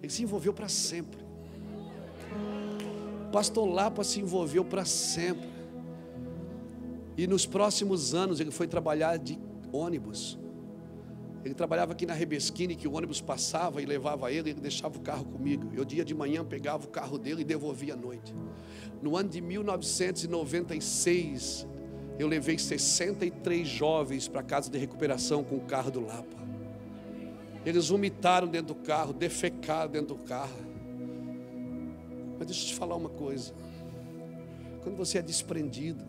ele 0.02 0.12
se 0.12 0.22
envolveu 0.22 0.52
para 0.52 0.68
sempre. 0.68 1.24
Pastor 3.32 3.68
Lapa 3.68 4.04
se 4.04 4.20
envolveu 4.20 4.64
para 4.64 4.84
sempre. 4.84 5.48
E 7.16 7.26
nos 7.26 7.46
próximos 7.46 8.14
anos 8.14 8.38
ele 8.40 8.50
foi 8.50 8.66
trabalhar 8.66 9.16
de 9.18 9.38
ônibus. 9.72 10.38
Ele 11.44 11.54
trabalhava 11.54 11.92
aqui 11.92 12.04
na 12.04 12.12
Rebesquine, 12.12 12.74
que 12.74 12.88
o 12.88 12.94
ônibus 12.94 13.20
passava 13.20 13.80
e 13.80 13.86
levava 13.86 14.32
ele, 14.32 14.50
ele 14.50 14.60
deixava 14.60 14.98
o 14.98 15.00
carro 15.00 15.24
comigo. 15.24 15.70
Eu, 15.74 15.84
dia 15.84 16.04
de 16.04 16.12
manhã, 16.14 16.44
pegava 16.44 16.84
o 16.84 16.88
carro 16.88 17.18
dele 17.18 17.42
e 17.42 17.44
devolvia 17.44 17.94
à 17.94 17.96
noite. 17.96 18.34
No 19.00 19.16
ano 19.16 19.28
de 19.28 19.40
1996, 19.40 21.68
eu 22.18 22.26
levei 22.26 22.58
63 22.58 23.66
jovens 23.66 24.26
para 24.26 24.40
a 24.40 24.44
casa 24.44 24.70
de 24.70 24.78
recuperação 24.78 25.44
com 25.44 25.56
o 25.56 25.60
carro 25.60 25.90
do 25.90 26.00
Lapa. 26.00 26.36
Eles 27.64 27.88
vomitaram 27.88 28.46
dentro 28.46 28.74
do 28.74 28.80
carro, 28.82 29.12
defecaram 29.12 29.90
dentro 29.90 30.14
do 30.14 30.22
carro. 30.22 30.66
Mas 32.38 32.46
deixa 32.46 32.64
eu 32.64 32.68
te 32.68 32.74
falar 32.74 32.96
uma 32.96 33.08
coisa. 33.08 33.52
Quando 34.82 34.96
você 34.96 35.18
é 35.18 35.22
desprendido, 35.22 36.04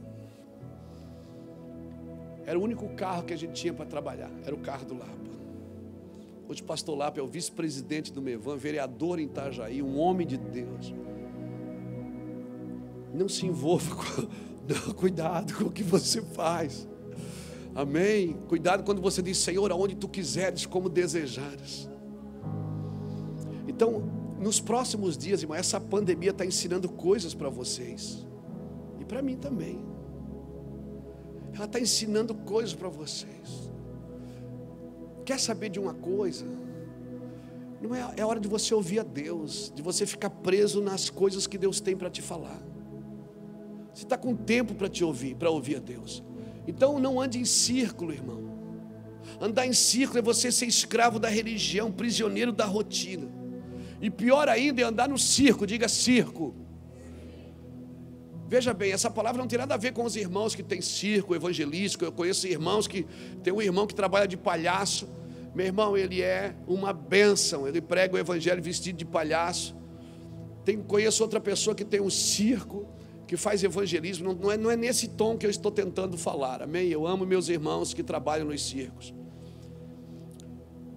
era 2.46 2.58
o 2.58 2.62
único 2.64 2.88
carro 2.90 3.24
que 3.24 3.34
a 3.34 3.38
gente 3.38 3.54
tinha 3.54 3.74
para 3.74 3.86
trabalhar, 3.86 4.32
era 4.46 4.56
o 4.56 4.60
carro 4.60 4.86
do 4.86 4.94
Lapa. 4.94 5.18
Hoje 6.48 6.62
o 6.62 6.66
pastor 6.66 6.98
Lapa 6.98 7.20
é 7.20 7.24
o 7.24 7.28
vice-presidente 7.28 8.14
do 8.14 8.22
Mevan, 8.22 8.56
vereador 8.56 9.20
em 9.20 9.24
Itajaí, 9.24 9.82
um 9.82 10.00
homem 10.00 10.26
de 10.26 10.38
Deus. 10.38 10.94
Não 13.14 13.28
se 13.28 13.46
envolva 13.46 13.96
com. 13.96 14.47
Cuidado 14.96 15.54
com 15.54 15.66
o 15.66 15.72
que 15.72 15.84
você 15.84 16.22
faz. 16.22 16.88
Amém. 17.76 18.34
Cuidado 18.48 18.84
quando 18.84 19.02
você 19.02 19.22
diz, 19.22 19.38
Senhor, 19.38 19.72
aonde 19.72 19.96
tu 19.96 20.08
quiseres, 20.08 20.66
como 20.66 20.90
desejares. 20.90 21.88
Então, 23.68 24.02
nos 24.40 24.60
próximos 24.60 25.18
dias, 25.18 25.42
irmão, 25.42 25.56
essa 25.56 25.80
pandemia 25.80 26.32
está 26.32 26.46
ensinando 26.46 26.90
coisas 26.90 27.34
para 27.34 27.50
vocês. 27.50 28.26
E 29.00 29.06
para 29.06 29.22
mim 29.22 29.38
também. 29.38 29.86
Ela 31.54 31.66
está 31.66 31.80
ensinando 31.80 32.34
coisas 32.34 32.74
para 32.74 32.90
vocês. 32.90 33.72
Quer 35.26 35.40
saber 35.40 35.70
de 35.70 35.80
uma 35.80 35.94
coisa? 35.94 36.46
Não 37.82 37.94
é, 37.94 38.14
é 38.18 38.26
hora 38.26 38.40
de 38.40 38.48
você 38.48 38.74
ouvir 38.74 39.00
a 39.00 39.04
Deus, 39.04 39.72
de 39.76 39.82
você 39.82 40.06
ficar 40.06 40.30
preso 40.30 40.82
nas 40.82 41.10
coisas 41.10 41.46
que 41.46 41.58
Deus 41.58 41.80
tem 41.80 41.96
para 41.96 42.10
te 42.10 42.22
falar. 42.22 42.62
Você 43.98 44.04
está 44.04 44.16
com 44.16 44.36
tempo 44.36 44.76
para 44.76 44.88
te 44.88 45.04
ouvir, 45.04 45.34
para 45.34 45.50
ouvir 45.50 45.78
a 45.78 45.80
Deus. 45.80 46.24
Então 46.68 47.00
não 47.00 47.20
ande 47.20 47.40
em 47.40 47.46
círculo, 47.46 48.14
irmão. 48.14 48.44
Andar 49.42 49.66
em 49.66 49.74
círculo 49.74 50.20
é 50.20 50.22
você 50.22 50.52
ser 50.52 50.68
escravo 50.68 51.18
da 51.18 51.28
religião, 51.28 51.92
prisioneiro 51.92 52.52
da 52.52 52.64
rotina. 52.64 53.28
E 54.00 54.12
pior 54.12 54.50
ainda 54.50 54.84
é 54.84 54.84
andar 54.84 55.10
no 55.10 55.18
circo, 55.18 55.66
diga 55.66 55.88
circo. 55.88 56.56
Veja 58.48 58.72
bem, 58.72 58.92
essa 58.92 59.10
palavra 59.10 59.42
não 59.42 59.48
tem 59.48 59.58
nada 59.58 59.74
a 59.74 59.78
ver 59.78 59.94
com 59.94 60.04
os 60.04 60.16
irmãos 60.16 60.54
que 60.54 60.62
têm 60.62 60.80
circo 60.80 61.34
evangelístico. 61.34 62.06
Eu 62.06 62.12
conheço 62.12 62.46
irmãos 62.46 62.88
que 62.88 63.04
tem 63.42 63.52
um 63.52 63.64
irmão 63.64 63.88
que 63.88 63.96
trabalha 63.96 64.28
de 64.28 64.38
palhaço. 64.38 65.10
Meu 65.56 65.66
irmão, 65.66 65.98
ele 65.98 66.22
é 66.22 66.56
uma 66.68 66.94
bênção. 66.94 67.68
Ele 67.68 67.82
prega 67.82 68.16
o 68.16 68.20
evangelho 68.20 68.62
vestido 68.62 68.96
de 68.96 69.06
palhaço. 69.06 69.76
Tem, 70.64 70.80
conheço 70.84 71.24
outra 71.24 71.42
pessoa 71.42 71.76
que 71.76 71.84
tem 71.84 72.00
um 72.00 72.12
circo 72.12 72.96
que 73.28 73.36
faz 73.36 73.62
evangelismo, 73.62 74.34
não 74.34 74.52
é, 74.52 74.58
não 74.58 74.72
é 74.72 74.78
nesse 74.78 75.10
tom 75.10 75.38
que 75.38 75.46
eu 75.46 75.50
estou 75.50 75.70
tentando 75.70 76.18
falar, 76.18 76.62
amém? 76.62 76.88
Eu 76.88 77.06
amo 77.06 77.26
meus 77.26 77.50
irmãos 77.50 77.94
que 77.94 78.02
trabalham 78.02 78.48
nos 78.48 78.66
circos. 78.66 79.14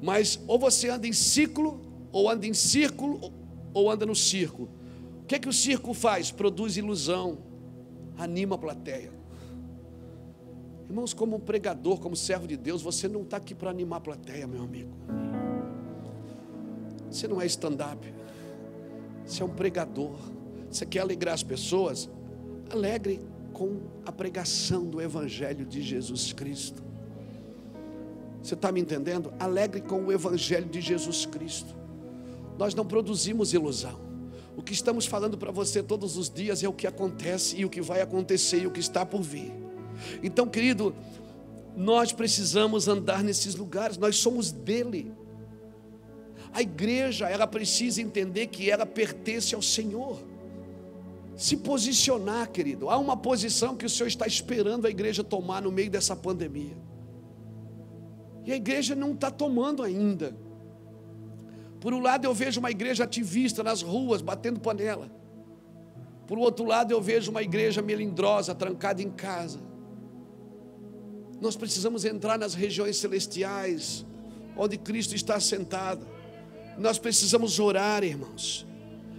Mas 0.00 0.40
ou 0.46 0.58
você 0.58 0.88
anda 0.88 1.08
em 1.08 1.12
ciclo, 1.12 1.80
ou 2.12 2.30
anda 2.30 2.46
em 2.46 2.54
círculo, 2.54 3.32
ou 3.74 3.90
anda 3.90 4.06
no 4.06 4.14
circo. 4.14 4.68
O 5.22 5.26
que 5.26 5.34
é 5.34 5.38
que 5.40 5.48
o 5.48 5.52
circo 5.52 5.92
faz? 5.92 6.30
Produz 6.30 6.76
ilusão, 6.76 7.38
anima 8.16 8.54
a 8.54 8.58
plateia. 8.58 9.12
Irmãos, 10.88 11.12
como 11.12 11.38
pregador, 11.40 11.98
como 11.98 12.14
servo 12.14 12.46
de 12.46 12.56
Deus, 12.56 12.80
você 12.80 13.08
não 13.08 13.22
está 13.22 13.38
aqui 13.38 13.54
para 13.54 13.70
animar 13.70 13.96
a 13.96 14.00
plateia, 14.00 14.46
meu 14.46 14.62
amigo. 14.62 14.90
Você 17.10 17.26
não 17.26 17.40
é 17.40 17.46
stand-up, 17.46 18.12
você 19.26 19.42
é 19.42 19.46
um 19.46 19.50
pregador. 19.50 20.16
Você 20.70 20.86
quer 20.86 21.00
alegrar 21.00 21.34
as 21.34 21.42
pessoas? 21.42 22.08
Alegre 22.70 23.20
com 23.52 23.80
a 24.06 24.12
pregação 24.12 24.84
do 24.84 25.00
Evangelho 25.00 25.66
de 25.66 25.82
Jesus 25.82 26.32
Cristo. 26.32 26.82
Você 28.42 28.54
está 28.54 28.72
me 28.72 28.80
entendendo? 28.80 29.32
Alegre 29.38 29.80
com 29.80 30.06
o 30.06 30.12
Evangelho 30.12 30.66
de 30.66 30.80
Jesus 30.80 31.26
Cristo. 31.26 31.74
Nós 32.56 32.74
não 32.74 32.86
produzimos 32.86 33.52
ilusão. 33.52 33.98
O 34.56 34.62
que 34.62 34.72
estamos 34.72 35.06
falando 35.06 35.36
para 35.36 35.50
você 35.50 35.82
todos 35.82 36.16
os 36.16 36.30
dias 36.30 36.62
é 36.62 36.68
o 36.68 36.72
que 36.72 36.86
acontece 36.86 37.56
e 37.56 37.64
o 37.64 37.70
que 37.70 37.80
vai 37.80 38.00
acontecer 38.00 38.62
e 38.62 38.66
o 38.66 38.70
que 38.70 38.80
está 38.80 39.04
por 39.04 39.22
vir. 39.22 39.52
Então, 40.22 40.46
querido, 40.46 40.94
nós 41.76 42.12
precisamos 42.12 42.88
andar 42.88 43.22
nesses 43.22 43.54
lugares, 43.54 43.96
nós 43.96 44.16
somos 44.16 44.50
dele. 44.50 45.12
A 46.52 46.62
igreja, 46.62 47.28
ela 47.28 47.46
precisa 47.46 48.02
entender 48.02 48.48
que 48.48 48.70
ela 48.70 48.84
pertence 48.84 49.54
ao 49.54 49.62
Senhor 49.62 50.29
se 51.41 51.57
posicionar, 51.57 52.51
querido. 52.51 52.91
Há 52.91 52.99
uma 52.99 53.16
posição 53.16 53.74
que 53.74 53.86
o 53.86 53.88
Senhor 53.88 54.09
está 54.09 54.26
esperando 54.26 54.86
a 54.86 54.91
igreja 54.91 55.24
tomar 55.24 55.62
no 55.62 55.72
meio 55.72 55.91
dessa 55.91 56.14
pandemia. 56.14 56.76
E 58.45 58.53
a 58.53 58.57
igreja 58.57 58.95
não 58.95 59.12
está 59.12 59.30
tomando 59.30 59.82
ainda. 59.82 60.36
Por 61.80 61.95
um 61.95 62.01
lado, 62.03 62.26
eu 62.26 62.34
vejo 62.34 62.61
uma 62.61 62.70
igreja 62.70 63.05
ativista 63.05 63.62
nas 63.62 63.80
ruas, 63.80 64.20
batendo 64.20 64.61
panela. 64.61 65.11
Por 66.26 66.36
outro 66.36 66.66
lado, 66.66 66.93
eu 66.93 67.01
vejo 67.01 67.30
uma 67.30 67.41
igreja 67.41 67.80
melindrosa, 67.80 68.55
trancada 68.55 69.01
em 69.01 69.11
casa. 69.11 69.61
Nós 71.41 71.57
precisamos 71.57 72.05
entrar 72.05 72.38
nas 72.38 72.53
regiões 72.53 72.99
celestiais, 72.99 74.05
onde 74.59 74.76
Cristo 74.76 75.14
está 75.14 75.41
sentado. 75.41 76.07
Nós 76.76 76.99
precisamos 76.99 77.59
orar, 77.59 78.05
irmãos. 78.05 78.66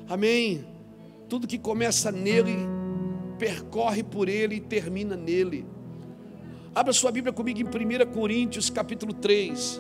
Amém. 0.08 0.71
Tudo 1.32 1.48
que 1.48 1.58
começa 1.58 2.12
nele, 2.12 2.58
percorre 3.40 4.04
por 4.04 4.28
ele 4.28 4.56
e 4.56 4.60
termina 4.60 5.16
nele. 5.16 5.66
Abra 6.76 6.92
sua 6.92 7.10
Bíblia 7.10 7.32
comigo 7.32 7.58
em 7.58 7.64
1 7.64 8.12
Coríntios 8.12 8.70
capítulo 8.70 9.14
3. 9.14 9.80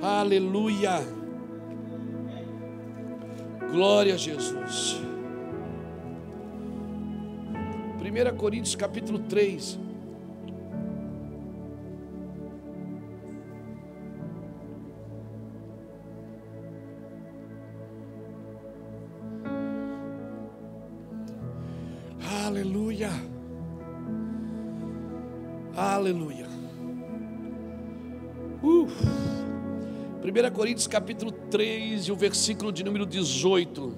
Aleluia. 0.00 1.00
Glória 3.72 4.14
a 4.14 4.16
Jesus. 4.16 5.02
1 7.98 8.36
Coríntios 8.36 8.76
capítulo 8.76 9.18
3. 9.18 9.80
Coríntios 30.60 30.86
capítulo 30.86 31.32
3 31.32 32.08
e 32.08 32.12
o 32.12 32.14
versículo 32.14 32.70
de 32.70 32.84
número 32.84 33.06
18 33.06 33.96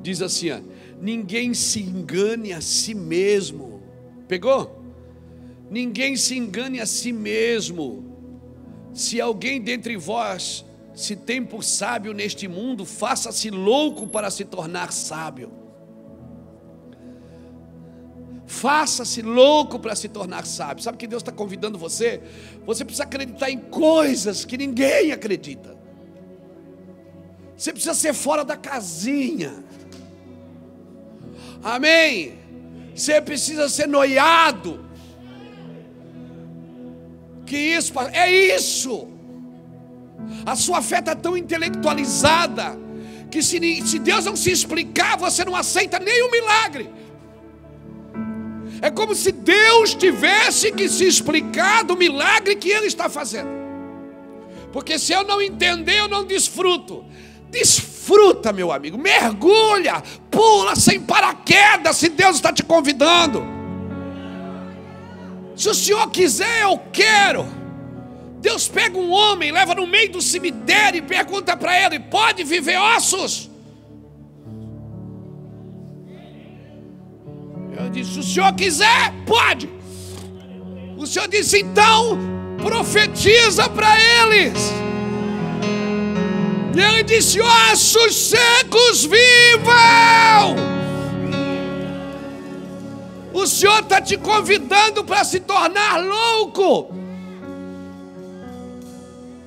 diz 0.00 0.22
assim: 0.22 0.52
ó, 0.52 0.60
Ninguém 1.00 1.52
se 1.52 1.80
engane 1.82 2.52
a 2.52 2.60
si 2.60 2.94
mesmo. 2.94 3.82
Pegou? 4.28 4.80
Ninguém 5.68 6.16
se 6.16 6.38
engane 6.38 6.78
a 6.78 6.86
si 6.86 7.12
mesmo. 7.12 8.16
Se 8.92 9.20
alguém 9.20 9.60
dentre 9.60 9.96
vós 9.96 10.64
se 10.94 11.16
tem 11.16 11.44
por 11.44 11.64
sábio 11.64 12.12
neste 12.12 12.46
mundo, 12.46 12.84
faça-se 12.84 13.50
louco 13.50 14.06
para 14.06 14.30
se 14.30 14.44
tornar 14.44 14.92
sábio. 14.92 15.50
Faça-se 18.54 19.20
louco 19.20 19.80
para 19.80 19.96
se 19.96 20.08
tornar 20.08 20.46
sábio. 20.46 20.82
Sabe 20.82 20.96
que 20.96 21.08
Deus 21.08 21.22
está 21.22 21.32
convidando 21.32 21.76
você? 21.76 22.22
Você 22.64 22.84
precisa 22.84 23.02
acreditar 23.02 23.50
em 23.50 23.58
coisas 23.58 24.44
que 24.44 24.56
ninguém 24.56 25.10
acredita. 25.10 25.76
Você 27.56 27.72
precisa 27.72 27.94
ser 27.94 28.14
fora 28.14 28.44
da 28.44 28.56
casinha. 28.56 29.52
Amém. 31.64 32.38
Você 32.94 33.20
precisa 33.20 33.68
ser 33.68 33.88
noiado. 33.88 34.84
Que 37.44 37.56
isso, 37.56 37.92
é 38.12 38.30
isso. 38.56 39.08
A 40.46 40.54
sua 40.54 40.80
fé 40.80 41.00
está 41.00 41.16
tão 41.16 41.36
intelectualizada 41.36 42.78
que 43.32 43.42
se, 43.42 43.58
se 43.84 43.98
Deus 43.98 44.24
não 44.24 44.36
se 44.36 44.52
explicar, 44.52 45.18
você 45.18 45.44
não 45.44 45.56
aceita 45.56 45.98
nenhum 45.98 46.30
milagre. 46.30 47.03
É 48.84 48.90
como 48.90 49.14
se 49.14 49.32
Deus 49.32 49.94
tivesse 49.94 50.70
que 50.70 50.90
se 50.90 51.06
explicar 51.06 51.82
do 51.84 51.96
milagre 51.96 52.54
que 52.54 52.68
Ele 52.68 52.84
está 52.84 53.08
fazendo. 53.08 53.48
Porque 54.74 54.98
se 54.98 55.10
eu 55.10 55.24
não 55.24 55.40
entender, 55.40 56.00
eu 56.00 56.06
não 56.06 56.22
desfruto. 56.22 57.02
Desfruta, 57.48 58.52
meu 58.52 58.70
amigo, 58.70 58.98
mergulha, 58.98 60.02
pula 60.30 60.76
sem 60.76 61.00
paraquedas, 61.00 61.96
se 61.96 62.10
Deus 62.10 62.36
está 62.36 62.52
te 62.52 62.62
convidando. 62.62 63.42
Se 65.56 65.70
o 65.70 65.74
Senhor 65.74 66.10
quiser, 66.10 66.64
eu 66.64 66.78
quero. 66.92 67.46
Deus 68.42 68.68
pega 68.68 68.98
um 68.98 69.10
homem, 69.10 69.50
leva 69.50 69.74
no 69.74 69.86
meio 69.86 70.12
do 70.12 70.20
cemitério 70.20 70.98
e 70.98 71.00
pergunta 71.00 71.56
para 71.56 71.74
ele: 71.80 71.98
pode 72.00 72.44
viver 72.44 72.76
ossos? 72.76 73.50
Eu 77.84 77.90
disse: 77.90 78.12
se 78.14 78.18
o 78.18 78.22
senhor 78.22 78.52
quiser, 78.54 79.12
pode. 79.26 79.68
O 80.96 81.06
senhor 81.06 81.28
disse: 81.28 81.60
então, 81.60 82.18
profetiza 82.62 83.68
para 83.68 83.94
eles. 84.00 84.72
E 86.74 86.80
ele 86.80 87.02
disse: 87.02 87.40
ossos 87.40 88.16
secos 88.16 89.04
vivam. 89.04 90.74
O 93.34 93.46
Senhor 93.46 93.80
está 93.80 94.00
te 94.00 94.16
convidando 94.16 95.04
para 95.04 95.22
se 95.24 95.40
tornar 95.40 95.98
louco. 96.02 96.94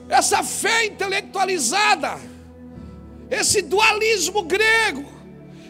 Essa 0.07 0.43
fé 0.43 0.85
intelectualizada, 0.85 2.19
esse 3.31 3.61
dualismo 3.61 4.43
grego, 4.43 5.05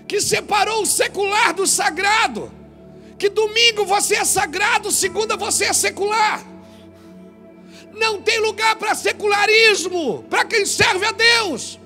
que 0.07 0.19
separou 0.19 0.81
o 0.81 0.85
secular 0.85 1.53
do 1.53 1.65
sagrado, 1.65 2.51
que 3.17 3.29
domingo 3.29 3.85
você 3.85 4.15
é 4.15 4.25
sagrado, 4.25 4.91
segunda 4.91 5.35
você 5.35 5.65
é 5.65 5.73
secular. 5.73 6.45
Não 7.93 8.21
tem 8.21 8.39
lugar 8.39 8.75
para 8.75 8.93
secularismo, 8.93 10.23
para 10.29 10.45
quem 10.45 10.65
serve 10.65 11.05
a 11.05 11.11
Deus. 11.11 11.79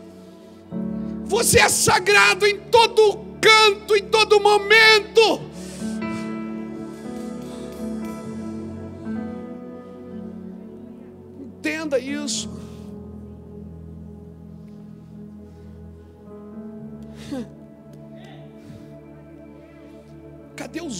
Você 1.23 1.59
é 1.59 1.69
sagrado 1.69 2.45
em 2.45 2.59
todo 2.59 3.25
canto, 3.39 3.95
em 3.95 4.03
todo 4.03 4.39
momento. 4.41 5.41
Entenda 11.39 11.97
isso. 11.97 12.49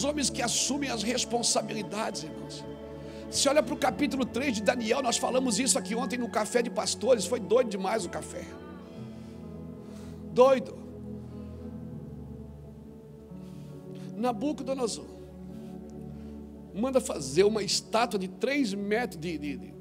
Os 0.02 0.04
homens 0.04 0.30
que 0.32 0.42
assumem 0.42 0.90
as 0.90 1.04
responsabilidades, 1.04 2.24
irmãos? 2.24 2.66
Se 3.30 3.48
olha 3.48 3.62
para 3.62 3.76
o 3.76 3.78
capítulo 3.78 4.26
3 4.26 4.56
de 4.56 4.64
Daniel, 4.64 5.02
nós 5.02 5.18
falamos 5.18 5.60
isso 5.60 5.78
aqui 5.78 5.94
ontem 5.96 6.18
no 6.18 6.28
café 6.28 6.62
de 6.62 6.70
pastores, 6.70 7.26
foi 7.26 7.40
doido 7.40 7.70
demais 7.70 8.04
o 8.04 8.10
café. 8.10 8.44
Doido. 10.34 10.76
Nabucodonosor 14.18 15.06
manda 16.74 17.00
fazer 17.00 17.44
uma 17.44 17.62
estátua 17.62 18.20
de 18.20 18.28
3 18.28 18.74
metros 18.74 19.20
de, 19.20 19.38
de, 19.38 19.58
de 19.58 19.74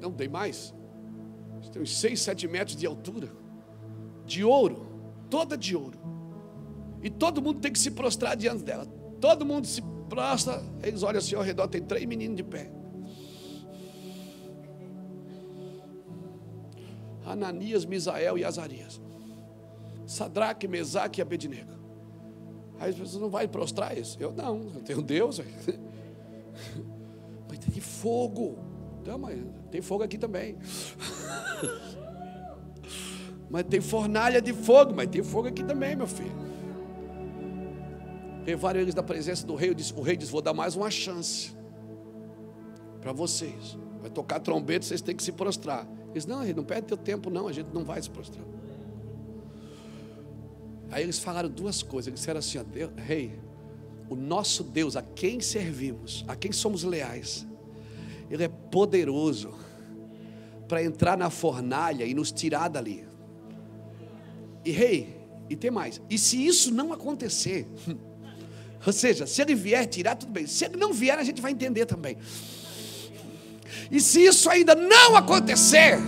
não 0.00 0.12
tem 0.12 0.28
mais. 0.28 0.74
Tem 1.72 1.82
uns 1.82 1.98
6, 1.98 2.20
7 2.20 2.48
metros 2.48 2.76
de 2.76 2.86
altura. 2.86 3.28
De 4.24 4.42
ouro. 4.44 4.86
Toda 5.28 5.56
de 5.56 5.76
ouro. 5.76 5.98
E 7.02 7.10
todo 7.10 7.42
mundo 7.42 7.60
tem 7.60 7.72
que 7.72 7.78
se 7.78 7.90
prostrar 7.90 8.36
diante 8.36 8.62
dela. 8.62 8.97
Todo 9.20 9.44
mundo 9.44 9.66
se 9.66 9.82
prostra. 10.08 10.62
Eles 10.82 11.02
olham 11.02 11.18
assim 11.18 11.34
ao 11.34 11.42
redor. 11.42 11.68
Tem 11.68 11.82
três 11.82 12.04
meninos 12.06 12.36
de 12.36 12.44
pé. 12.44 12.70
Ananias, 17.24 17.84
Misael 17.84 18.38
e 18.38 18.44
Azarias. 18.44 19.00
Sadraque, 20.06 20.66
Mesaque 20.66 21.20
e 21.20 21.22
Abednego. 21.22 21.72
Aí 22.80 22.90
as 22.90 22.96
pessoas 22.96 23.20
não 23.20 23.28
vai 23.28 23.46
prostrar 23.46 23.96
isso. 23.96 24.16
Eu 24.20 24.32
não, 24.32 24.70
eu 24.74 24.80
tenho 24.80 25.02
Deus. 25.02 25.40
Mas 27.48 27.58
tem 27.58 27.80
fogo. 27.80 28.58
Então, 29.00 29.18
mas 29.18 29.38
tem 29.70 29.80
fogo 29.80 30.02
aqui 30.02 30.18
também. 30.18 30.56
mas 33.48 33.64
tem 33.64 33.80
fornalha 33.80 34.42
de 34.42 34.52
fogo, 34.52 34.92
mas 34.94 35.08
tem 35.08 35.22
fogo 35.22 35.48
aqui 35.48 35.64
também, 35.64 35.96
meu 35.96 36.06
filho. 36.06 36.47
Levaram 38.48 38.80
eles 38.80 38.94
da 38.94 39.02
presença 39.02 39.46
do 39.46 39.54
rei. 39.54 39.74
Disse, 39.74 39.92
o 39.92 40.00
rei 40.00 40.16
disse: 40.16 40.32
Vou 40.32 40.40
dar 40.40 40.54
mais 40.54 40.74
uma 40.74 40.90
chance 40.90 41.54
para 42.98 43.12
vocês. 43.12 43.76
Vai 44.00 44.08
tocar 44.08 44.40
trombeta, 44.40 44.86
vocês 44.86 45.02
têm 45.02 45.14
que 45.14 45.22
se 45.22 45.32
prostrar. 45.32 45.86
Eles: 46.12 46.24
Não, 46.24 46.42
rei, 46.42 46.54
não 46.54 46.64
perde 46.64 46.86
teu 46.86 46.96
tempo, 46.96 47.28
não. 47.28 47.46
A 47.46 47.52
gente 47.52 47.68
não 47.74 47.84
vai 47.84 48.00
se 48.00 48.08
prostrar. 48.08 48.46
Aí 50.90 51.02
eles 51.02 51.18
falaram 51.18 51.50
duas 51.50 51.82
coisas. 51.82 52.08
Eles 52.08 52.20
disseram 52.20 52.38
assim: 52.38 52.58
Rei, 52.96 53.38
o 54.08 54.16
nosso 54.16 54.64
Deus, 54.64 54.96
a 54.96 55.02
quem 55.02 55.40
servimos, 55.40 56.24
a 56.26 56.34
quem 56.34 56.50
somos 56.50 56.84
leais, 56.84 57.46
Ele 58.30 58.44
é 58.44 58.48
poderoso 58.48 59.52
para 60.66 60.82
entrar 60.82 61.18
na 61.18 61.28
fornalha 61.28 62.06
e 62.06 62.14
nos 62.14 62.32
tirar 62.32 62.68
dali. 62.68 63.06
E 64.64 64.70
rei, 64.70 65.20
e 65.50 65.54
tem 65.54 65.70
mais. 65.70 66.00
E 66.08 66.16
se 66.16 66.46
isso 66.46 66.72
não 66.72 66.94
acontecer, 66.94 67.68
ou 68.86 68.92
seja, 68.92 69.26
se 69.26 69.42
ele 69.42 69.54
vier 69.54 69.86
tirar, 69.86 70.14
tudo 70.14 70.32
bem. 70.32 70.46
Se 70.46 70.64
ele 70.64 70.76
não 70.76 70.92
vier, 70.92 71.18
a 71.18 71.24
gente 71.24 71.40
vai 71.40 71.52
entender 71.52 71.86
também. 71.86 72.16
E 73.90 74.00
se 74.00 74.24
isso 74.24 74.48
ainda 74.48 74.74
não 74.74 75.16
acontecer, 75.16 75.98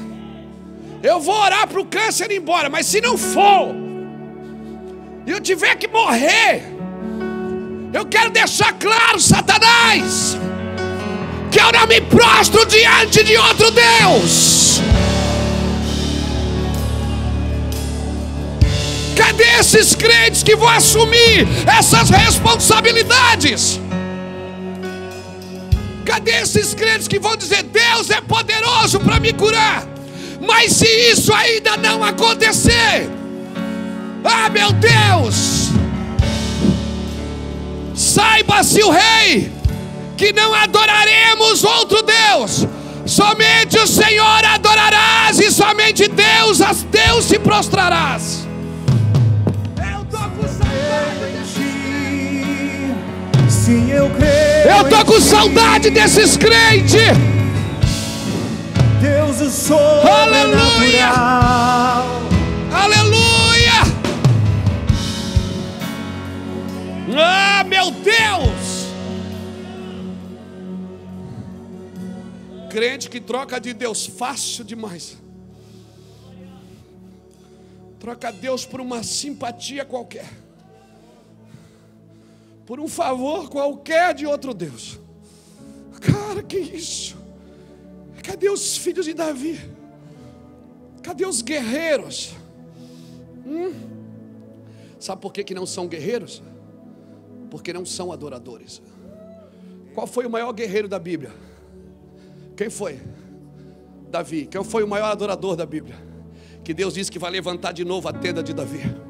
eu 1.02 1.20
vou 1.20 1.34
orar 1.34 1.66
para 1.66 1.80
o 1.80 1.86
câncer 1.86 2.30
ir 2.30 2.38
embora. 2.38 2.68
Mas 2.68 2.86
se 2.86 3.00
não 3.00 3.16
for, 3.18 3.74
e 5.26 5.30
eu 5.30 5.40
tiver 5.40 5.74
que 5.76 5.88
morrer, 5.88 6.62
eu 7.92 8.06
quero 8.06 8.30
deixar 8.30 8.72
claro, 8.78 9.20
Satanás 9.20 10.38
que 11.50 11.60
eu 11.60 11.72
não 11.72 11.86
me 11.86 12.00
prostro 12.00 12.64
diante 12.66 13.24
de 13.24 13.36
outro 13.36 13.70
Deus. 13.72 14.80
Cadê 19.41 19.59
esses 19.59 19.95
crentes 19.95 20.43
que 20.43 20.55
vão 20.55 20.68
assumir 20.68 21.49
essas 21.66 22.11
responsabilidades? 22.11 23.80
Cadê 26.05 26.43
esses 26.43 26.74
crentes 26.74 27.09
que 27.09 27.18
vão 27.18 27.34
dizer: 27.36 27.62
Deus 27.62 28.11
é 28.11 28.20
poderoso 28.20 29.01
para 29.01 29.18
me 29.18 29.32
curar? 29.32 29.86
Mas 30.47 30.72
se 30.72 30.86
isso 30.86 31.32
ainda 31.32 31.74
não 31.78 32.05
acontecer, 32.05 33.09
ah 34.22 34.51
meu 34.51 34.72
Deus, 34.72 35.70
saiba-se 37.95 38.82
o 38.82 38.91
rei 38.91 39.51
que 40.18 40.34
não 40.34 40.55
adoraremos 40.55 41.64
outro 41.64 42.03
Deus. 42.03 42.66
Somente 43.07 43.78
o 43.78 43.86
Senhor 43.86 44.45
adorarás 44.45 45.38
e 45.38 45.51
somente 45.51 46.07
Deus, 46.09 46.61
a 46.61 46.74
Deus 46.74 47.24
se 47.24 47.38
prostrarás. 47.38 48.39
Sim, 53.70 53.88
eu 53.92 54.10
creio. 54.10 54.68
Eu 54.68 54.88
tô 54.88 55.04
com 55.04 55.20
saudade 55.20 55.90
desses 55.90 56.36
crentes. 56.36 57.00
Deus 59.00 59.40
o 59.40 59.48
sobrenatural. 59.48 60.58
Aleluia! 62.72 63.82
Ah, 67.16 67.62
meu 67.62 67.92
Deus! 67.92 68.88
Crente 72.70 73.08
que 73.08 73.20
troca 73.20 73.60
de 73.60 73.72
Deus 73.72 74.04
fácil 74.04 74.64
demais. 74.64 75.16
Troca 78.00 78.32
Deus 78.32 78.66
por 78.66 78.80
uma 78.80 79.04
simpatia 79.04 79.84
qualquer. 79.84 80.39
Por 82.70 82.78
um 82.78 82.86
favor 82.86 83.50
qualquer 83.50 84.14
de 84.14 84.24
outro 84.24 84.54
Deus. 84.54 85.00
Cara, 86.00 86.40
que 86.40 86.56
isso? 86.56 87.16
Cadê 88.22 88.48
os 88.48 88.76
filhos 88.76 89.06
de 89.06 89.12
Davi? 89.12 89.60
Cadê 91.02 91.26
os 91.26 91.42
guerreiros? 91.42 92.32
Hum? 93.44 93.72
Sabe 95.00 95.20
por 95.20 95.32
que, 95.32 95.42
que 95.42 95.52
não 95.52 95.66
são 95.66 95.88
guerreiros? 95.88 96.40
Porque 97.50 97.72
não 97.72 97.84
são 97.84 98.12
adoradores. 98.12 98.80
Qual 99.92 100.06
foi 100.06 100.24
o 100.24 100.30
maior 100.30 100.52
guerreiro 100.52 100.86
da 100.86 101.00
Bíblia? 101.00 101.32
Quem 102.56 102.70
foi? 102.70 103.00
Davi. 104.08 104.46
Quem 104.46 104.62
foi 104.62 104.84
o 104.84 104.88
maior 104.88 105.10
adorador 105.10 105.56
da 105.56 105.66
Bíblia? 105.66 105.96
Que 106.62 106.72
Deus 106.72 106.94
disse 106.94 107.10
que 107.10 107.18
vai 107.18 107.32
levantar 107.32 107.72
de 107.72 107.84
novo 107.84 108.06
a 108.06 108.12
tenda 108.12 108.44
de 108.44 108.54
Davi. 108.54 109.09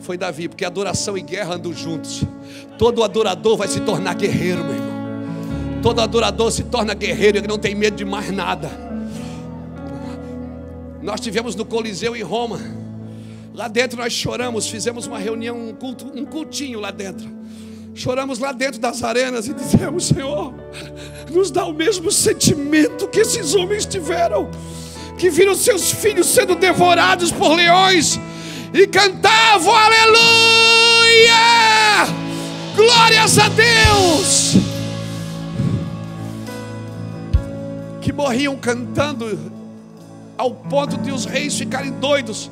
Foi 0.00 0.16
Davi, 0.16 0.48
porque 0.48 0.64
adoração 0.64 1.16
e 1.16 1.20
guerra 1.20 1.54
andam 1.54 1.72
juntos. 1.72 2.24
Todo 2.78 3.04
adorador 3.04 3.56
vai 3.56 3.68
se 3.68 3.80
tornar 3.80 4.14
guerreiro, 4.14 4.64
meu 4.64 4.74
irmão. 4.74 5.00
Todo 5.82 6.00
adorador 6.00 6.50
se 6.50 6.64
torna 6.64 6.94
guerreiro, 6.94 7.38
ele 7.38 7.46
não 7.46 7.58
tem 7.58 7.74
medo 7.74 7.96
de 7.96 8.04
mais 8.04 8.30
nada. 8.30 8.70
Nós 11.02 11.20
tivemos 11.20 11.54
no 11.54 11.64
Coliseu 11.64 12.16
em 12.16 12.22
Roma. 12.22 12.60
Lá 13.54 13.68
dentro 13.68 13.98
nós 13.98 14.12
choramos, 14.12 14.68
fizemos 14.68 15.06
uma 15.06 15.18
reunião, 15.18 15.56
um 15.56 15.74
culto, 15.74 16.10
um 16.14 16.24
cultinho 16.24 16.80
lá 16.80 16.90
dentro. 16.90 17.28
Choramos 17.94 18.38
lá 18.38 18.52
dentro 18.52 18.80
das 18.80 19.02
arenas 19.02 19.48
e 19.48 19.54
dizemos: 19.54 20.06
Senhor, 20.06 20.54
nos 21.30 21.50
dá 21.50 21.66
o 21.66 21.74
mesmo 21.74 22.10
sentimento 22.10 23.06
que 23.08 23.20
esses 23.20 23.54
homens 23.54 23.84
tiveram, 23.84 24.50
que 25.18 25.28
viram 25.28 25.54
seus 25.54 25.90
filhos 25.90 26.26
sendo 26.26 26.54
devorados 26.54 27.30
por 27.30 27.54
leões 27.54 28.18
e 28.72 28.86
cantavam 28.86 29.74
aleluia! 29.74 30.10
Glórias 32.76 33.38
a 33.38 33.48
Deus! 33.48 34.54
Que 38.00 38.12
morriam 38.12 38.56
cantando 38.56 39.38
ao 40.38 40.52
ponto 40.54 40.96
de 40.96 41.12
os 41.12 41.26
reis 41.26 41.56
ficarem 41.56 41.92
doidos 41.92 42.50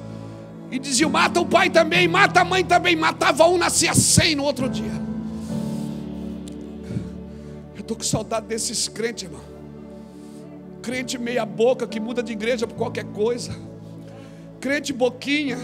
e 0.71 0.79
diziam: 0.79 1.11
mata 1.11 1.41
o 1.41 1.47
pai 1.47 1.71
também, 1.71 2.07
mata 2.07 2.41
a 2.41 2.45
mãe 2.45 2.65
também. 2.65 2.95
Matava 2.95 3.47
um, 3.47 3.57
nascia 3.57 3.95
cem 3.95 4.35
no 4.35 4.45
outro 4.45 4.69
dia. 4.69 5.09
Eu 7.75 7.81
estou 7.81 7.97
com 7.97 8.03
saudade 8.03 8.47
desses 8.47 8.89
crentes, 8.89 9.25
irmão. 9.25 9.41
Crente 10.83 11.19
meia-boca 11.19 11.87
que 11.87 11.99
muda 11.99 12.23
de 12.23 12.33
igreja 12.33 12.67
por 12.67 12.77
qualquer 12.77 13.05
coisa. 13.05 13.57
Crente 14.61 14.93
boquinha. 14.93 15.59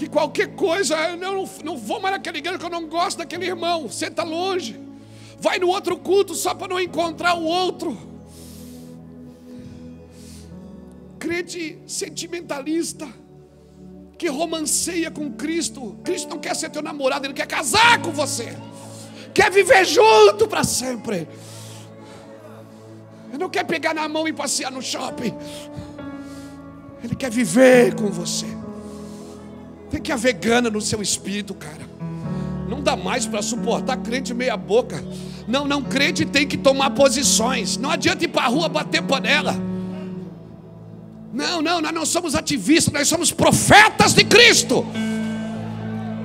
Que 0.00 0.08
qualquer 0.08 0.54
coisa, 0.54 0.96
eu 1.10 1.18
não, 1.18 1.50
não 1.62 1.76
vou 1.76 2.00
mais 2.00 2.14
naquela 2.14 2.38
igreja 2.38 2.58
que 2.58 2.64
eu 2.64 2.70
não 2.70 2.88
gosto 2.88 3.18
daquele 3.18 3.44
irmão. 3.44 3.86
Senta 3.90 4.22
longe. 4.22 4.80
Vai 5.38 5.58
no 5.58 5.68
outro 5.68 5.94
culto 5.98 6.34
só 6.34 6.54
para 6.54 6.68
não 6.68 6.80
encontrar 6.80 7.34
o 7.34 7.44
outro. 7.44 7.98
Crente 11.18 11.78
sentimentalista 11.86 13.06
que 14.16 14.26
romanceia 14.28 15.10
com 15.10 15.30
Cristo. 15.32 15.98
Cristo 16.02 16.30
não 16.30 16.38
quer 16.38 16.56
ser 16.56 16.70
teu 16.70 16.80
namorado, 16.80 17.26
ele 17.26 17.34
quer 17.34 17.46
casar 17.46 18.00
com 18.00 18.10
você. 18.10 18.56
Quer 19.34 19.50
viver 19.50 19.84
junto 19.84 20.48
para 20.48 20.64
sempre. 20.64 21.28
Ele 23.28 23.36
não 23.36 23.50
quer 23.50 23.64
pegar 23.64 23.92
na 23.92 24.08
mão 24.08 24.26
e 24.26 24.32
passear 24.32 24.72
no 24.72 24.80
shopping. 24.80 25.36
Ele 27.04 27.14
quer 27.14 27.30
viver 27.30 27.94
com 27.96 28.06
você. 28.06 28.59
Tem 29.90 30.00
que 30.00 30.12
haver 30.12 30.34
gana 30.34 30.70
no 30.70 30.80
seu 30.80 31.02
espírito, 31.02 31.52
cara. 31.54 31.88
Não 32.68 32.80
dá 32.80 32.94
mais 32.96 33.26
para 33.26 33.42
suportar 33.42 33.96
crente 33.96 34.32
meia 34.32 34.56
boca. 34.56 35.04
Não, 35.48 35.66
não, 35.66 35.82
crente 35.82 36.24
tem 36.24 36.46
que 36.46 36.56
tomar 36.56 36.90
posições. 36.90 37.76
Não 37.76 37.90
adianta 37.90 38.24
ir 38.24 38.28
para 38.28 38.44
a 38.44 38.48
rua 38.48 38.68
bater 38.68 39.02
panela. 39.02 39.56
Não, 41.32 41.60
não, 41.60 41.80
nós 41.80 41.92
não 41.92 42.06
somos 42.06 42.34
ativistas, 42.34 42.92
nós 42.92 43.08
somos 43.08 43.32
profetas 43.32 44.14
de 44.14 44.24
Cristo. 44.24 44.86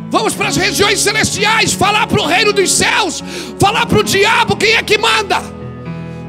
Vamos 0.09 0.35
para 0.35 0.47
as 0.49 0.55
regiões 0.55 0.99
celestiais, 0.99 1.73
falar 1.73 2.07
para 2.07 2.21
o 2.21 2.25
reino 2.25 2.53
dos 2.53 2.71
céus, 2.71 3.23
falar 3.59 3.85
para 3.85 3.99
o 3.99 4.03
diabo 4.03 4.55
quem 4.55 4.75
é 4.75 4.83
que 4.83 4.97
manda. 4.97 5.41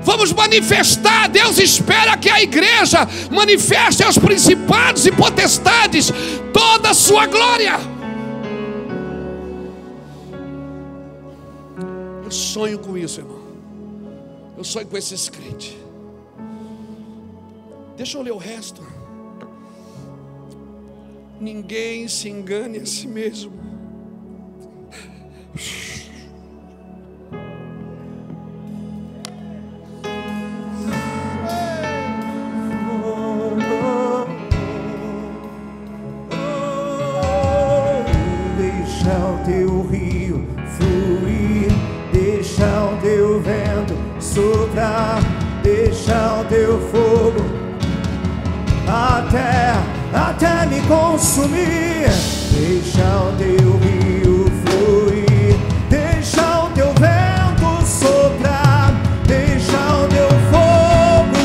Vamos 0.07 0.33
manifestar. 0.33 1.29
Deus 1.29 1.59
espera 1.59 2.17
que 2.17 2.31
a 2.31 2.41
igreja 2.41 3.01
manifeste 3.29 4.05
aos 4.05 4.17
principados 4.17 5.05
e 5.05 5.11
potestades 5.11 6.13
toda 6.53 6.91
a 6.91 6.95
sua 6.95 7.27
glória. 7.27 7.75
Eu 12.25 12.31
sonho 12.31 12.79
com 12.79 12.97
isso, 12.97 13.21
irmão. 13.21 13.43
Eu 14.57 14.63
sonho 14.63 14.87
com 14.87 14.97
esses 14.97 15.29
crentes. 15.29 15.77
Deixa 17.97 18.17
eu 18.17 18.23
ler 18.23 18.33
o 18.33 18.39
resto. 18.39 18.87
Ninguém 21.41 22.07
se 22.07 22.29
engane 22.29 22.79
a 22.79 22.87
si 22.87 23.09
mesmo. 23.09 23.53
Consumir. 51.27 52.07
Deixa 52.53 53.05
o 53.19 53.33
teu 53.37 53.79
rio 53.79 54.47
fluir, 54.65 55.57
deixa 55.91 56.65
o 56.65 56.71
teu 56.71 56.93
vento 56.95 57.85
soprar, 57.85 58.95
deixa 59.27 59.77
o 59.93 60.07
teu 60.07 60.29
fogo 60.51 61.45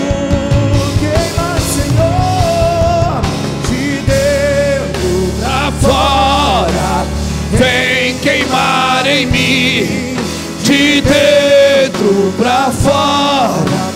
queimar, 1.00 1.60
Senhor, 1.60 3.22
de 3.70 4.02
dentro 4.02 5.14
Pra 5.40 5.72
fora, 5.82 7.06
vem 7.54 8.18
queimar 8.20 9.06
em 9.08 9.26
mim, 9.26 10.16
de 10.64 11.02
dentro 11.02 12.34
pra 12.38 12.72
fora, 12.72 13.90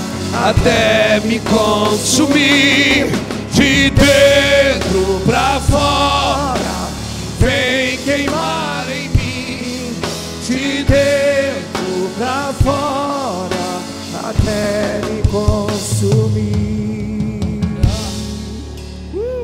até 0.50 1.22
me 1.24 1.40
consumir, 1.40 3.08
de 3.52 3.90
dentro 3.92 4.35
fora, 5.76 6.90
vem 7.40 7.98
queimar 7.98 8.90
em 8.90 9.10
mim, 9.10 9.94
de 10.46 10.84
dentro 10.84 12.10
pra 12.18 12.54
fora 12.54 13.82
até 14.24 15.02
me 15.06 15.22
consumir. 15.30 16.56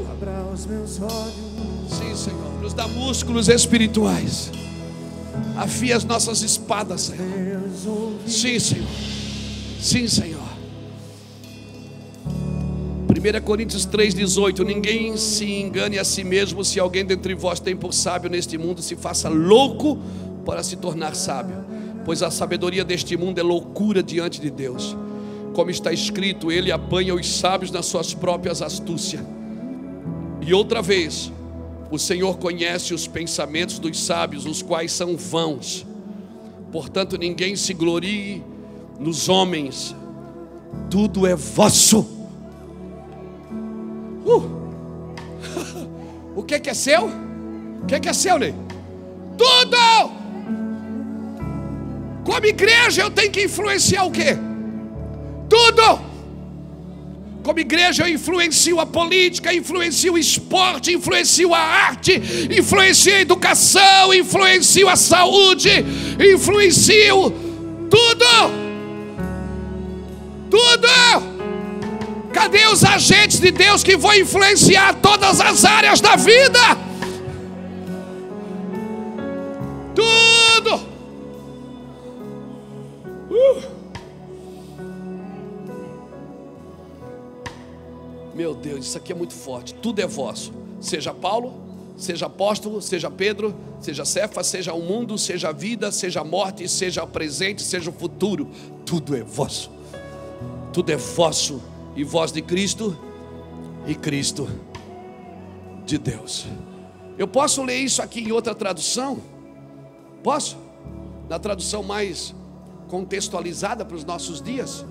Abra 0.10 0.46
os 0.54 0.66
meus 0.66 1.02
olhos. 1.02 1.36
Sim, 1.90 2.16
Senhor, 2.16 2.62
nos 2.62 2.74
dá 2.74 2.88
músculos 2.88 3.50
espirituais. 3.50 4.52
Afia 5.58 5.98
as 5.98 6.06
nossas 6.06 6.42
espadas, 6.42 7.02
Senhor. 7.02 7.62
Sim, 8.26 8.58
Senhor. 8.58 8.88
Sim, 9.82 10.08
Senhor. 10.08 10.31
1 13.22 13.42
Coríntios 13.46 13.86
3,18: 13.86 14.66
Ninguém 14.66 15.16
se 15.16 15.46
engane 15.46 16.00
a 16.00 16.04
si 16.04 16.24
mesmo, 16.24 16.66
se 16.66 16.80
alguém 16.80 17.06
dentre 17.06 17.36
vós 17.36 17.60
tem 17.60 17.76
por 17.76 17.94
sábio 17.94 18.32
neste 18.32 18.58
mundo, 18.58 18.82
se 18.82 18.96
faça 18.96 19.30
louco 19.30 20.00
para 20.44 20.64
se 20.64 20.76
tornar 20.76 21.16
sábio, 21.16 21.64
pois 22.04 22.24
a 22.24 22.32
sabedoria 22.32 22.84
deste 22.84 23.16
mundo 23.16 23.38
é 23.38 23.44
loucura 23.44 24.02
diante 24.02 24.42
de 24.42 24.50
Deus. 24.50 24.98
Como 25.54 25.70
está 25.70 25.94
escrito, 25.94 26.52
ele 26.52 26.72
apanha 26.72 27.14
os 27.14 27.28
sábios 27.28 27.70
nas 27.70 27.86
suas 27.86 28.12
próprias 28.12 28.60
astúcias. 28.60 29.24
E 30.42 30.52
outra 30.52 30.82
vez, 30.82 31.32
o 31.92 32.00
Senhor 32.00 32.40
conhece 32.40 32.92
os 32.92 33.06
pensamentos 33.06 33.78
dos 33.78 34.00
sábios, 34.00 34.48
os 34.48 34.64
quais 34.64 34.92
são 34.94 35.16
vãos. 35.16 35.86
Portanto, 36.72 37.20
ninguém 37.20 37.56
se 37.56 37.72
glorie 37.76 38.42
nos 39.00 39.30
homens, 39.30 39.96
tudo 40.90 41.28
é 41.28 41.36
vosso. 41.36 42.21
Uh! 44.36 45.12
o 46.36 46.44
que, 46.44 46.60
que 46.60 46.70
é 46.70 46.74
seu? 46.74 47.06
O 47.84 47.86
que, 47.88 48.00
que 48.00 48.10
é 48.10 48.14
seu, 48.14 48.38
Ney? 48.38 48.54
Tudo! 49.38 50.12
Como 52.24 52.46
igreja, 52.46 53.02
eu 53.02 53.10
tenho 53.10 53.32
que 53.32 53.44
influenciar 53.44 54.06
o 54.06 54.12
quê? 54.12 54.38
Tudo! 55.50 56.12
Como 57.44 57.60
igreja, 57.60 58.04
eu 58.04 58.14
influencio 58.14 58.80
a 58.80 58.86
política, 58.86 59.52
influencio 59.52 60.14
o 60.14 60.18
esporte, 60.18 60.94
influencio 60.94 61.54
a 61.56 61.60
arte, 61.60 62.22
influencio 62.56 63.16
a 63.16 63.20
educação, 63.22 64.14
influencio 64.14 64.88
a 64.88 64.96
saúde, 64.96 65.72
influencio 66.34 67.34
tudo. 67.90 68.62
Tudo. 70.50 71.31
Cadê 72.34 72.66
os 72.68 72.84
agentes 72.84 73.40
de 73.40 73.52
Deus 73.52 73.84
que 73.84 73.98
vão 73.98 74.14
influenciar 74.16 74.94
todas 75.02 75.42
as 75.42 75.66
áreas 75.66 76.00
da 76.00 76.16
vida? 76.16 76.60
Tudo. 79.94 80.76
Uh. 83.30 83.62
Meu 88.34 88.56
Deus, 88.56 88.86
isso 88.86 88.98
aqui 88.98 89.12
é 89.12 89.16
muito 89.16 89.34
forte. 89.34 89.74
Tudo 89.74 90.00
é 90.00 90.08
vosso. 90.08 90.54
Seja 90.80 91.14
Paulo, 91.14 91.54
seja 91.98 92.26
apóstolo, 92.28 92.82
seja 92.82 93.12
Pedro, 93.12 93.54
seja 93.82 94.06
Cefa, 94.06 94.44
seja 94.44 94.74
o 94.74 94.82
mundo, 94.82 95.18
seja 95.18 95.50
a 95.50 95.52
vida, 95.52 95.92
seja 95.92 96.22
a 96.22 96.24
morte, 96.24 96.68
seja 96.68 97.04
o 97.04 97.08
presente, 97.08 97.62
seja 97.62 97.90
o 97.90 97.94
futuro. 97.94 98.50
Tudo 98.86 99.16
é 99.16 99.22
vosso. 99.22 99.70
Tudo 100.72 100.92
é 100.92 100.96
vosso. 100.98 101.62
E 101.96 102.04
voz 102.04 102.32
de 102.32 102.42
Cristo 102.42 102.98
e 103.86 103.96
Cristo 103.96 104.50
de 105.86 105.98
Deus. 105.98 106.46
Eu 107.18 107.28
posso 107.28 107.64
ler 107.64 107.78
isso 107.78 108.02
aqui 108.02 108.22
em 108.22 108.32
outra 108.32 108.56
tradução? 108.56 109.22
Posso? 110.24 110.58
na 111.32 111.40
tradução 111.40 111.82
mais 111.82 112.36
contextualizada 112.90 113.86
para 113.86 113.96
os 113.96 114.04
nossos 114.04 114.42
dias, 114.42 114.86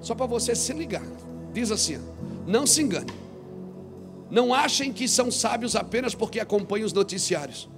só 0.00 0.14
para 0.14 0.26
você 0.26 0.54
se 0.54 0.72
ligar, 0.72 1.02
diz 1.52 1.72
assim: 1.72 1.98
não 2.46 2.64
se 2.68 2.80
engane, 2.80 3.12
não 4.30 4.54
achem 4.54 4.92
que 4.92 5.08
são 5.08 5.28
sábios 5.28 5.74
apenas 5.74 6.14
porque 6.14 6.38
acompanham 6.38 6.86
os 6.86 6.92
noticiários, 6.92 7.68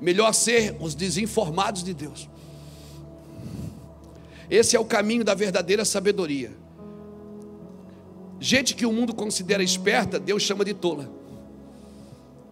melhor 0.00 0.32
ser 0.34 0.76
os 0.80 0.96
desinformados 0.96 1.84
de 1.84 1.94
Deus. 1.94 2.28
Esse 4.50 4.74
é 4.74 4.80
o 4.80 4.84
caminho 4.84 5.22
da 5.22 5.32
verdadeira 5.32 5.84
sabedoria. 5.84 6.50
Gente 8.40 8.74
que 8.74 8.86
o 8.86 8.92
mundo 8.92 9.14
considera 9.14 9.62
esperta, 9.62 10.18
Deus 10.18 10.42
chama 10.42 10.64
de 10.64 10.72
tola. 10.72 11.10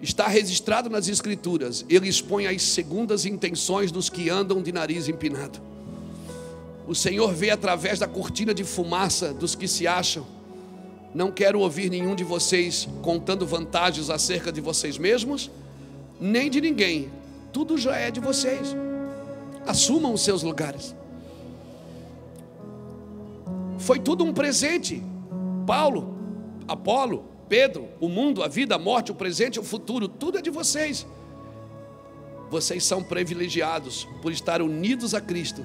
Está 0.03 0.29
registrado 0.29 0.91
nas 0.91 1.09
Escrituras, 1.09 1.85
ele 1.89 2.07
expõe 2.07 2.47
as 2.47 2.63
segundas 2.63 3.25
intenções 3.25 3.91
dos 3.91 4.11
que 4.11 4.29
andam 4.29 4.63
de 4.63 4.71
nariz 4.71 5.09
empinado. 5.09 5.59
O 6.87 6.95
Senhor 6.95 7.33
vê 7.35 7.51
através 7.51 7.99
da 7.99 8.07
cortina 8.07 8.53
de 8.55 8.65
fumaça 8.65 9.33
dos 9.33 9.55
que 9.55 9.67
se 9.67 9.87
acham. 9.87 10.27
Não 11.15 11.33
quero 11.33 11.59
ouvir 11.61 11.91
nenhum 11.91 12.15
de 12.15 12.23
vocês 12.23 12.87
contando 13.03 13.47
vantagens 13.47 14.11
acerca 14.11 14.53
de 14.53 14.61
vocês 14.61 14.99
mesmos, 14.99 15.51
nem 16.21 16.51
de 16.51 16.61
ninguém. 16.61 17.11
Tudo 17.53 17.79
já 17.79 17.97
é 17.97 18.11
de 18.11 18.21
vocês. 18.21 18.77
Assumam 19.67 20.13
os 20.13 20.21
seus 20.21 20.43
lugares. 20.43 20.95
Foi 23.79 23.99
tudo 23.99 24.23
um 24.23 24.33
presente. 24.33 25.03
Paulo, 25.69 26.17
Apolo, 26.67 27.27
Pedro, 27.47 27.91
o 28.01 28.09
mundo, 28.09 28.43
a 28.43 28.49
vida, 28.49 28.77
a 28.77 28.79
morte, 28.79 29.13
o 29.13 29.15
presente, 29.15 29.61
o 29.61 29.63
futuro, 29.63 30.09
tudo 30.09 30.39
é 30.39 30.41
de 30.41 30.49
vocês. 30.49 31.07
Vocês 32.49 32.83
são 32.85 33.05
privilegiados 33.05 34.09
por 34.23 34.33
estar 34.33 34.63
unidos 34.63 35.13
a 35.13 35.21
Cristo 35.21 35.63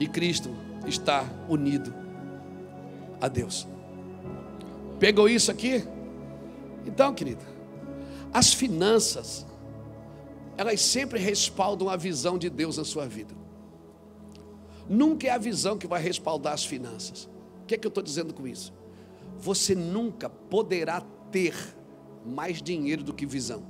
e 0.00 0.08
Cristo 0.08 0.48
está 0.86 1.22
unido 1.50 1.94
a 3.20 3.28
Deus. 3.28 3.68
Pegou 4.98 5.28
isso 5.28 5.50
aqui? 5.50 5.84
Então, 6.86 7.12
querida, 7.12 7.44
as 8.32 8.54
finanças, 8.54 9.44
elas 10.56 10.80
sempre 10.80 11.18
respaldam 11.18 11.90
a 11.90 11.96
visão 11.96 12.38
de 12.38 12.48
Deus 12.48 12.78
na 12.78 12.84
sua 12.84 13.06
vida. 13.06 13.34
Nunca 14.88 15.26
é 15.26 15.30
a 15.30 15.38
visão 15.38 15.76
que 15.76 15.86
vai 15.86 16.00
respaldar 16.00 16.54
as 16.54 16.64
finanças. 16.64 17.28
O 17.62 17.66
que 17.66 17.74
é 17.74 17.78
que 17.78 17.86
eu 17.86 17.90
estou 17.90 18.02
dizendo 18.02 18.32
com 18.32 18.46
isso? 18.46 18.72
Você 19.38 19.74
nunca 19.74 20.28
poderá 20.28 21.00
ter 21.30 21.54
mais 22.24 22.62
dinheiro 22.62 23.02
do 23.02 23.12
que 23.12 23.26
visão. 23.26 23.62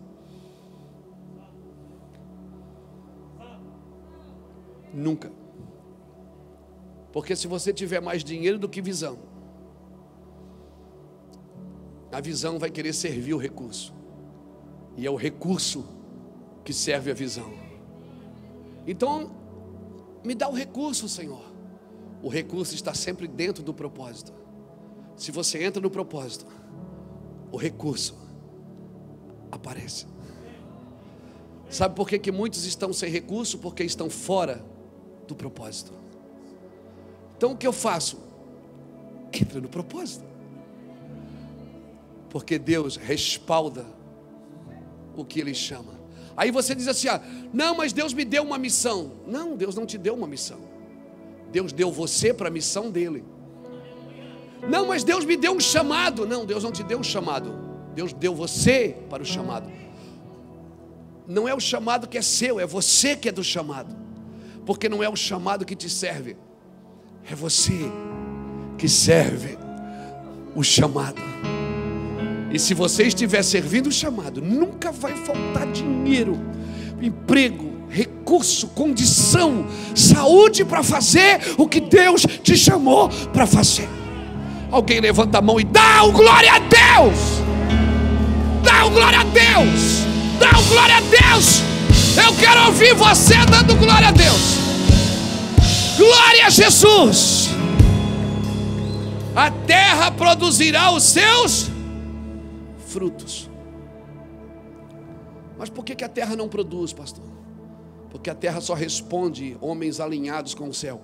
Nunca. 4.93 5.33
Porque 7.13 7.35
se 7.35 7.47
você 7.47 7.73
tiver 7.73 8.01
mais 8.01 8.23
dinheiro 8.23 8.59
do 8.59 8.69
que 8.69 8.81
visão, 8.81 9.19
a 12.13 12.21
visão 12.21 12.59
vai 12.59 12.71
querer 12.71 12.93
servir 12.93 13.35
o 13.35 13.39
recurso. 13.39 13.93
E 14.97 15.07
é 15.07 15.11
o 15.11 15.17
recurso 15.17 15.85
que 16.65 16.73
serve 16.73 17.11
a 17.11 17.15
visão. 17.15 17.53
Então, 18.87 19.33
me 20.25 20.35
dá 20.35 20.49
o 20.49 20.53
recurso, 20.53 21.09
Senhor. 21.09 21.43
O 22.23 22.29
recurso 22.29 22.75
está 22.75 22.95
sempre 22.95 23.27
dentro 23.27 23.63
do 23.63 23.75
propósito. 23.75 24.33
Se 25.17 25.31
você 25.31 25.63
entra 25.63 25.81
no 25.81 25.91
propósito, 25.91 26.47
o 27.51 27.57
recurso 27.57 28.17
aparece. 29.51 30.07
Sabe 31.71 31.95
por 31.95 32.09
que, 32.09 32.19
que 32.19 32.33
muitos 32.33 32.65
estão 32.65 32.93
sem 32.93 33.11
recurso? 33.11 33.59
Porque 33.59 33.83
estão 33.83 34.11
fora 34.11 34.65
do 35.27 35.35
propósito. 35.35 35.93
Então 37.37 37.53
o 37.53 37.57
que 37.57 37.67
eu 37.67 37.73
faço? 37.73 38.19
Entra 39.33 39.61
no 39.61 39.69
propósito. 39.69 40.25
Porque 42.31 42.59
Deus 42.59 42.97
respalda 42.97 43.87
o 45.17 45.25
que 45.25 45.41
Ele 45.41 45.55
chama. 45.55 45.95
Aí 46.37 46.51
você 46.51 46.75
diz 46.75 46.89
assim: 46.89 47.09
ah, 47.09 47.23
não, 47.53 47.77
mas 47.77 47.93
Deus 47.93 48.13
me 48.13 48.25
deu 48.25 48.43
uma 48.43 48.59
missão. 48.59 49.13
Não, 49.27 49.57
Deus 49.57 49.75
não 49.75 49.87
te 49.87 49.97
deu 49.97 50.15
uma 50.15 50.27
missão. 50.27 50.59
Deus 51.51 51.73
deu 51.73 51.91
você 51.93 52.35
para 52.35 52.49
a 52.49 52.51
missão 52.51 52.91
dele. 52.91 53.25
Não, 54.69 54.87
mas 54.87 55.05
Deus 55.05 55.25
me 55.25 55.37
deu 55.37 55.53
um 55.53 55.61
chamado. 55.61 56.27
Não, 56.27 56.45
Deus 56.45 56.65
não 56.65 56.73
te 56.73 56.83
deu 56.83 56.99
um 56.99 57.03
chamado. 57.03 57.53
Deus 57.95 58.13
deu 58.13 58.35
você 58.35 58.97
para 59.09 59.23
o 59.23 59.27
chamado. 59.27 59.71
Não 61.27 61.49
é 61.49 61.55
o 61.55 61.61
chamado 61.61 62.07
que 62.07 62.19
é 62.19 62.23
seu, 62.23 62.61
é 62.61 62.67
você 62.67 63.17
que 63.17 63.29
é 63.29 63.33
do 63.33 63.43
chamado. 63.43 63.95
Porque 64.67 64.89
não 64.89 65.03
é 65.03 65.09
o 65.09 65.17
chamado 65.17 65.65
que 65.65 65.77
te 65.77 65.89
serve, 65.89 66.37
é 67.31 67.35
você 67.35 67.91
que 68.79 68.89
serve 68.89 69.59
o 70.55 70.63
chamado. 70.63 71.21
E 72.51 72.59
se 72.59 72.73
você 72.73 73.05
estiver 73.05 73.43
servindo 73.43 73.89
o 73.89 73.93
chamado, 73.93 74.41
nunca 74.41 74.93
vai 74.93 75.15
faltar 75.17 75.71
dinheiro, 75.73 76.39
emprego, 77.01 77.73
recurso, 77.89 78.69
condição, 78.69 79.67
saúde 79.95 80.65
para 80.65 80.83
fazer 80.83 81.41
o 81.59 81.69
que 81.69 81.81
Deus 81.81 82.23
te 82.23 82.57
chamou 82.57 83.09
para 83.33 83.47
fazer. 83.47 83.89
Alguém 84.75 84.99
levanta 84.99 85.39
a 85.39 85.41
mão 85.41 85.61
e 85.61 85.63
dá 85.63 86.03
o 86.03 86.11
glória 86.11 86.53
a 86.53 86.59
Deus. 86.59 87.17
Dá 88.65 88.85
o 88.87 88.91
glória 88.91 89.21
a 89.21 89.23
Deus. 89.23 90.01
Dá 90.41 90.51
o 90.59 90.65
glória 90.65 90.97
a 90.97 91.01
Deus. 91.01 91.61
Eu 92.21 92.35
quero 92.37 92.67
ouvir 92.67 92.93
você 92.93 93.37
dando 93.49 93.77
glória 93.77 94.09
a 94.09 94.11
Deus. 94.11 94.59
Glória 95.97 96.47
a 96.47 96.51
Jesus. 96.51 97.51
A 99.37 99.49
terra 99.49 100.11
produzirá 100.11 100.91
os 100.91 101.05
seus 101.05 101.71
frutos. 102.89 103.49
Mas 105.57 105.71
por 105.71 105.85
que, 105.85 105.95
que 105.95 106.03
a 106.03 106.09
terra 106.09 106.35
não 106.35 106.49
produz, 106.49 106.93
pastor? 106.93 107.25
Porque 108.11 108.29
a 108.29 108.35
terra 108.35 108.61
só 108.61 108.75
responde 108.75 109.57
homens 109.61 110.01
alinhados 110.01 110.53
com 110.53 110.69
o 110.69 110.75
céu. 110.75 111.01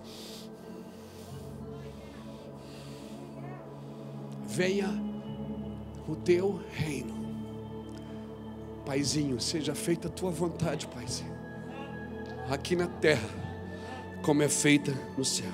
Venha 4.51 4.88
o 6.09 6.16
teu 6.16 6.61
reino. 6.72 7.14
Paizinho, 8.84 9.40
seja 9.40 9.76
feita 9.76 10.09
a 10.09 10.11
tua 10.11 10.32
vontade, 10.32 10.88
Paizinho. 10.88 11.38
Aqui 12.51 12.74
na 12.74 12.88
terra 12.88 13.28
como 14.22 14.42
é 14.42 14.48
feita 14.48 14.92
no 15.16 15.24
céu. 15.24 15.53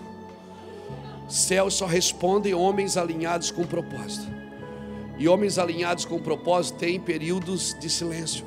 Céus 1.28 1.74
só 1.74 1.84
respondem 1.84 2.54
homens 2.54 2.96
alinhados 2.96 3.50
com 3.50 3.66
propósito. 3.66 4.34
E 5.18 5.28
homens 5.28 5.58
alinhados 5.58 6.06
com 6.06 6.18
propósito 6.18 6.78
têm 6.78 6.98
períodos 6.98 7.76
de 7.78 7.90
silêncio. 7.90 8.46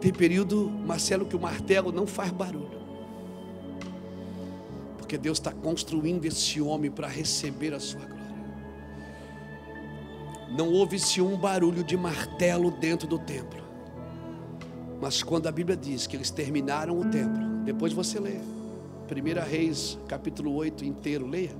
Tem 0.00 0.12
período, 0.12 0.68
Marcelo, 0.68 1.24
que 1.24 1.36
o 1.36 1.40
martelo 1.40 1.92
não 1.92 2.08
faz 2.08 2.32
barulho. 2.32 2.81
Porque 5.12 5.20
Deus 5.20 5.36
está 5.36 5.52
construindo 5.52 6.24
esse 6.24 6.58
homem 6.58 6.90
para 6.90 7.06
receber 7.06 7.74
a 7.74 7.78
sua 7.78 8.00
glória. 8.00 8.46
Não 10.56 10.72
houve-se 10.72 11.20
um 11.20 11.36
barulho 11.36 11.84
de 11.84 11.98
martelo 11.98 12.70
dentro 12.70 13.06
do 13.06 13.18
templo. 13.18 13.62
Mas 15.02 15.22
quando 15.22 15.48
a 15.48 15.52
Bíblia 15.52 15.76
diz 15.76 16.06
que 16.06 16.16
eles 16.16 16.30
terminaram 16.30 16.98
o 16.98 17.04
templo, 17.10 17.62
depois 17.62 17.92
você 17.92 18.18
lê. 18.18 18.38
1 18.38 19.50
Reis, 19.50 19.98
capítulo 20.08 20.54
8 20.54 20.82
inteiro, 20.82 21.26
leia. 21.26 21.54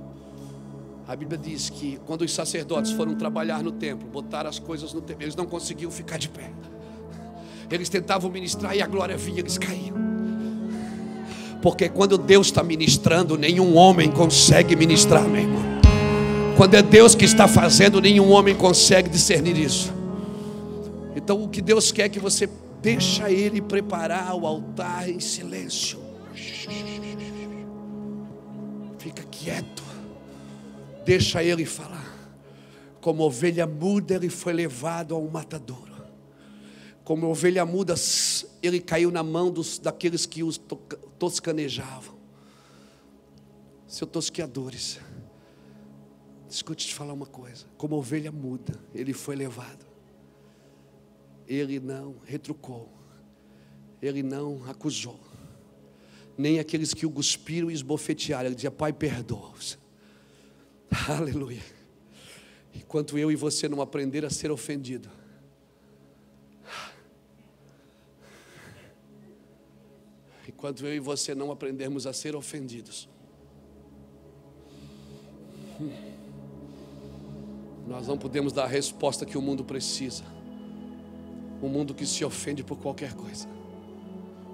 A 1.07 1.15
Bíblia 1.15 1.37
diz 1.37 1.69
que 1.69 1.99
quando 2.07 2.23
os 2.23 2.33
sacerdotes 2.33 2.91
foram 2.91 3.13
trabalhar 3.13 3.61
no 3.61 3.71
templo, 3.71 4.09
botar 4.09 4.47
as 4.47 4.57
coisas 4.57 4.93
no 4.93 5.01
templo, 5.01 5.25
eles 5.25 5.35
não 5.35 5.45
conseguiam 5.45 5.91
ficar 5.91 6.17
de 6.17 6.27
pé. 6.27 6.51
Eles 7.69 7.87
tentavam 7.87 8.31
ministrar 8.31 8.75
e 8.75 8.81
a 8.81 8.87
glória 8.87 9.15
vinha, 9.15 9.41
eles 9.41 9.59
caíam. 9.59 10.12
Porque 11.63 11.89
quando 11.89 12.15
Deus 12.15 12.47
está 12.47 12.61
ministrando, 12.61 13.35
nenhum 13.35 13.75
homem 13.75 14.11
consegue 14.11 14.75
ministrar, 14.75 15.23
meu 15.23 15.41
irmão. 15.41 15.63
Quando 16.55 16.75
é 16.75 16.83
Deus 16.83 17.15
que 17.15 17.25
está 17.25 17.47
fazendo, 17.47 17.99
nenhum 17.99 18.29
homem 18.29 18.53
consegue 18.53 19.09
discernir 19.09 19.57
isso. 19.57 19.91
Então 21.15 21.43
o 21.43 21.49
que 21.49 21.61
Deus 21.61 21.91
quer 21.91 22.03
é 22.03 22.09
que 22.09 22.19
você 22.19 22.47
Deixa 22.83 23.31
ele 23.31 23.61
preparar 23.61 24.35
o 24.35 24.45
altar 24.45 25.07
em 25.09 25.17
silêncio. 25.17 25.97
Fica 28.97 29.23
quieto. 29.31 29.81
Deixa 31.05 31.41
ele 31.41 31.65
falar. 31.65 32.13
Como 32.99 33.23
ovelha 33.23 33.65
muda, 33.65 34.15
ele 34.15 34.27
foi 34.27 34.51
levado 34.51 35.15
ao 35.15 35.23
matadouro. 35.29 35.92
Como 37.03 37.27
ovelha 37.27 37.65
muda, 37.65 37.95
ele 38.61 38.79
caiu 38.79 39.11
na 39.11 39.23
mão 39.23 39.51
dos, 39.51 39.77
daqueles 39.77 40.25
que 40.25 40.43
os 40.43 40.59
toscanejavam. 41.19 42.15
Seus 43.87 44.09
tosqueadores. 44.09 44.99
Escute 46.49 46.87
te 46.87 46.93
falar 46.93 47.13
uma 47.13 47.25
coisa. 47.25 47.65
Como 47.77 47.95
ovelha 47.95 48.31
muda, 48.31 48.79
ele 48.93 49.13
foi 49.13 49.35
levado 49.35 49.93
ele 51.47 51.79
não 51.79 52.15
retrucou. 52.25 52.89
ele 54.01 54.21
não 54.21 54.61
acusou. 54.67 55.19
Nem 56.37 56.59
aqueles 56.59 56.93
que 56.93 57.05
o 57.05 57.11
cuspiram 57.11 57.69
e 57.69 57.73
esbofetearam. 57.73 58.47
Ele 58.47 58.55
dizia: 58.55 58.71
Pai, 58.71 58.91
perdoa-os. 58.91 59.77
Aleluia. 61.07 61.61
Enquanto 62.73 63.17
eu 63.17 63.31
e 63.31 63.35
você 63.35 63.69
não 63.69 63.81
aprender 63.81 64.25
a 64.25 64.29
ser 64.29 64.51
ofendido, 64.51 65.09
enquanto 70.63 70.85
eu 70.85 70.95
e 70.95 70.99
você 70.99 71.35
não 71.35 71.51
aprendermos 71.51 72.07
a 72.07 72.13
ser 72.13 72.37
ofendidos, 72.37 73.09
nós 77.85 78.07
não 78.07 78.17
podemos 78.17 78.53
dar 78.53 78.63
a 78.63 78.67
resposta 78.67 79.25
que 79.25 79.37
o 79.37 79.41
mundo 79.41 79.65
precisa. 79.65 80.23
Um 81.61 81.67
mundo 81.67 81.93
que 81.93 82.05
se 82.05 82.23
ofende 82.23 82.63
por 82.63 82.77
qualquer 82.77 83.13
coisa. 83.13 83.45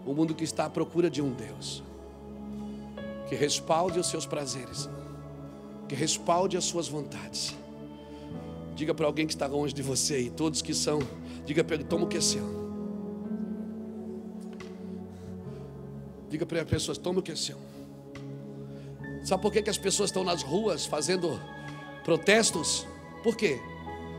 Um 0.04 0.16
mundo 0.16 0.34
que 0.34 0.44
está 0.44 0.66
à 0.66 0.70
procura 0.70 1.12
de 1.12 1.22
um 1.22 1.32
Deus 1.32 1.84
que 3.28 3.36
respalde 3.36 4.00
os 4.00 4.08
seus 4.08 4.26
prazeres, 4.26 4.90
que 5.88 5.94
respalde 5.94 6.58
as 6.58 6.64
suas 6.64 6.88
vontades. 6.88 7.56
Diga 8.76 8.96
para 8.96 9.06
alguém 9.06 9.28
que 9.28 9.34
está 9.34 9.46
longe 9.46 9.76
de 9.76 9.84
você 9.84 10.22
e 10.22 10.32
todos 10.32 10.64
que 10.64 10.74
são, 10.74 10.98
diga 11.46 11.64
para 11.64 11.76
ele: 11.76 11.84
toma 11.84 12.06
o 12.06 12.08
que 12.08 12.18
é 12.18 12.22
seu. 12.22 12.59
Diga 16.30 16.46
para 16.46 16.62
as 16.62 16.68
pessoas: 16.68 16.98
toma 16.98 17.20
o 17.20 17.24
que 17.24 17.32
é 17.32 17.36
seu. 17.36 17.58
Sabe 19.24 19.42
por 19.42 19.52
que, 19.52 19.62
que 19.62 19.70
as 19.70 19.78
pessoas 19.78 20.10
estão 20.10 20.24
nas 20.24 20.42
ruas 20.42 20.86
fazendo 20.86 21.40
protestos? 22.04 22.88
Por 23.24 23.36
quê? 23.36 23.60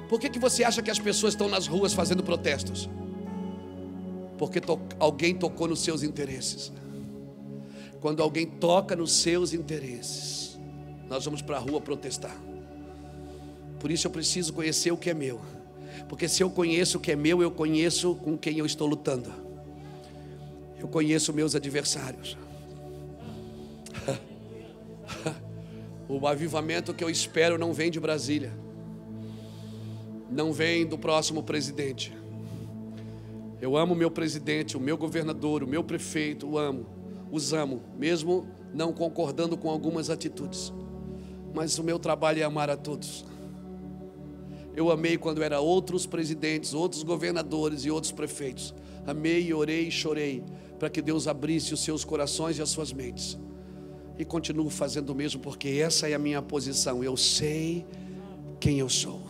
Por 0.08 0.18
que, 0.20 0.28
que 0.28 0.38
você 0.38 0.64
acha 0.64 0.82
que 0.82 0.90
as 0.90 0.98
pessoas 0.98 1.34
estão 1.34 1.48
nas 1.48 1.66
ruas 1.66 1.92
fazendo 1.92 2.22
protestos? 2.22 2.88
Porque 4.36 4.60
to 4.60 4.78
alguém 4.98 5.34
tocou 5.34 5.68
nos 5.68 5.80
seus 5.80 6.02
interesses. 6.02 6.72
Quando 8.00 8.22
alguém 8.22 8.46
toca 8.46 8.96
nos 8.96 9.12
seus 9.12 9.52
interesses, 9.52 10.58
nós 11.08 11.24
vamos 11.24 11.42
para 11.42 11.56
a 11.56 11.60
rua 11.60 11.80
protestar. 11.80 12.36
Por 13.78 13.90
isso 13.90 14.06
eu 14.06 14.10
preciso 14.10 14.52
conhecer 14.52 14.90
o 14.90 14.96
que 14.96 15.10
é 15.10 15.14
meu. 15.14 15.40
Porque 16.08 16.28
se 16.28 16.42
eu 16.42 16.50
conheço 16.50 16.98
o 16.98 17.00
que 17.00 17.12
é 17.12 17.16
meu, 17.16 17.42
eu 17.42 17.50
conheço 17.50 18.14
com 18.16 18.36
quem 18.36 18.58
eu 18.58 18.66
estou 18.66 18.86
lutando. 18.86 19.49
Eu 20.80 20.88
conheço 20.88 21.32
meus 21.32 21.54
adversários. 21.54 22.36
o 26.08 26.26
avivamento 26.26 26.92
que 26.92 27.04
eu 27.04 27.10
espero 27.10 27.56
não 27.56 27.72
vem 27.72 27.92
de 27.92 28.00
Brasília 28.00 28.52
não 30.30 30.52
vem 30.52 30.86
do 30.86 30.96
próximo 30.96 31.42
presidente. 31.42 32.16
Eu 33.60 33.76
amo 33.76 33.94
o 33.94 33.96
meu 33.96 34.10
presidente, 34.10 34.76
o 34.76 34.80
meu 34.80 34.96
governador, 34.96 35.62
o 35.62 35.66
meu 35.66 35.82
prefeito, 35.82 36.46
o 36.46 36.58
amo, 36.58 36.86
os 37.30 37.52
amo, 37.52 37.82
mesmo 37.98 38.46
não 38.72 38.92
concordando 38.92 39.56
com 39.56 39.68
algumas 39.68 40.08
atitudes. 40.08 40.72
Mas 41.52 41.78
o 41.78 41.82
meu 41.82 41.98
trabalho 41.98 42.40
é 42.40 42.44
amar 42.44 42.70
a 42.70 42.76
todos. 42.76 43.24
Eu 44.74 44.90
amei 44.90 45.18
quando 45.18 45.42
era 45.42 45.60
outros 45.60 46.06
presidentes, 46.06 46.72
outros 46.72 47.02
governadores 47.02 47.84
e 47.84 47.90
outros 47.90 48.12
prefeitos. 48.12 48.72
Amei, 49.10 49.52
orei 49.52 49.88
e 49.88 49.90
chorei 49.90 50.42
para 50.78 50.88
que 50.88 51.02
Deus 51.02 51.26
abrisse 51.26 51.74
os 51.74 51.80
seus 51.84 52.04
corações 52.04 52.58
e 52.58 52.62
as 52.62 52.70
suas 52.70 52.92
mentes. 52.92 53.38
E 54.18 54.24
continuo 54.24 54.70
fazendo 54.70 55.10
o 55.10 55.14
mesmo 55.14 55.40
porque 55.40 55.68
essa 55.68 56.08
é 56.08 56.14
a 56.14 56.18
minha 56.18 56.40
posição. 56.40 57.04
Eu 57.04 57.16
sei 57.16 57.86
quem 58.58 58.78
eu 58.78 58.88
sou. 58.88 59.22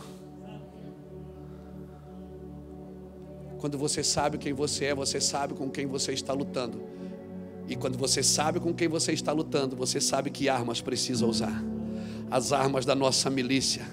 Quando 3.57 3.77
você 3.77 4.03
sabe 4.03 4.37
quem 4.37 4.53
você 4.53 4.85
é, 4.85 4.95
você 4.95 5.21
sabe 5.21 5.53
com 5.53 5.69
quem 5.69 5.85
você 5.85 6.13
está 6.13 6.33
lutando. 6.33 6.81
E 7.67 7.75
quando 7.75 7.97
você 7.97 8.23
sabe 8.23 8.59
com 8.59 8.73
quem 8.73 8.87
você 8.87 9.13
está 9.13 9.31
lutando, 9.31 9.75
você 9.75 10.01
sabe 10.01 10.29
que 10.29 10.49
armas 10.49 10.81
precisa 10.81 11.25
usar. 11.25 11.63
As 12.29 12.51
armas 12.51 12.85
da 12.85 12.95
nossa 12.95 13.29
milícia 13.29 13.85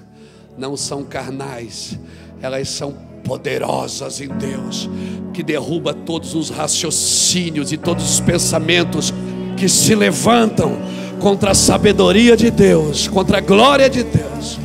não 0.57 0.77
são 0.77 1.05
carnais, 1.05 1.99
elas 2.41 2.69
são 2.69 2.97
poderosas 3.29 4.23
em 4.23 4.29
Deus, 4.29 4.89
que 5.35 5.43
derruba 5.43 5.93
todos 5.93 6.35
os 6.35 6.49
raciocínios 6.49 7.71
e 7.71 7.77
todos 7.77 8.13
os 8.13 8.21
pensamentos 8.21 9.13
que 9.55 9.69
se 9.69 9.95
levantam 9.95 10.79
contra 11.21 11.51
a 11.51 11.55
sabedoria 11.55 12.35
de 12.35 12.51
Deus, 12.51 13.07
contra 13.07 13.37
a 13.37 13.41
glória 13.43 13.91
de 13.91 14.03
Deus. 14.03 14.59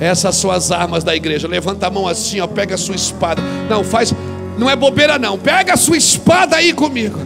Essas 0.00 0.34
são 0.34 0.50
as 0.50 0.72
armas 0.72 1.04
da 1.04 1.14
igreja. 1.14 1.46
Levanta 1.46 1.86
a 1.86 1.90
mão 1.90 2.08
assim, 2.08 2.40
ó, 2.40 2.48
pega 2.48 2.74
a 2.74 2.78
sua 2.78 2.96
espada. 2.96 3.40
Não, 3.68 3.84
faz 3.84 4.12
não 4.58 4.68
é 4.68 4.74
bobeira, 4.74 5.18
não. 5.18 5.38
Pega 5.38 5.74
a 5.74 5.76
sua 5.76 5.96
espada 5.96 6.56
aí 6.56 6.72
comigo. 6.72 7.18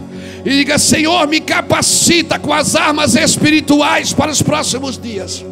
E 0.45 0.49
diga: 0.49 0.77
Senhor, 0.77 1.27
me 1.27 1.39
capacita 1.39 2.37
com 2.37 2.53
as 2.53 2.75
armas 2.75 3.15
espirituais 3.15 4.13
para 4.13 4.29
os 4.29 4.41
próximos 4.41 4.97
dias. 4.97 5.43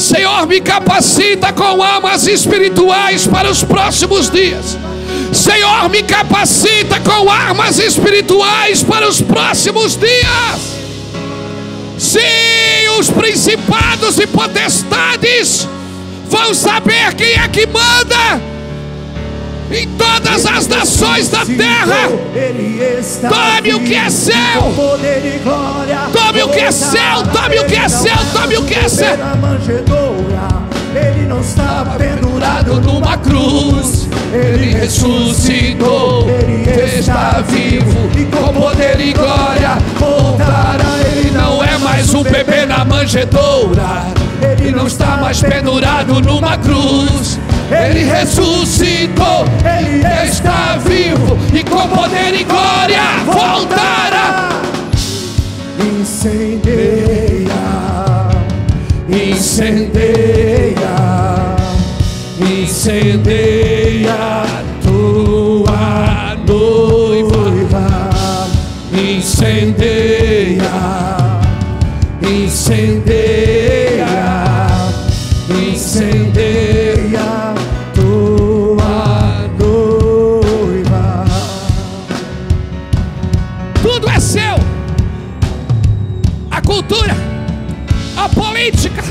Senhor, 0.00 0.46
me 0.46 0.62
capacita 0.62 1.52
com 1.52 1.82
armas 1.82 2.26
espirituais 2.26 3.26
para 3.26 3.50
os 3.50 3.62
próximos 3.62 4.30
dias. 4.30 4.78
Senhor, 5.30 5.90
me 5.90 6.02
capacita 6.02 6.98
com 7.00 7.30
armas 7.30 7.78
espirituais 7.78 8.82
para 8.82 9.06
os 9.06 9.20
próximos 9.20 9.98
dias. 9.98 10.80
Sim, 11.98 12.98
os 12.98 13.10
principados 13.10 14.18
e 14.18 14.26
potestades 14.26 15.68
vão 16.30 16.54
saber 16.54 17.14
quem 17.14 17.34
é 17.34 17.46
que 17.48 17.66
manda 17.66 18.49
em 19.70 19.88
todas 19.90 20.46
as 20.46 20.66
nações 20.66 21.28
da 21.28 21.44
terra. 21.44 22.08
Tome 23.28 23.74
o 23.74 23.80
que 23.80 23.94
é 23.94 24.10
seu. 24.10 24.34
Tome 26.12 26.42
o 26.42 26.48
que 26.48 26.60
é 26.60 26.70
seu. 26.72 27.22
Tome 27.32 27.58
o 27.58 27.64
que 27.64 27.76
é 27.76 27.88
seu. 27.88 28.16
Tome 28.32 28.56
o 28.56 28.64
que 28.64 28.74
é 28.74 28.88
seu. 28.88 29.06
Ele 30.94 31.26
não 31.28 31.40
estava 31.40 31.96
pendurado 31.96 32.80
numa 32.80 33.16
cruz. 33.16 34.08
Ele 34.32 34.74
ressuscitou. 34.74 36.28
Ele 36.28 36.98
está 36.98 37.40
vivo. 37.46 38.10
E 38.18 38.24
com 38.24 38.52
poder 38.52 39.00
e 39.00 39.12
glória 39.12 39.78
voltará. 39.98 40.98
Ele 41.12 41.30
não 41.30 41.62
é 41.62 41.78
mais 41.78 42.12
um 42.12 42.24
bebê 42.24 42.66
na 42.66 42.84
manjedoura. 42.84 44.04
Ele 44.42 44.72
não 44.72 44.86
está 44.86 45.16
mais 45.18 45.40
pendurado 45.40 46.20
numa 46.20 46.56
cruz. 46.56 47.38
Ele 47.70 48.04
ressuscitou, 48.04 49.44
Ele 49.64 50.04
está 50.26 50.76
vivo 50.78 51.38
e 51.54 51.62
com 51.62 51.86
poder 51.88 52.34
e 52.34 52.42
glória 52.42 53.00
voltará. 53.24 54.48
Incendeia, 56.00 57.46
incendeia, 59.08 60.74
incendeia 62.40 64.16
tua 64.82 66.36
noiva, 66.44 68.10
incendeia, 68.92 70.72
incendeia. 72.22 73.69
Cultura, 86.90 87.14
a 88.16 88.28
política, 88.28 89.02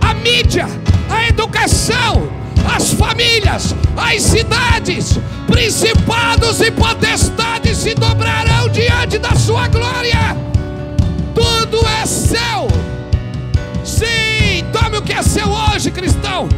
a 0.00 0.14
mídia, 0.14 0.66
a 1.08 1.28
educação, 1.28 2.28
as 2.74 2.92
famílias, 2.92 3.72
as 3.96 4.20
cidades, 4.20 5.16
principados 5.46 6.60
e 6.60 6.72
potestades 6.72 7.76
se 7.78 7.94
dobrarão 7.94 8.68
diante 8.70 9.16
da 9.18 9.32
sua 9.36 9.68
glória. 9.68 10.36
Tudo 11.32 11.86
é 12.02 12.04
seu. 12.04 12.66
Sim, 13.84 14.64
tome 14.72 14.98
o 14.98 15.02
que 15.02 15.12
é 15.12 15.22
seu 15.22 15.48
hoje, 15.48 15.92
cristão. 15.92 16.48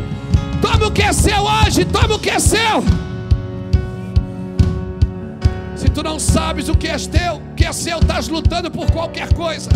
Tome 0.63 0.87
o 0.87 0.91
que 0.91 1.03
é 1.03 1.13
seu 1.13 1.43
hoje, 1.43 1.85
tome 1.85 2.15
o 2.15 2.19
que 2.19 2.31
é 2.31 2.39
seu. 2.39 2.83
Se 5.77 5.91
tu 5.91 6.03
não 6.03 6.19
sabes 6.19 6.71
o 6.71 6.75
que 6.75 6.89
é 6.89 6.97
teu, 6.97 7.35
o 7.35 7.55
que 7.55 7.67
é 7.67 7.73
seu, 7.73 7.99
estás 7.99 8.29
lutando 8.29 8.71
por 8.71 8.91
qualquer 8.91 9.35
coisa. 9.35 9.69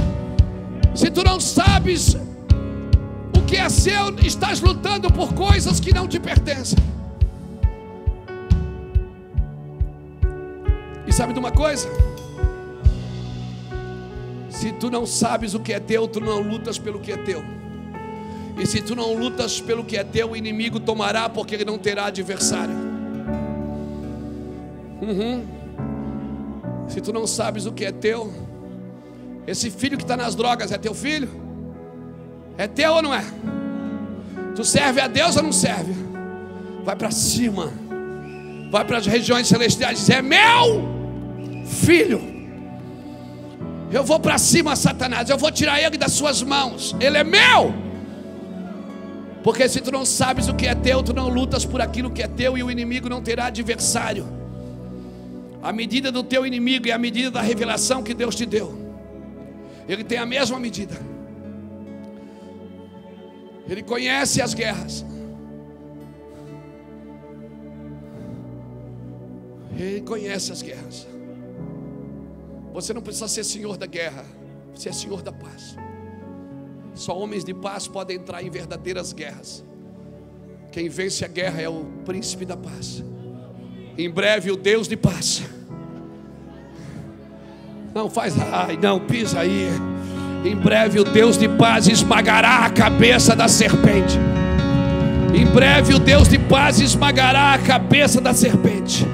Se 0.97 1.11
tu 1.11 1.23
não 1.23 1.39
sabes 1.39 2.15
o 2.15 3.45
que 3.47 3.57
é 3.57 3.69
seu, 3.69 4.19
estás 4.25 4.63
lutando 4.63 5.13
por 5.13 5.35
coisas 5.35 5.79
que 5.79 5.93
não 5.93 6.09
te 6.09 6.19
pertencem. 6.19 6.79
E 11.07 11.13
sabe 11.13 11.35
de 11.35 11.39
uma 11.39 11.53
coisa? 11.53 11.87
Se 14.49 14.73
tu 14.73 14.91
não 14.91 15.05
sabes 15.05 15.53
o 15.53 15.61
que 15.61 15.75
é 15.75 15.79
teu, 15.79 16.09
tu 16.09 16.19
não 16.19 16.41
lutas 16.41 16.79
pelo 16.79 16.99
que 16.99 17.13
é 17.13 17.19
teu. 17.19 17.45
E 18.59 18.67
se 18.67 18.81
tu 18.81 18.97
não 18.97 19.13
lutas 19.13 19.61
pelo 19.61 19.85
que 19.85 19.99
é 19.99 20.03
teu, 20.03 20.31
o 20.31 20.37
inimigo 20.37 20.81
tomará, 20.81 21.29
porque 21.29 21.55
ele 21.55 21.65
não 21.67 21.77
terá 21.77 22.07
adversário. 22.07 22.75
Uhum. 25.03 25.45
Se 26.89 27.03
tu 27.03 27.13
não 27.13 27.27
sabes 27.27 27.67
o 27.67 27.73
que 27.73 27.85
é 27.85 27.93
teu, 27.93 28.46
esse 29.47 29.71
filho 29.71 29.97
que 29.97 30.05
está 30.05 30.17
nas 30.17 30.35
drogas 30.35 30.73
é 30.73 30.79
teu 30.79 30.95
filho? 30.95 31.29
É 32.59 32.67
teu 32.67 32.95
ou 32.95 33.03
não 33.03 33.15
é? 33.15 33.25
Tu 34.55 34.65
serve 34.65 35.01
a 35.01 35.07
Deus 35.07 35.37
ou 35.37 35.43
não 35.43 35.53
serve? 35.53 35.95
Vai 36.85 36.97
para 36.97 37.11
cima, 37.11 37.73
vai 38.71 38.85
para 38.85 38.99
as 38.99 39.07
regiões 39.07 39.47
celestiais, 39.47 40.09
É 40.09 40.23
meu 40.23 40.97
filho. 41.67 42.37
Eu 43.93 44.03
vou 44.03 44.19
para 44.19 44.37
cima, 44.39 44.75
Satanás, 44.75 45.31
eu 45.31 45.39
vou 45.39 45.51
tirar 45.51 45.81
ele 45.81 45.97
das 45.97 46.13
suas 46.13 46.43
mãos, 46.43 46.97
ele 47.01 47.19
é 47.19 47.25
meu. 47.25 47.75
Porque 49.45 49.69
se 49.69 49.81
tu 49.81 49.93
não 49.93 50.05
sabes 50.05 50.49
o 50.49 50.55
que 50.55 50.67
é 50.67 50.75
teu, 50.75 51.03
tu 51.05 51.15
não 51.15 51.29
lutas 51.29 51.65
por 51.65 51.81
aquilo 51.81 52.11
que 52.11 52.21
é 52.21 52.27
teu 52.27 52.59
e 52.59 52.65
o 52.65 52.71
inimigo 52.71 53.09
não 53.09 53.23
terá 53.23 53.47
adversário. 53.47 54.27
A 55.63 55.73
medida 55.73 56.11
do 56.11 56.23
teu 56.25 56.45
inimigo 56.45 56.89
é 56.89 56.93
a 56.93 56.99
medida 56.99 57.31
da 57.31 57.41
revelação 57.41 58.03
que 58.03 58.13
Deus 58.13 58.35
te 58.35 58.45
deu. 58.45 58.86
Ele 59.89 60.03
tem 60.05 60.19
a 60.19 60.27
mesma 60.27 60.59
medida. 60.59 60.95
Ele 63.69 63.83
conhece 63.83 64.41
as 64.41 64.55
guerras. 64.55 65.05
Ele 69.77 70.01
conhece 70.01 70.53
as 70.53 70.63
guerras. 70.63 71.07
Você 72.73 72.93
não 72.93 73.03
precisa 73.03 73.29
ser 73.29 73.45
senhor 73.45 73.77
da 73.77 73.87
guerra, 73.87 74.25
você 74.75 74.89
é 74.89 74.93
senhor 74.93 75.23
da 75.23 75.33
paz. 75.33 75.77
Só 76.95 77.17
homens 77.19 77.45
de 77.45 77.55
paz 77.55 77.87
podem 77.87 78.17
entrar 78.17 78.43
em 78.43 78.51
verdadeiras 78.51 79.13
guerras. 79.13 79.65
Quem 80.73 80.89
vence 80.89 81.25
a 81.25 81.29
guerra 81.29 81.61
é 81.61 81.69
o 81.69 81.85
príncipe 82.05 82.45
da 82.45 82.57
paz. 82.57 83.03
Em 83.99 84.11
breve, 84.11 84.51
o 84.51 84.57
Deus 84.57 84.89
de 84.89 84.97
paz. 84.97 85.43
Não 87.97 88.11
faz, 88.11 88.35
ai, 88.53 88.79
não 88.81 89.01
pisa 89.01 89.41
aí. 89.41 89.71
Em 90.45 90.55
breve, 90.55 91.01
o 91.01 91.05
Deus 91.05 91.39
de 91.39 91.49
paz 91.49 91.89
esmagará 91.89 92.67
a 92.67 92.69
cabeça 92.69 93.35
da 93.35 93.49
serpente. 93.49 94.21
Em 95.35 95.47
breve, 95.47 95.95
o 95.95 95.99
Deus 95.99 96.29
de 96.29 96.39
paz 96.39 96.79
esmagará 96.79 97.55
a 97.55 97.59
cabeça 97.59 98.21
da 98.21 98.35
serpente. 98.35 99.09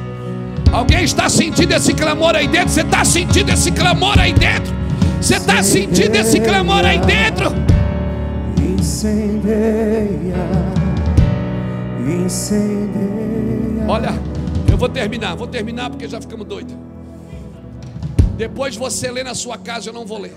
Alguém 0.73 1.05
está 1.05 1.29
sentindo 1.29 1.73
esse 1.73 1.95
clamor 1.95 2.35
aí 2.35 2.49
dentro? 2.49 2.71
Você 2.71 2.81
está 2.81 3.05
sentindo 3.05 3.53
esse 3.53 3.71
clamor 3.71 4.19
aí 4.19 4.33
dentro? 4.33 4.75
Você 5.21 5.37
está 5.37 5.63
sentindo 5.63 6.17
esse 6.17 6.41
clamor 6.41 6.85
aí 6.85 6.99
dentro? 6.99 7.53
Incendeia, 8.61 9.55
incendeia. 12.05 13.87
Olha, 13.87 14.13
eu 14.69 14.77
vou 14.77 14.89
terminar, 14.89 15.37
vou 15.37 15.47
terminar 15.47 15.89
porque 15.89 16.09
já 16.09 16.21
ficamos 16.21 16.45
doidos. 16.45 16.75
Depois 18.37 18.77
você 18.77 19.11
lê 19.11 19.23
na 19.23 19.35
sua 19.35 19.59
casa, 19.59 19.91
eu 19.91 19.93
não 19.93 20.07
vou 20.07 20.19
ler. 20.19 20.35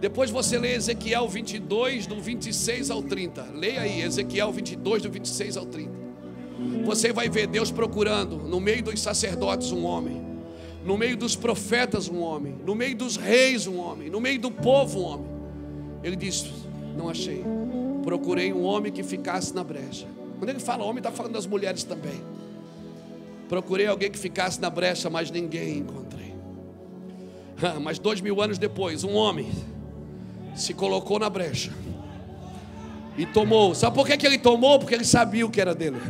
Depois 0.00 0.30
você 0.30 0.58
lê 0.58 0.74
Ezequiel 0.74 1.28
22, 1.28 2.06
do 2.06 2.20
26 2.20 2.90
ao 2.90 3.02
30. 3.02 3.42
Leia 3.54 3.82
aí, 3.82 4.02
Ezequiel 4.02 4.52
22, 4.52 5.02
do 5.02 5.10
26 5.10 5.56
ao 5.56 5.66
30. 5.66 5.90
Você 6.84 7.12
vai 7.12 7.28
ver 7.28 7.46
Deus 7.46 7.70
procurando 7.70 8.36
no 8.36 8.60
meio 8.60 8.82
dos 8.82 9.00
sacerdotes 9.00 9.70
um 9.72 9.84
homem, 9.84 10.20
no 10.84 10.96
meio 10.96 11.16
dos 11.16 11.36
profetas 11.36 12.08
um 12.08 12.20
homem, 12.20 12.56
no 12.64 12.74
meio 12.74 12.96
dos 12.96 13.16
reis 13.16 13.66
um 13.66 13.78
homem, 13.78 14.08
no 14.08 14.20
meio 14.20 14.40
do 14.40 14.50
povo 14.50 15.00
um 15.00 15.04
homem. 15.04 15.26
Ele 16.02 16.16
diz: 16.16 16.46
Não 16.96 17.08
achei. 17.08 17.44
Procurei 18.02 18.52
um 18.52 18.62
homem 18.62 18.90
que 18.90 19.02
ficasse 19.02 19.54
na 19.54 19.62
brecha. 19.62 20.06
Quando 20.38 20.50
ele 20.50 20.60
fala 20.60 20.84
homem, 20.84 20.98
está 20.98 21.10
falando 21.10 21.32
das 21.32 21.46
mulheres 21.46 21.82
também. 21.84 22.20
Procurei 23.48 23.86
alguém 23.86 24.10
que 24.10 24.18
ficasse 24.18 24.60
na 24.60 24.70
brecha, 24.70 25.10
mas 25.10 25.30
ninguém 25.30 25.78
encontrei. 25.78 26.07
Mas 27.80 27.98
dois 27.98 28.20
mil 28.20 28.40
anos 28.40 28.58
depois, 28.58 29.02
um 29.04 29.14
homem 29.14 29.50
se 30.54 30.74
colocou 30.74 31.18
na 31.18 31.28
brecha 31.28 31.70
e 33.16 33.26
tomou. 33.26 33.74
Sabe 33.74 33.94
por 33.94 34.06
que, 34.06 34.16
que 34.16 34.26
ele 34.26 34.38
tomou? 34.38 34.78
Porque 34.78 34.94
ele 34.94 35.04
sabia 35.04 35.44
o 35.44 35.50
que 35.50 35.60
era 35.60 35.74
dele. 35.74 36.00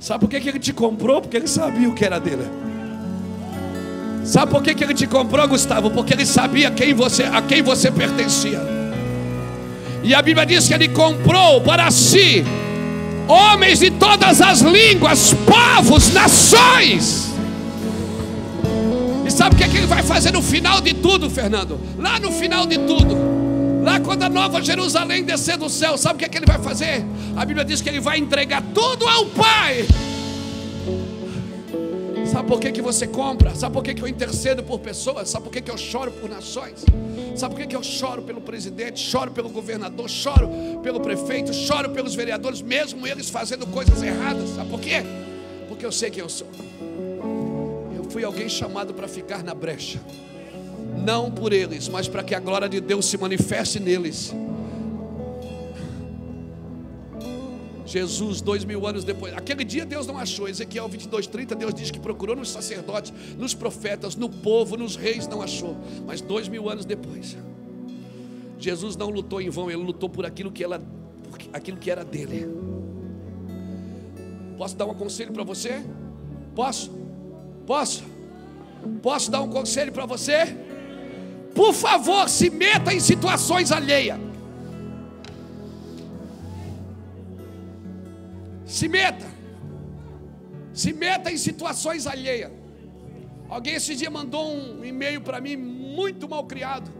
Sabe 0.00 0.20
por 0.20 0.30
que, 0.30 0.40
que 0.40 0.48
ele 0.48 0.58
te 0.58 0.72
comprou? 0.72 1.20
Porque 1.20 1.36
ele 1.36 1.48
sabia 1.48 1.88
o 1.88 1.94
que 1.94 2.04
era 2.04 2.18
dele. 2.18 2.44
Sabe 4.24 4.52
por 4.52 4.62
que, 4.62 4.74
que 4.74 4.84
ele 4.84 4.94
te 4.94 5.06
comprou, 5.06 5.46
Gustavo? 5.48 5.90
Porque 5.90 6.12
ele 6.12 6.26
sabia 6.26 6.70
quem 6.70 6.92
você, 6.94 7.24
a 7.24 7.40
quem 7.40 7.62
você 7.62 7.90
pertencia. 7.90 8.60
E 10.02 10.14
a 10.14 10.22
Bíblia 10.22 10.46
diz 10.46 10.68
que 10.68 10.74
ele 10.74 10.88
comprou 10.88 11.60
para 11.60 11.90
si 11.90 12.44
homens 13.26 13.80
de 13.80 13.90
todas 13.90 14.40
as 14.40 14.60
línguas, 14.60 15.34
povos, 15.34 16.12
nações. 16.12 17.27
Sabe 19.38 19.54
o 19.54 19.58
que, 19.58 19.62
é 19.62 19.68
que 19.68 19.76
ele 19.76 19.86
vai 19.86 20.02
fazer 20.02 20.32
no 20.32 20.42
final 20.42 20.80
de 20.80 20.92
tudo, 20.92 21.30
Fernando? 21.30 21.78
Lá 21.96 22.18
no 22.18 22.32
final 22.32 22.66
de 22.66 22.76
tudo, 22.76 23.14
lá 23.84 24.00
quando 24.00 24.24
a 24.24 24.28
nova 24.28 24.60
Jerusalém 24.60 25.22
descer 25.22 25.56
do 25.56 25.68
céu, 25.68 25.96
sabe 25.96 26.16
o 26.16 26.18
que, 26.18 26.24
é 26.24 26.28
que 26.28 26.38
ele 26.38 26.44
vai 26.44 26.58
fazer? 26.58 27.04
A 27.36 27.44
Bíblia 27.44 27.64
diz 27.64 27.80
que 27.80 27.88
ele 27.88 28.00
vai 28.00 28.18
entregar 28.18 28.60
tudo 28.74 29.06
ao 29.06 29.26
Pai. 29.26 29.86
Sabe 32.26 32.48
por 32.48 32.58
que, 32.58 32.72
que 32.72 32.82
você 32.82 33.06
compra? 33.06 33.54
Sabe 33.54 33.74
por 33.74 33.84
que, 33.84 33.94
que 33.94 34.02
eu 34.02 34.08
intercedo 34.08 34.64
por 34.64 34.80
pessoas? 34.80 35.30
Sabe 35.30 35.44
por 35.44 35.52
que, 35.52 35.60
que 35.60 35.70
eu 35.70 35.78
choro 35.78 36.10
por 36.10 36.28
nações? 36.28 36.84
Sabe 37.36 37.54
por 37.54 37.60
que, 37.60 37.68
que 37.68 37.76
eu 37.76 37.82
choro 37.84 38.22
pelo 38.22 38.40
presidente, 38.40 38.98
choro 38.98 39.30
pelo 39.30 39.50
governador, 39.50 40.10
choro 40.10 40.50
pelo 40.82 40.98
prefeito, 40.98 41.54
choro 41.54 41.90
pelos 41.90 42.16
vereadores, 42.16 42.60
mesmo 42.60 43.06
eles 43.06 43.30
fazendo 43.30 43.68
coisas 43.68 44.02
erradas? 44.02 44.48
Sabe 44.56 44.68
por 44.68 44.80
quê? 44.80 45.04
Porque 45.68 45.86
eu 45.86 45.92
sei 45.92 46.10
quem 46.10 46.24
eu 46.24 46.28
sou. 46.28 46.48
Fui 48.08 48.24
alguém 48.24 48.48
chamado 48.48 48.94
para 48.94 49.06
ficar 49.06 49.42
na 49.42 49.54
brecha, 49.54 50.00
não 51.04 51.30
por 51.30 51.52
eles, 51.52 51.88
mas 51.88 52.08
para 52.08 52.22
que 52.22 52.34
a 52.34 52.40
glória 52.40 52.68
de 52.68 52.80
Deus 52.80 53.06
se 53.06 53.18
manifeste 53.18 53.78
neles. 53.78 54.34
Jesus, 57.84 58.42
dois 58.42 58.64
mil 58.64 58.86
anos 58.86 59.02
depois, 59.02 59.32
aquele 59.34 59.64
dia 59.64 59.86
Deus 59.86 60.06
não 60.06 60.18
achou, 60.18 60.46
Ezequiel 60.46 60.86
22, 60.88 61.26
30, 61.26 61.54
Deus 61.54 61.72
diz 61.72 61.90
que 61.90 61.98
procurou 61.98 62.36
nos 62.36 62.50
sacerdotes, 62.50 63.12
nos 63.38 63.54
profetas, 63.54 64.14
no 64.14 64.28
povo, 64.28 64.76
nos 64.76 64.94
reis, 64.94 65.26
não 65.26 65.40
achou, 65.40 65.74
mas 66.06 66.20
dois 66.20 66.48
mil 66.48 66.68
anos 66.68 66.84
depois, 66.84 67.36
Jesus 68.58 68.96
não 68.96 69.08
lutou 69.08 69.40
em 69.40 69.48
vão, 69.48 69.70
ele 69.70 69.82
lutou 69.82 70.08
por 70.08 70.26
aquilo 70.26 70.50
que, 70.50 70.62
ela, 70.62 70.78
por 70.78 71.38
aquilo 71.52 71.78
que 71.78 71.90
era 71.90 72.04
dele. 72.04 72.46
Posso 74.58 74.76
dar 74.76 74.86
um 74.86 74.94
conselho 74.94 75.32
para 75.32 75.44
você? 75.44 75.82
Posso? 76.54 77.07
Posso? 77.70 78.02
Posso 79.02 79.30
dar 79.30 79.42
um 79.42 79.50
conselho 79.50 79.92
para 79.92 80.06
você? 80.06 80.38
Por 81.54 81.74
favor, 81.74 82.26
se 82.26 82.48
meta 82.48 82.94
em 82.94 83.00
situações 83.00 83.70
alheias. 83.70 84.18
Se 88.64 88.88
meta. 88.88 89.26
Se 90.72 90.94
meta 90.94 91.30
em 91.30 91.36
situações 91.36 92.06
alheias. 92.06 92.50
Alguém 93.50 93.74
esse 93.74 93.94
dia 93.94 94.10
mandou 94.18 94.44
um 94.50 94.82
e-mail 94.82 95.20
para 95.20 95.38
mim 95.38 95.56
muito 95.56 96.26
mal 96.26 96.44
criado. 96.44 96.90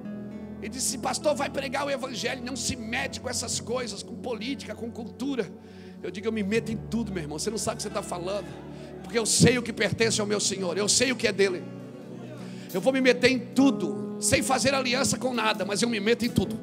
E 0.63 0.69
disse: 0.69 0.99
Pastor, 0.99 1.35
vai 1.35 1.49
pregar 1.49 1.87
o 1.87 1.91
Evangelho. 1.91 2.45
Não 2.45 2.57
se 2.57 2.77
mete 2.77 3.21
com 3.23 3.31
essas 3.31 3.59
coisas, 3.59 4.03
com 4.03 4.17
política, 4.17 4.75
com 4.75 4.91
cultura. 4.91 5.51
Eu 6.03 6.11
digo: 6.11 6.27
Eu 6.27 6.33
me 6.33 6.43
meto 6.43 6.71
em 6.71 6.77
tudo, 6.77 7.11
meu 7.11 7.23
irmão. 7.23 7.39
Você 7.39 7.51
não 7.51 7.59
sabe 7.59 7.75
o 7.75 7.77
que 7.79 7.83
você 7.85 7.89
está 7.89 8.03
falando. 8.03 8.49
Porque 9.09 9.19
eu 9.19 9.25
sei 9.25 9.57
o 9.57 9.63
que 9.63 9.73
pertence 9.73 10.21
ao 10.21 10.27
meu 10.27 10.39
Senhor. 10.39 10.77
Eu 10.77 10.87
sei 10.87 11.11
o 11.11 11.17
que 11.17 11.27
é 11.27 11.33
dele. 11.33 11.63
Eu 12.75 12.79
vou 12.79 12.93
me 12.93 13.01
meter 13.01 13.31
em 13.31 13.39
tudo. 13.39 14.19
Sem 14.21 14.43
fazer 14.43 14.75
aliança 14.75 15.17
com 15.17 15.33
nada. 15.33 15.65
Mas 15.65 15.81
eu 15.81 15.89
me 15.89 15.99
meto 15.99 16.27
em 16.27 16.29
tudo. 16.29 16.61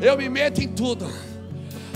Eu 0.00 0.16
me 0.16 0.28
meto 0.28 0.62
em 0.62 0.68
tudo. 0.68 1.12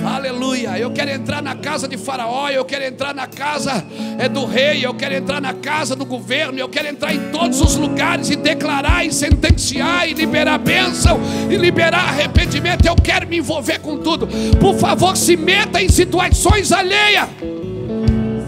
Aleluia. 0.04 0.76
Eu 0.80 0.90
quero 0.90 1.12
entrar 1.12 1.40
na 1.40 1.54
casa 1.54 1.86
de 1.86 1.96
Faraó, 1.96 2.50
eu 2.50 2.64
quero 2.64 2.84
entrar 2.84 3.14
na 3.14 3.28
casa 3.28 3.86
é 4.18 4.28
do 4.28 4.46
rei, 4.46 4.84
eu 4.84 4.92
quero 4.92 5.14
entrar 5.14 5.40
na 5.40 5.54
casa 5.54 5.94
do 5.94 6.04
governo, 6.04 6.58
eu 6.58 6.68
quero 6.68 6.88
entrar 6.88 7.14
em 7.14 7.30
todos 7.30 7.60
os 7.60 7.76
lugares 7.76 8.30
e 8.30 8.34
declarar 8.34 9.06
e 9.06 9.12
sentenciar 9.12 10.08
e 10.08 10.12
liberar 10.12 10.58
bênção 10.58 11.20
e 11.48 11.54
liberar 11.56 12.08
arrependimento. 12.08 12.84
Eu 12.84 12.96
quero 12.96 13.28
me 13.28 13.38
envolver 13.38 13.78
com 13.78 13.96
tudo. 13.96 14.26
Por 14.58 14.76
favor, 14.76 15.16
se 15.16 15.36
meta 15.36 15.80
em 15.80 15.88
situações 15.88 16.72
alheias. 16.72 17.28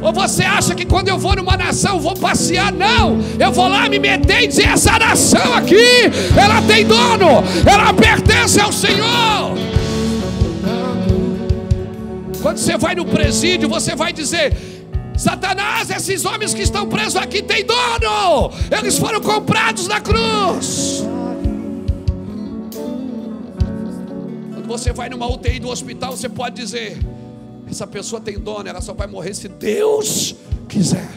Ou 0.06 0.12
você 0.12 0.44
acha 0.44 0.72
que 0.72 0.86
quando 0.86 1.08
eu 1.08 1.18
vou 1.18 1.34
numa 1.34 1.56
nação 1.56 1.98
vou 1.98 2.14
passear? 2.14 2.72
Não, 2.72 3.18
eu 3.40 3.50
vou 3.50 3.66
lá 3.66 3.88
me 3.88 3.98
meter 3.98 4.44
e 4.44 4.46
dizer: 4.46 4.68
essa 4.68 4.96
nação 5.00 5.52
aqui, 5.52 6.04
ela 6.40 6.62
tem 6.62 6.86
dono, 6.86 7.42
ela 7.68 7.92
pertence 7.92 8.60
ao 8.60 8.72
Senhor. 8.72 9.56
Quando 12.40 12.56
você 12.56 12.78
vai 12.78 12.94
no 12.94 13.04
presídio, 13.04 13.68
você 13.68 13.96
vai 13.96 14.12
dizer: 14.12 14.56
Satanás, 15.16 15.90
esses 15.90 16.24
homens 16.24 16.54
que 16.54 16.62
estão 16.62 16.86
presos 16.86 17.16
aqui 17.16 17.42
têm 17.42 17.66
dono, 17.66 18.52
eles 18.78 18.96
foram 18.96 19.20
comprados 19.20 19.88
na 19.88 20.00
cruz. 20.00 21.04
Quando 24.54 24.68
você 24.68 24.92
vai 24.92 25.08
numa 25.08 25.26
UTI 25.26 25.58
do 25.58 25.68
hospital, 25.68 26.16
você 26.16 26.28
pode 26.28 26.54
dizer: 26.54 26.96
Essa 27.68 27.86
pessoa 27.86 28.20
tem 28.20 28.38
dono, 28.38 28.68
ela 28.68 28.80
só 28.80 28.94
vai 28.94 29.06
morrer 29.06 29.34
se 29.34 29.48
Deus 29.48 30.34
quiser. 30.68 31.08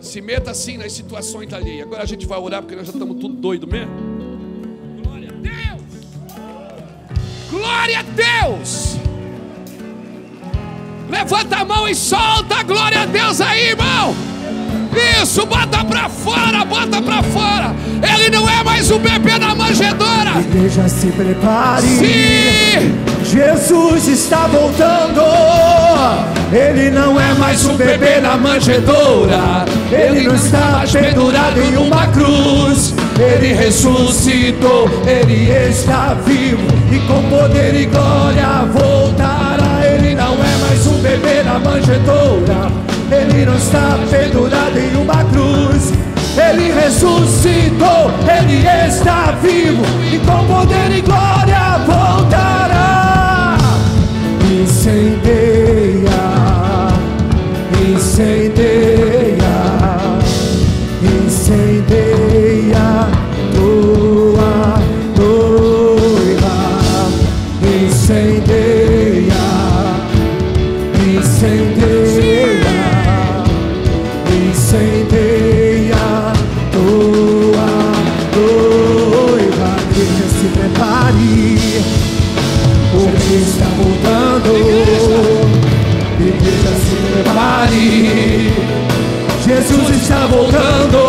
Se 0.00 0.20
meta 0.20 0.50
assim 0.50 0.76
nas 0.76 0.92
situações 0.92 1.52
ali. 1.52 1.80
Agora 1.80 2.02
a 2.02 2.06
gente 2.06 2.26
vai 2.26 2.38
orar 2.38 2.60
porque 2.62 2.76
nós 2.76 2.86
já 2.86 2.92
estamos 2.92 3.18
tudo 3.18 3.34
doido 3.34 3.66
mesmo. 3.66 3.92
Glória 5.02 5.28
a 5.28 5.32
Deus. 5.32 5.82
Glória 7.50 7.98
a 8.00 8.02
Deus. 8.02 8.96
Levanta 11.08 11.56
a 11.58 11.64
mão 11.64 11.88
e 11.88 11.94
solta 11.94 12.56
a 12.56 12.62
glória 12.62 13.02
a 13.02 13.06
Deus 13.06 13.40
aí, 13.40 13.68
irmão. 13.68 14.31
Isso, 15.22 15.46
bota 15.46 15.84
pra 15.84 16.08
fora, 16.08 16.64
bota 16.64 17.00
pra 17.00 17.22
fora. 17.22 17.74
Ele 18.02 18.30
não 18.30 18.48
é 18.48 18.62
mais 18.62 18.90
o 18.90 18.98
bebê 18.98 19.38
da 19.38 19.54
manjedoura. 19.54 20.40
Igreja, 20.40 20.88
se 20.88 21.06
prepare. 21.08 21.82
Sim, 21.82 22.98
Jesus 23.24 24.08
está 24.08 24.46
voltando. 24.46 25.22
Ele 26.52 26.90
não 26.90 27.18
é 27.18 27.32
mais 27.34 27.64
um 27.64 27.74
bebê 27.76 28.20
na 28.20 28.36
manjedoura. 28.36 29.64
Ele 29.90 30.28
não 30.28 30.34
está 30.34 30.84
pendurado 30.92 31.58
em 31.60 31.76
uma 31.76 32.06
cruz. 32.08 32.94
Ele 33.18 33.54
ressuscitou. 33.54 34.90
Ele 35.06 35.50
está 35.70 36.14
vivo 36.26 36.66
e 36.90 36.98
com 37.06 37.22
poder 37.30 37.74
e 37.74 37.86
glória 37.86 38.66
voltará. 38.70 39.80
Ele 39.82 40.14
não 40.14 40.34
é 40.34 40.56
mais 40.68 40.86
um 40.86 41.00
bebê 41.00 41.42
na 41.42 41.58
manjedoura. 41.58 42.91
Ele 43.12 43.44
não 43.44 43.56
está 43.56 43.98
pendurado 44.10 44.78
em 44.78 44.96
uma 44.96 45.22
cruz. 45.24 45.92
Ele 46.34 46.72
ressuscitou, 46.72 48.10
Ele 48.26 48.66
está 48.88 49.32
vivo 49.42 49.84
e 50.10 50.18
com 50.20 50.46
poder 50.46 50.90
e 50.96 51.02
glória 51.02 51.78
voltará. 51.86 53.58
Incendeia, 54.50 56.10
incendeia, 57.86 59.36
incendeia 61.02 62.01
está 83.34 83.66
voltando. 83.76 84.56
Igreja, 86.20 86.72
se 86.84 86.96
prepare, 87.12 88.52
Jesus 89.44 89.90
está 89.90 90.26
voltando. 90.26 91.01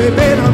É 0.00 0.10
mais 0.10 0.53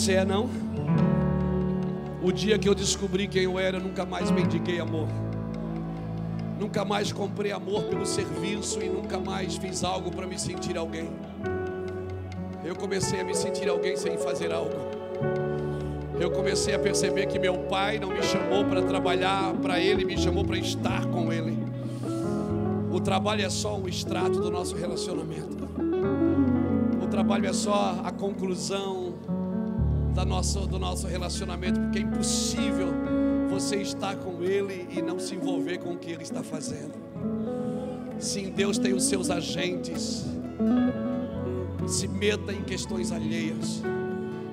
você 0.00 0.14
é, 0.14 0.24
não? 0.24 0.48
O 2.22 2.32
dia 2.32 2.58
que 2.58 2.66
eu 2.66 2.74
descobri 2.74 3.28
quem 3.28 3.42
eu 3.42 3.58
era, 3.58 3.76
eu 3.76 3.82
nunca 3.82 4.06
mais 4.06 4.30
mendiguei 4.30 4.80
amor. 4.80 5.06
Nunca 6.58 6.86
mais 6.86 7.12
comprei 7.12 7.52
amor 7.52 7.82
pelo 7.82 8.06
serviço 8.06 8.82
e 8.82 8.88
nunca 8.88 9.18
mais 9.18 9.56
fiz 9.56 9.84
algo 9.84 10.10
para 10.10 10.26
me 10.26 10.38
sentir 10.38 10.78
alguém. 10.78 11.10
Eu 12.64 12.74
comecei 12.76 13.20
a 13.20 13.24
me 13.24 13.34
sentir 13.34 13.68
alguém 13.68 13.94
sem 13.94 14.16
fazer 14.16 14.50
algo. 14.52 14.74
Eu 16.18 16.30
comecei 16.30 16.74
a 16.74 16.78
perceber 16.78 17.26
que 17.26 17.38
meu 17.38 17.58
pai 17.64 17.98
não 17.98 18.08
me 18.08 18.22
chamou 18.22 18.64
para 18.64 18.80
trabalhar 18.80 19.52
para 19.60 19.78
ele, 19.78 20.06
me 20.06 20.16
chamou 20.16 20.46
para 20.46 20.56
estar 20.56 21.04
com 21.08 21.30
ele. 21.30 21.58
O 22.90 23.00
trabalho 23.00 23.44
é 23.44 23.50
só 23.50 23.76
um 23.76 23.86
extrato 23.86 24.40
do 24.40 24.50
nosso 24.50 24.74
relacionamento. 24.76 25.68
O 27.02 27.06
trabalho 27.06 27.46
é 27.46 27.52
só 27.52 28.00
a 28.02 28.10
conclusão 28.10 28.99
da 30.20 30.26
nossa, 30.26 30.60
do 30.66 30.78
nosso 30.78 31.06
relacionamento, 31.06 31.80
porque 31.80 31.98
é 31.98 32.02
impossível 32.02 32.88
você 33.48 33.76
estar 33.76 34.16
com 34.16 34.44
ele 34.44 34.86
e 34.90 35.00
não 35.00 35.18
se 35.18 35.34
envolver 35.34 35.78
com 35.78 35.94
o 35.94 35.98
que 35.98 36.10
ele 36.10 36.22
está 36.22 36.42
fazendo. 36.42 36.92
Sim, 38.18 38.50
Deus 38.50 38.76
tem 38.76 38.92
os 38.92 39.04
seus 39.04 39.30
agentes. 39.30 40.26
Se 41.86 42.06
meta 42.06 42.52
em 42.52 42.62
questões 42.62 43.12
alheias. 43.12 43.82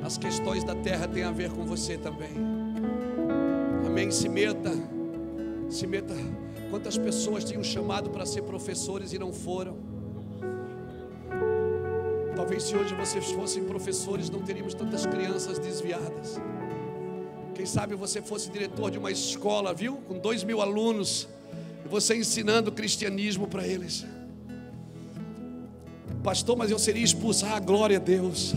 As 0.01 0.17
questões 0.17 0.63
da 0.63 0.73
terra 0.73 1.05
têm 1.05 1.23
a 1.23 1.31
ver 1.31 1.51
com 1.51 1.65
você 1.65 1.97
também. 1.97 2.31
Amém. 3.85 4.09
Se 4.09 4.29
meta. 4.29 4.71
Se 5.69 5.85
meta. 5.85 6.15
Quantas 6.69 6.97
pessoas 6.97 7.43
tinham 7.43 7.61
chamado 7.61 8.09
para 8.09 8.25
ser 8.25 8.43
professores 8.43 9.11
e 9.11 9.19
não 9.19 9.33
foram? 9.33 9.86
Talvez 12.47 12.63
se 12.63 12.77
hoje 12.77 12.95
vocês 12.95 13.29
fossem 13.33 13.65
professores, 13.65 14.29
não 14.29 14.39
teríamos 14.39 14.73
tantas 14.73 15.05
crianças 15.05 15.59
desviadas. 15.59 16.39
Quem 17.53 17.65
sabe 17.65 17.93
você 17.93 18.21
fosse 18.21 18.49
diretor 18.49 18.89
de 18.89 18.97
uma 18.97 19.11
escola, 19.11 19.73
viu? 19.73 19.97
Com 20.07 20.17
dois 20.17 20.45
mil 20.45 20.61
alunos. 20.61 21.27
E 21.83 21.89
você 21.89 22.15
ensinando 22.15 22.71
cristianismo 22.71 23.47
para 23.47 23.67
eles. 23.67 24.05
Pastor, 26.23 26.55
mas 26.55 26.71
eu 26.71 26.79
seria 26.79 27.03
expulso. 27.03 27.45
Ah, 27.45 27.59
glória 27.59 27.97
a 27.97 27.99
Deus. 27.99 28.55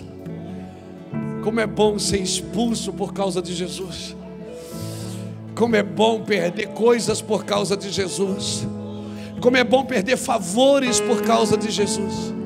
Como 1.43 1.59
é 1.59 1.67
bom 1.67 1.99
ser 1.99 2.21
expulso 2.21 2.93
por 2.93 3.13
causa 3.13 3.43
de 3.43 3.53
Jesus. 3.53 4.15
Como 5.57 5.75
é 5.75 5.83
bom 5.83 6.23
perder 6.23 6.69
coisas 6.69 7.21
por 7.21 7.45
causa 7.45 7.77
de 7.77 7.91
Jesus. 7.91 8.65
Como 9.41 9.57
é 9.57 9.65
bom 9.65 9.85
perder 9.85 10.17
favores 10.17 11.01
por 11.01 11.23
causa 11.23 11.57
de 11.57 11.73
Jesus. 11.73 12.39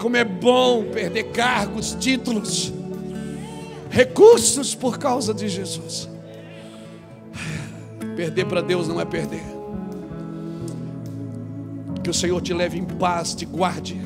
Como 0.00 0.16
é 0.16 0.24
bom 0.24 0.84
perder 0.84 1.24
cargos, 1.24 1.94
títulos, 2.00 2.72
recursos 3.90 4.74
por 4.74 4.98
causa 4.98 5.34
de 5.34 5.46
Jesus. 5.46 6.08
Perder 8.16 8.46
para 8.46 8.62
Deus 8.62 8.88
não 8.88 8.98
é 8.98 9.04
perder. 9.04 9.42
Que 12.02 12.08
o 12.08 12.14
Senhor 12.14 12.40
te 12.40 12.54
leve 12.54 12.78
em 12.78 12.84
paz, 12.84 13.34
te 13.34 13.44
guarde. 13.44 14.00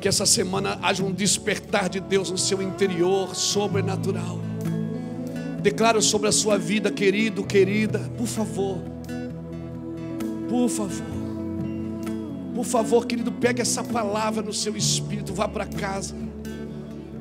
Que 0.00 0.06
essa 0.06 0.24
semana 0.24 0.78
haja 0.80 1.02
um 1.02 1.10
despertar 1.10 1.88
de 1.88 1.98
Deus 1.98 2.30
no 2.30 2.38
seu 2.38 2.62
interior, 2.62 3.34
sobrenatural. 3.34 4.38
Declaro 5.60 6.00
sobre 6.00 6.28
a 6.28 6.32
sua 6.32 6.56
vida, 6.56 6.88
querido, 6.92 7.42
querida, 7.42 7.98
por 8.16 8.28
favor. 8.28 8.78
Por 10.48 10.68
favor. 10.68 11.15
Por 12.56 12.64
favor, 12.64 13.06
querido, 13.06 13.30
pegue 13.30 13.60
essa 13.60 13.84
palavra 13.84 14.42
no 14.42 14.50
seu 14.50 14.74
espírito, 14.78 15.34
vá 15.34 15.46
para 15.46 15.66
casa. 15.66 16.14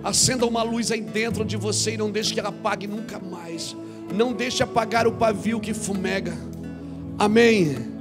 Acenda 0.02 0.46
uma 0.46 0.64
luz 0.64 0.92
aí 0.92 1.02
dentro 1.02 1.44
de 1.44 1.58
você 1.58 1.96
e 1.96 1.98
não 1.98 2.10
deixe 2.10 2.34
que 2.34 2.40
ela 2.40 2.48
apague 2.48 2.88
nunca 2.88 3.20
mais. 3.20 3.76
Não 4.14 4.32
deixe 4.32 4.64
apagar 4.64 5.06
o 5.06 5.12
pavio 5.12 5.60
que 5.60 5.74
fumega. 5.74 6.34
Amém. 7.20 7.95